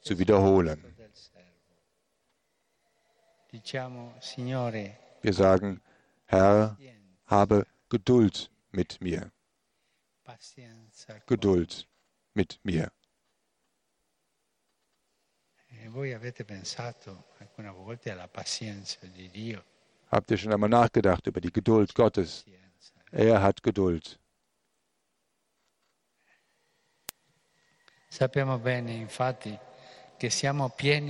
zu 0.00 0.18
wiederholen. 0.18 0.93
Wir 5.22 5.32
sagen, 5.32 5.80
Herr, 6.26 6.76
habe 7.26 7.66
Geduld 7.88 8.50
mit 8.72 9.00
mir. 9.00 9.30
Geduld 11.26 11.86
mit 12.34 12.58
mir. 12.64 12.90
E 15.70 15.88
Habt 20.10 20.30
ihr 20.30 20.36
schon 20.36 20.52
einmal 20.52 20.68
nachgedacht 20.68 21.26
über 21.26 21.40
die 21.40 21.52
Geduld 21.52 21.94
Gottes? 21.94 22.44
Er 23.12 23.42
hat 23.42 23.62
Geduld. 23.62 24.18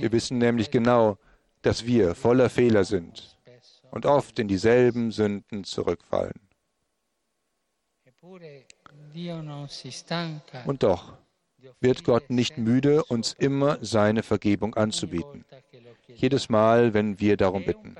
Wir 0.01 0.11
wissen 0.11 0.37
nämlich 0.37 0.71
genau, 0.71 1.17
dass 1.65 1.85
wir 1.85 2.13
voller 2.13 2.49
Fehler 2.49 2.83
sind 2.83 3.35
und 3.89 4.05
oft 4.05 4.37
in 4.37 4.47
dieselben 4.47 5.11
Sünden 5.11 5.63
zurückfallen. 5.63 6.39
Und 10.65 10.83
doch 10.83 11.13
wird 11.79 12.03
Gott 12.03 12.29
nicht 12.29 12.57
müde, 12.57 13.03
uns 13.05 13.33
immer 13.33 13.79
seine 13.81 14.21
Vergebung 14.21 14.75
anzubieten. 14.75 15.43
Jedes 16.07 16.49
Mal, 16.49 16.93
wenn 16.93 17.19
wir 17.19 17.35
darum 17.35 17.65
bitten. 17.65 17.95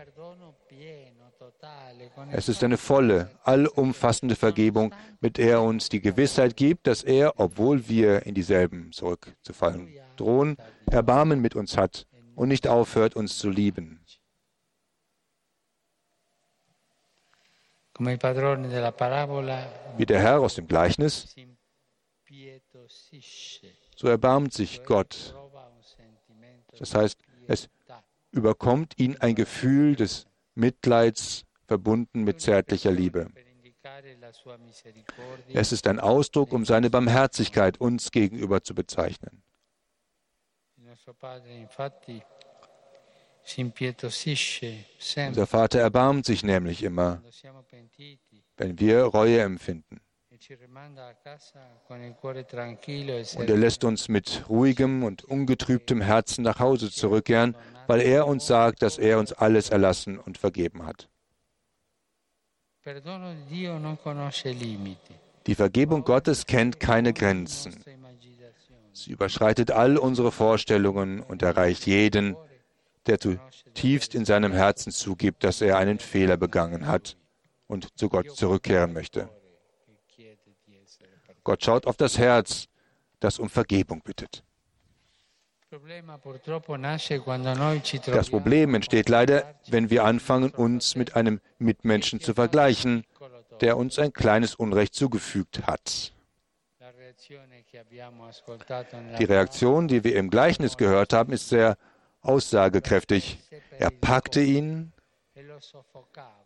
Es 2.32 2.48
ist 2.48 2.64
eine 2.64 2.78
volle, 2.78 3.32
allumfassende 3.44 4.36
Vergebung, 4.36 4.94
mit 5.22 5.38
der 5.38 5.50
er 5.50 5.62
uns 5.64 5.90
die 5.90 6.02
Gewissheit 6.02 6.56
gibt, 6.56 6.86
dass 6.86 7.04
er, 7.04 7.40
obwohl 7.40 7.90
wir 7.90 8.26
in 8.28 8.36
dieselben 8.36 8.92
zurückzufallen 8.92 9.90
drohen, 10.18 10.58
Erbarmen 10.86 11.42
mit 11.42 11.56
uns 11.56 11.78
hat 11.78 12.06
und 12.36 12.50
nicht 12.50 12.68
aufhört, 12.68 13.16
uns 13.16 13.38
zu 13.38 13.50
lieben. 13.50 14.00
Wie 19.98 20.06
der 20.06 20.20
Herr 20.20 20.42
aus 20.42 20.56
dem 20.56 20.68
Gleichnis, 20.68 21.34
so 23.96 24.08
erbarmt 24.08 24.54
sich 24.54 24.84
Gott. 24.84 25.34
Das 26.78 26.94
heißt, 26.94 27.18
es 27.48 27.70
überkommt 28.32 29.00
ihn 29.00 29.16
ein 29.18 29.36
Gefühl 29.36 29.96
des 29.96 30.28
Mitleids 30.56 31.46
verbunden 31.68 32.24
mit 32.24 32.42
zärtlicher 32.42 32.92
Liebe. 32.92 33.30
Es 35.54 35.72
ist 35.72 35.88
ein 35.88 36.00
Ausdruck, 36.00 36.52
um 36.52 36.66
seine 36.66 36.90
Barmherzigkeit 36.90 37.80
uns 37.80 38.12
gegenüber 38.12 38.62
zu 38.62 38.76
bezeichnen. 38.76 39.45
Unser 45.28 45.48
Vater 45.48 45.80
erbarmt 45.80 46.26
sich 46.26 46.44
nämlich 46.44 46.82
immer, 46.84 47.22
wenn 48.58 48.80
wir 48.80 49.04
Reue 49.04 49.42
empfinden. 49.42 50.02
Und 53.38 53.50
er 53.50 53.58
lässt 53.58 53.84
uns 53.84 54.08
mit 54.10 54.44
ruhigem 54.50 55.04
und 55.04 55.24
ungetrübtem 55.24 56.02
Herzen 56.02 56.44
nach 56.44 56.60
Hause 56.60 56.92
zurückkehren, 56.92 57.56
weil 57.88 58.02
er 58.02 58.28
uns 58.28 58.48
sagt, 58.48 58.82
dass 58.82 58.98
er 58.98 59.20
uns 59.20 59.32
alles 59.32 59.70
erlassen 59.70 60.20
und 60.20 60.38
vergeben 60.38 60.86
hat. 60.86 61.08
Die 65.48 65.56
Vergebung 65.56 66.04
Gottes 66.04 66.46
kennt 66.46 66.80
keine 66.80 67.14
Grenzen. 67.14 67.84
Sie 68.96 69.12
überschreitet 69.12 69.72
all 69.72 69.98
unsere 69.98 70.32
Vorstellungen 70.32 71.20
und 71.20 71.42
erreicht 71.42 71.86
jeden, 71.86 72.38
der 73.08 73.20
zutiefst 73.20 74.16
in 74.16 74.24
seinem 74.24 74.54
Herzen 74.54 74.94
zugibt, 74.94 75.44
dass 75.44 75.60
er 75.60 75.78
einen 75.78 76.00
Fehler 76.00 76.38
begangen 76.38 76.88
hat 76.88 77.18
und 77.68 77.90
zu 78.00 78.08
Gott 78.08 78.32
zurückkehren 78.32 78.94
möchte. 78.94 79.30
Gott 81.44 81.64
schaut 81.64 81.86
auf 81.88 81.98
das 81.98 82.18
Herz, 82.18 82.68
das 83.20 83.38
um 83.38 83.50
Vergebung 83.50 84.02
bittet. 84.02 84.44
Das 88.06 88.30
Problem 88.30 88.76
entsteht 88.76 89.10
leider, 89.10 89.56
wenn 89.68 89.90
wir 89.90 90.06
anfangen, 90.06 90.52
uns 90.52 90.96
mit 90.96 91.18
einem 91.18 91.42
Mitmenschen 91.60 92.22
zu 92.22 92.34
vergleichen, 92.34 93.04
der 93.60 93.76
uns 93.76 94.00
ein 94.00 94.14
kleines 94.14 94.56
Unrecht 94.56 94.96
zugefügt 94.96 95.68
hat. 95.68 96.15
Die 99.20 99.24
Reaktion, 99.24 99.88
die 99.88 100.04
wir 100.04 100.16
im 100.16 100.30
Gleichnis 100.30 100.78
gehört 100.78 101.14
haben, 101.14 101.34
ist 101.34 101.50
sehr 101.50 101.78
aussagekräftig. 102.22 103.40
Er 103.78 103.90
packte 103.90 104.42
ihn, 104.42 104.94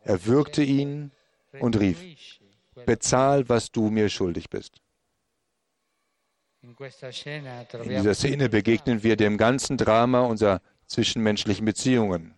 er 0.04 0.26
würgte 0.26 0.64
ihn 0.64 1.12
und 1.60 1.80
rief, 1.80 2.40
bezahl, 2.86 3.48
was 3.50 3.72
du 3.72 3.90
mir 3.90 4.10
schuldig 4.10 4.50
bist. 4.50 4.82
In 6.62 6.76
dieser 7.90 8.14
Szene 8.14 8.50
begegnen 8.50 9.04
wir 9.04 9.16
dem 9.16 9.38
ganzen 9.38 9.78
Drama 9.78 10.22
unserer 10.22 10.62
zwischenmenschlichen 10.88 11.66
Beziehungen. 11.66 12.36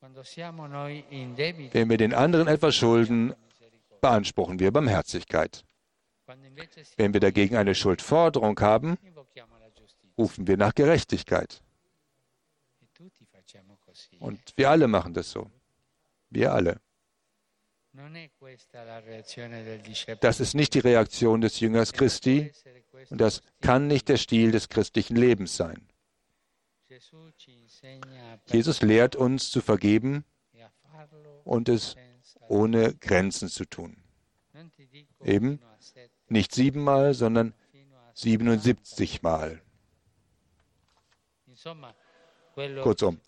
Wenn 0.00 1.90
wir 1.90 1.96
den 1.96 2.12
anderen 2.12 2.48
etwas 2.48 2.74
schulden, 2.74 3.34
beanspruchen 4.00 4.58
wir 4.58 4.70
Barmherzigkeit. 4.70 5.64
Wenn 6.96 7.12
wir 7.12 7.20
dagegen 7.20 7.56
eine 7.56 7.74
Schuldforderung 7.74 8.58
haben, 8.60 8.98
rufen 10.16 10.46
wir 10.46 10.56
nach 10.56 10.74
Gerechtigkeit. 10.74 11.62
Und 14.20 14.40
wir 14.56 14.70
alle 14.70 14.88
machen 14.88 15.14
das 15.14 15.30
so. 15.30 15.50
Wir 16.30 16.52
alle. 16.52 16.80
Das 20.20 20.40
ist 20.40 20.54
nicht 20.54 20.74
die 20.74 20.78
Reaktion 20.78 21.40
des 21.42 21.60
Jüngers 21.60 21.92
Christi 21.92 22.52
und 23.10 23.20
das 23.20 23.42
kann 23.60 23.86
nicht 23.86 24.08
der 24.08 24.16
Stil 24.16 24.50
des 24.50 24.68
christlichen 24.68 25.16
Lebens 25.16 25.56
sein. 25.56 25.86
Jesus 28.46 28.80
lehrt 28.82 29.16
uns 29.16 29.50
zu 29.50 29.60
vergeben 29.60 30.24
und 31.44 31.68
es 31.68 31.96
ohne 32.48 32.94
Grenzen 32.94 33.48
zu 33.48 33.64
tun. 33.66 33.96
Eben 35.24 35.60
nicht 36.32 36.54
siebenmal, 36.54 37.14
sondern 37.14 37.54
77 38.14 39.22
Mal. 39.22 39.62
Kurzum, 42.82 43.20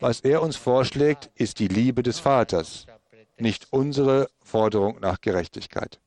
was 0.00 0.20
er 0.20 0.42
uns 0.42 0.56
vorschlägt, 0.56 1.30
ist 1.34 1.58
die 1.58 1.68
Liebe 1.68 2.02
des 2.02 2.18
Vaters, 2.18 2.86
nicht 3.38 3.68
unsere 3.70 4.28
Forderung 4.42 5.00
nach 5.00 5.20
Gerechtigkeit. 5.20 6.00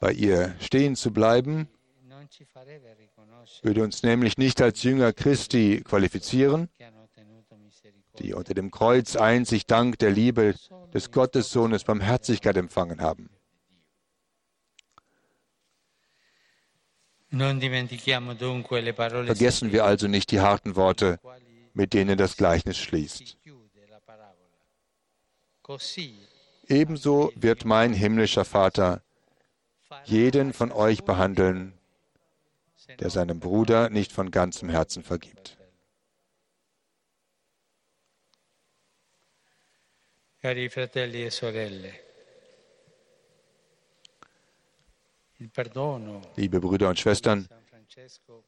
Bei 0.00 0.12
ihr 0.12 0.54
stehen 0.60 0.96
zu 0.96 1.12
bleiben, 1.12 1.68
würde 3.62 3.82
uns 3.82 4.02
nämlich 4.02 4.36
nicht 4.38 4.60
als 4.60 4.82
Jünger 4.82 5.12
Christi 5.12 5.82
qualifizieren, 5.84 6.68
die 8.18 8.34
unter 8.34 8.54
dem 8.54 8.70
Kreuz 8.70 9.16
einzig 9.16 9.66
dank 9.66 9.98
der 9.98 10.10
Liebe 10.10 10.54
des 10.92 11.10
Gottessohnes 11.10 11.84
Barmherzigkeit 11.84 12.56
empfangen 12.56 13.00
haben. 13.00 13.30
Vergessen 19.26 19.72
wir 19.72 19.84
also 19.84 20.06
nicht 20.06 20.30
die 20.30 20.40
harten 20.40 20.76
Worte, 20.76 21.18
mit 21.72 21.92
denen 21.92 22.16
das 22.16 22.36
Gleichnis 22.36 22.78
schließt. 22.78 23.36
Ebenso 26.68 27.32
wird 27.34 27.64
mein 27.64 27.92
himmlischer 27.92 28.44
Vater 28.44 29.02
jeden 30.04 30.52
von 30.52 30.72
euch 30.72 31.04
behandeln, 31.04 31.72
der 33.00 33.10
seinem 33.10 33.40
Bruder 33.40 33.90
nicht 33.90 34.12
von 34.12 34.30
ganzem 34.30 34.68
Herzen 34.68 35.02
vergibt. 35.02 35.56
Cari 40.42 40.68
fratelli 40.68 41.24
e 41.24 41.30
sorelle, 41.30 42.03
Liebe 46.36 46.60
Brüder 46.60 46.88
und 46.88 46.98
Schwestern, 46.98 47.48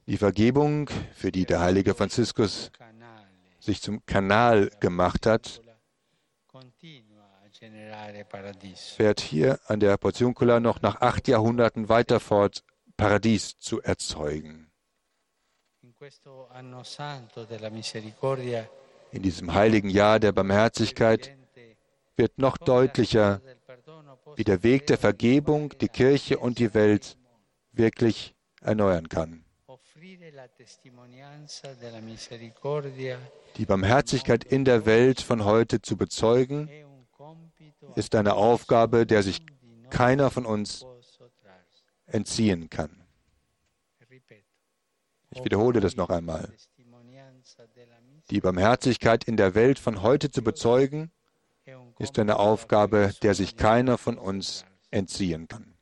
die 0.07 0.17
Vergebung, 0.17 0.89
für 1.13 1.31
die 1.31 1.45
der 1.45 1.61
heilige 1.61 1.95
Franziskus 1.95 2.71
sich 3.61 3.83
zum 3.83 4.05
Kanal 4.07 4.71
gemacht 4.81 5.27
hat, 5.27 5.63
fährt 8.97 9.21
hier 9.21 9.59
an 9.67 9.81
der 9.81 9.97
Portionkula 9.97 10.61
noch 10.61 10.83
nach 10.83 11.01
acht 11.01 11.29
Jahrhunderten 11.29 11.89
weiter 11.89 12.21
fort, 12.21 12.63
Paradies 12.97 13.59
zu 13.59 13.83
erzeugen. 13.83 14.71
In 19.13 19.23
diesem 19.23 19.55
heiligen 19.55 19.91
Jahr 19.91 20.21
der 20.21 20.33
Barmherzigkeit 20.33 21.37
wird 22.17 22.39
noch 22.39 22.59
deutlicher, 22.59 23.41
wie 24.37 24.45
der 24.45 24.63
Weg 24.63 24.87
der 24.87 24.99
Vergebung 24.99 25.71
die 25.81 25.89
Kirche 25.89 26.39
und 26.39 26.59
die 26.59 26.75
Welt 26.75 27.17
wirklich 27.73 28.35
erneuern 28.61 29.09
kann. 29.09 29.45
Die 33.57 33.67
Barmherzigkeit 33.67 34.45
in 34.45 34.65
der 34.65 34.87
Welt 34.87 35.21
von 35.21 35.45
heute 35.45 35.81
zu 35.81 35.97
bezeugen, 35.97 36.71
ist 37.95 38.15
eine 38.15 38.35
Aufgabe, 38.35 39.07
der 39.07 39.23
sich 39.23 39.43
keiner 39.91 40.31
von 40.31 40.47
uns 40.47 40.85
entziehen 42.07 42.69
kann. 42.71 43.03
Ich 45.31 45.45
wiederhole 45.45 45.81
das 45.81 45.97
noch 45.97 46.11
einmal. 46.11 46.53
Die 48.31 48.41
Barmherzigkeit 48.41 49.25
in 49.25 49.37
der 49.37 49.55
Welt 49.55 49.79
von 49.79 50.03
heute 50.03 50.31
zu 50.31 50.43
bezeugen, 50.43 51.13
ist 51.99 52.19
eine 52.19 52.39
Aufgabe, 52.39 53.13
der 53.23 53.35
sich 53.35 53.57
keiner 53.57 53.99
von 53.99 54.19
uns 54.19 54.65
entziehen 54.91 55.49
kann. 55.49 55.75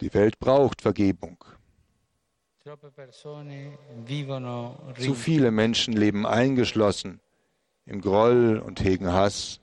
Die 0.00 0.14
Welt 0.14 0.38
braucht 0.38 0.82
Vergebung. 0.82 1.44
Zu 4.98 5.14
viele 5.14 5.50
Menschen 5.50 5.94
leben 5.94 6.26
eingeschlossen 6.26 7.20
im 7.86 8.00
Groll 8.00 8.58
und 8.58 8.84
hegen 8.84 9.10
Hass, 9.12 9.60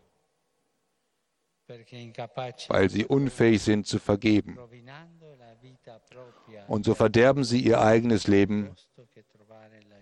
weil 1.68 2.90
sie 2.90 3.06
unfähig 3.06 3.62
sind 3.62 3.86
zu 3.86 4.00
vergeben. 4.00 4.58
Und 6.68 6.86
so 6.86 6.96
verderben 6.96 7.44
sie 7.44 7.62
ihr 7.62 7.80
eigenes 7.82 8.28
Leben 8.28 8.76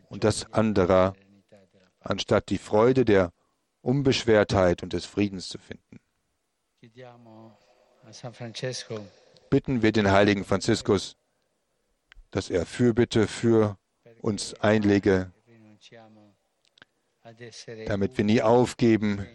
und 0.09 0.23
das 0.23 0.51
anderer, 0.53 1.15
anstatt 2.05 2.49
die 2.49 2.57
Freude 2.57 3.03
der 3.03 3.31
Unbeschwertheit 3.81 4.83
und 4.83 4.93
des 4.93 5.05
Friedens 5.05 5.49
zu 5.49 5.57
finden. 5.57 5.99
Bitten 9.49 9.81
wir 9.81 9.91
den 9.91 10.11
heiligen 10.11 10.45
Franziskus, 10.45 11.17
dass 12.31 12.49
er 12.49 12.65
Fürbitte 12.65 13.27
für 13.27 13.77
uns 14.21 14.53
einlege, 14.55 15.31
damit 17.87 18.17
wir 18.17 18.25
nie 18.25 18.41
aufgeben, 18.41 19.25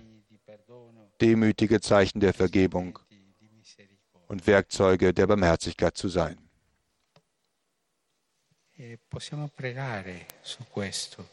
demütige 1.21 1.81
Zeichen 1.81 2.21
der 2.21 2.33
Vergebung 2.33 2.99
und 4.29 4.47
Werkzeuge 4.47 5.13
der 5.13 5.27
Barmherzigkeit 5.27 5.97
zu 5.97 6.09
sein. 6.09 6.39
E 8.83 8.99
possiamo 9.11 9.49
pregare 9.49 10.25
su 10.41 10.65
questo, 10.71 11.29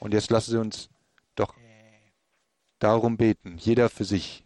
Und 0.00 0.14
jetzt 0.14 0.30
lassen 0.30 0.50
Sie 0.50 0.58
uns 0.58 0.88
doch 1.34 1.54
darum 2.78 3.16
beten, 3.16 3.58
jeder 3.58 3.90
für 3.90 4.04
sich. 4.04 4.44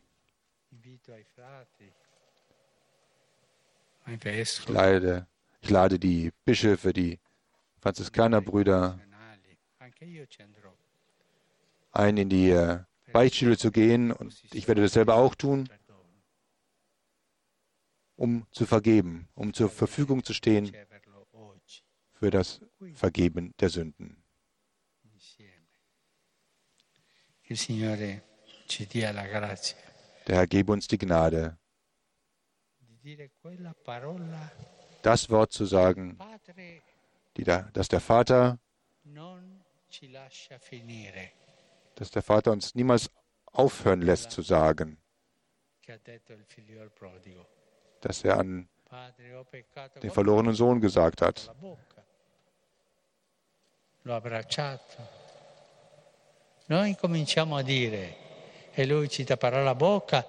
Ich 4.07 4.69
lade, 4.69 5.27
ich 5.61 5.71
lade 5.71 5.99
die 5.99 6.33
Bischöfe, 6.45 6.93
die 6.93 7.21
Franziskanerbrüder 7.81 8.99
ein, 11.93 12.17
in 12.17 12.29
die 12.29 12.51
äh, 12.51 12.81
Beichtstühle 13.13 13.57
zu 13.57 13.71
gehen 13.71 14.11
und 14.13 14.43
ich 14.53 14.67
werde 14.67 14.83
das 14.83 14.93
selber 14.93 15.15
auch 15.15 15.35
tun, 15.35 15.69
um 18.17 18.47
zu 18.51 18.67
vergeben, 18.67 19.29
um 19.35 19.53
zur 19.55 19.71
Verfügung 19.71 20.25
zu 20.25 20.35
stehen 20.35 20.73
für 22.21 22.31
das 22.31 22.61
Vergeben 22.93 23.55
der 23.59 23.71
Sünden. 23.71 24.23
Der 30.27 30.37
Herr 30.37 30.47
gebe 30.47 30.73
uns 30.73 30.87
die 30.87 30.99
Gnade, 30.99 31.59
das 35.03 35.31
Wort 35.31 35.53
zu 35.53 35.65
sagen, 35.65 36.19
da, 37.35 37.63
dass 37.73 37.89
der 37.89 38.01
Vater, 38.01 38.59
dass 41.95 42.11
der 42.11 42.23
Vater 42.23 42.53
uns 42.53 42.75
niemals 42.75 43.11
aufhören 43.47 44.03
lässt 44.03 44.31
zu 44.31 44.43
sagen, 44.43 44.99
dass 48.03 48.25
er 48.25 48.39
an 48.39 48.69
den 50.03 50.11
verlorenen 50.11 50.55
Sohn 50.55 50.81
gesagt 50.81 51.23
hat. 51.23 51.51
Noi 56.67 56.97
cominciamo 56.97 57.57
a 57.57 57.63
dire 57.63 58.17
e 58.73 58.87
lui 58.87 59.09
ci 59.09 59.25
tapperà 59.25 59.63
la 59.63 59.75
bocca 59.75 60.27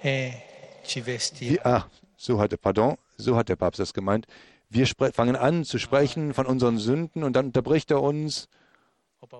e 0.00 0.42
ci 0.84 1.00
vestirà. 1.00 1.62
Ah, 1.62 1.88
so 2.14 2.38
hat, 2.38 2.54
pardon, 2.60 2.96
so 3.16 3.36
hat 3.36 3.48
der 3.48 3.56
Papst 3.56 3.80
das 3.80 3.92
gemeint. 3.92 4.26
Wir 4.68 4.86
fangen 5.12 5.36
an 5.36 5.64
zu 5.64 5.78
sprechen 5.78 6.34
von 6.34 6.46
unseren 6.46 6.78
Sünden 6.78 7.24
und 7.24 7.32
dann 7.32 7.46
unterbricht 7.46 7.90
er 7.90 8.02
uns. 8.02 8.48
Und 9.20 9.32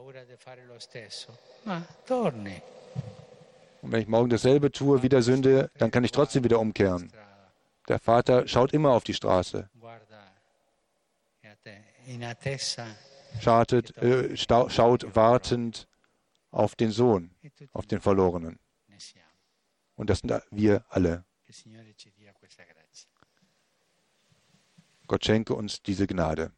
wenn 3.93 4.01
ich 4.01 4.09
morgen 4.09 4.31
dasselbe 4.31 4.73
tue 4.73 5.03
wie 5.03 5.09
der 5.09 5.23
Sünde, 5.23 5.71
dann 5.79 5.91
kann 5.91 6.03
ich 6.03 6.13
trotzdem 6.13 6.45
wieder 6.45 6.59
umkehren. 6.59 7.13
Der 7.89 7.99
Vater 7.99 8.49
schaut 8.49 8.73
immer 8.73 8.93
auf 8.93 9.05
die 9.05 9.15
Straße. 9.15 9.69
Schaut, 13.41 13.73
äh, 13.73 14.37
schaut 14.37 15.17
wartend 15.17 15.89
auf 16.51 16.75
den 16.75 16.91
Sohn, 16.91 17.31
auf 17.73 17.87
den 17.87 18.01
Verlorenen. 18.01 18.59
Und 19.97 20.11
das 20.11 20.21
sind 20.21 20.33
wir 20.51 20.85
alle. 20.89 21.25
Gott 25.07 25.25
schenke 25.25 25.55
uns 25.55 25.83
diese 25.83 26.07
Gnade. 26.07 26.53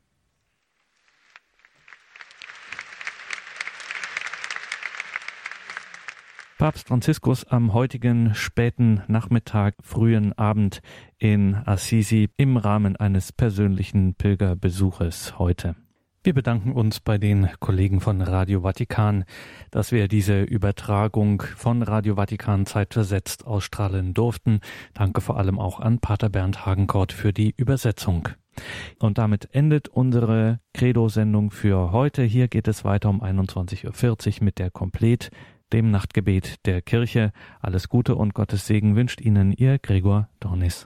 Papst 6.61 6.89
Franziskus 6.89 7.47
am 7.47 7.73
heutigen 7.73 8.35
späten 8.35 9.03
Nachmittag, 9.09 9.77
frühen 9.81 10.35
Abend 10.35 10.83
in 11.17 11.55
Assisi 11.55 12.29
im 12.37 12.59
Rahmen 12.59 12.97
eines 12.97 13.33
persönlichen 13.33 14.15
Pilgerbesuches 14.15 15.39
heute. 15.39 15.75
Wir 16.23 16.35
bedanken 16.35 16.73
uns 16.73 17.01
bei 17.01 17.17
den 17.17 17.49
Kollegen 17.61 18.03
von 18.03 18.21
Radio 18.21 18.61
Vatikan, 18.61 19.25
dass 19.71 19.91
wir 19.91 20.07
diese 20.07 20.43
Übertragung 20.43 21.43
von 21.57 21.83
Radio 21.83 22.17
Vatikan 22.17 22.67
zeitversetzt 22.67 23.47
ausstrahlen 23.47 24.13
durften. 24.13 24.61
Danke 24.93 25.23
vor 25.23 25.39
allem 25.39 25.59
auch 25.59 25.81
an 25.81 25.99
Pater 25.99 26.29
Bernd 26.29 26.67
Hagenkort 26.67 27.15
für 27.15 27.33
die 27.33 27.55
Übersetzung. 27.57 28.29
Und 28.99 29.17
damit 29.17 29.49
endet 29.55 29.89
unsere 29.89 30.61
Credo-Sendung 30.75 31.51
für 31.53 31.91
heute. 31.91 32.23
Hier 32.23 32.49
geht 32.49 32.69
es 32.69 32.85
weiter 32.85 33.09
um 33.09 33.23
21.40 33.23 33.87
Uhr 34.41 34.45
mit 34.45 34.59
der 34.59 34.71
Komplet, 34.71 35.31
dem 35.73 35.91
Nachtgebet 35.91 36.67
der 36.67 36.83
Kirche. 36.83 37.33
Alles 37.61 37.89
Gute 37.89 38.15
und 38.15 38.35
Gottes 38.35 38.67
Segen 38.67 38.95
wünscht 38.95 39.23
Ihnen 39.23 39.53
Ihr 39.53 39.79
Gregor 39.79 40.29
Dornis. 40.39 40.79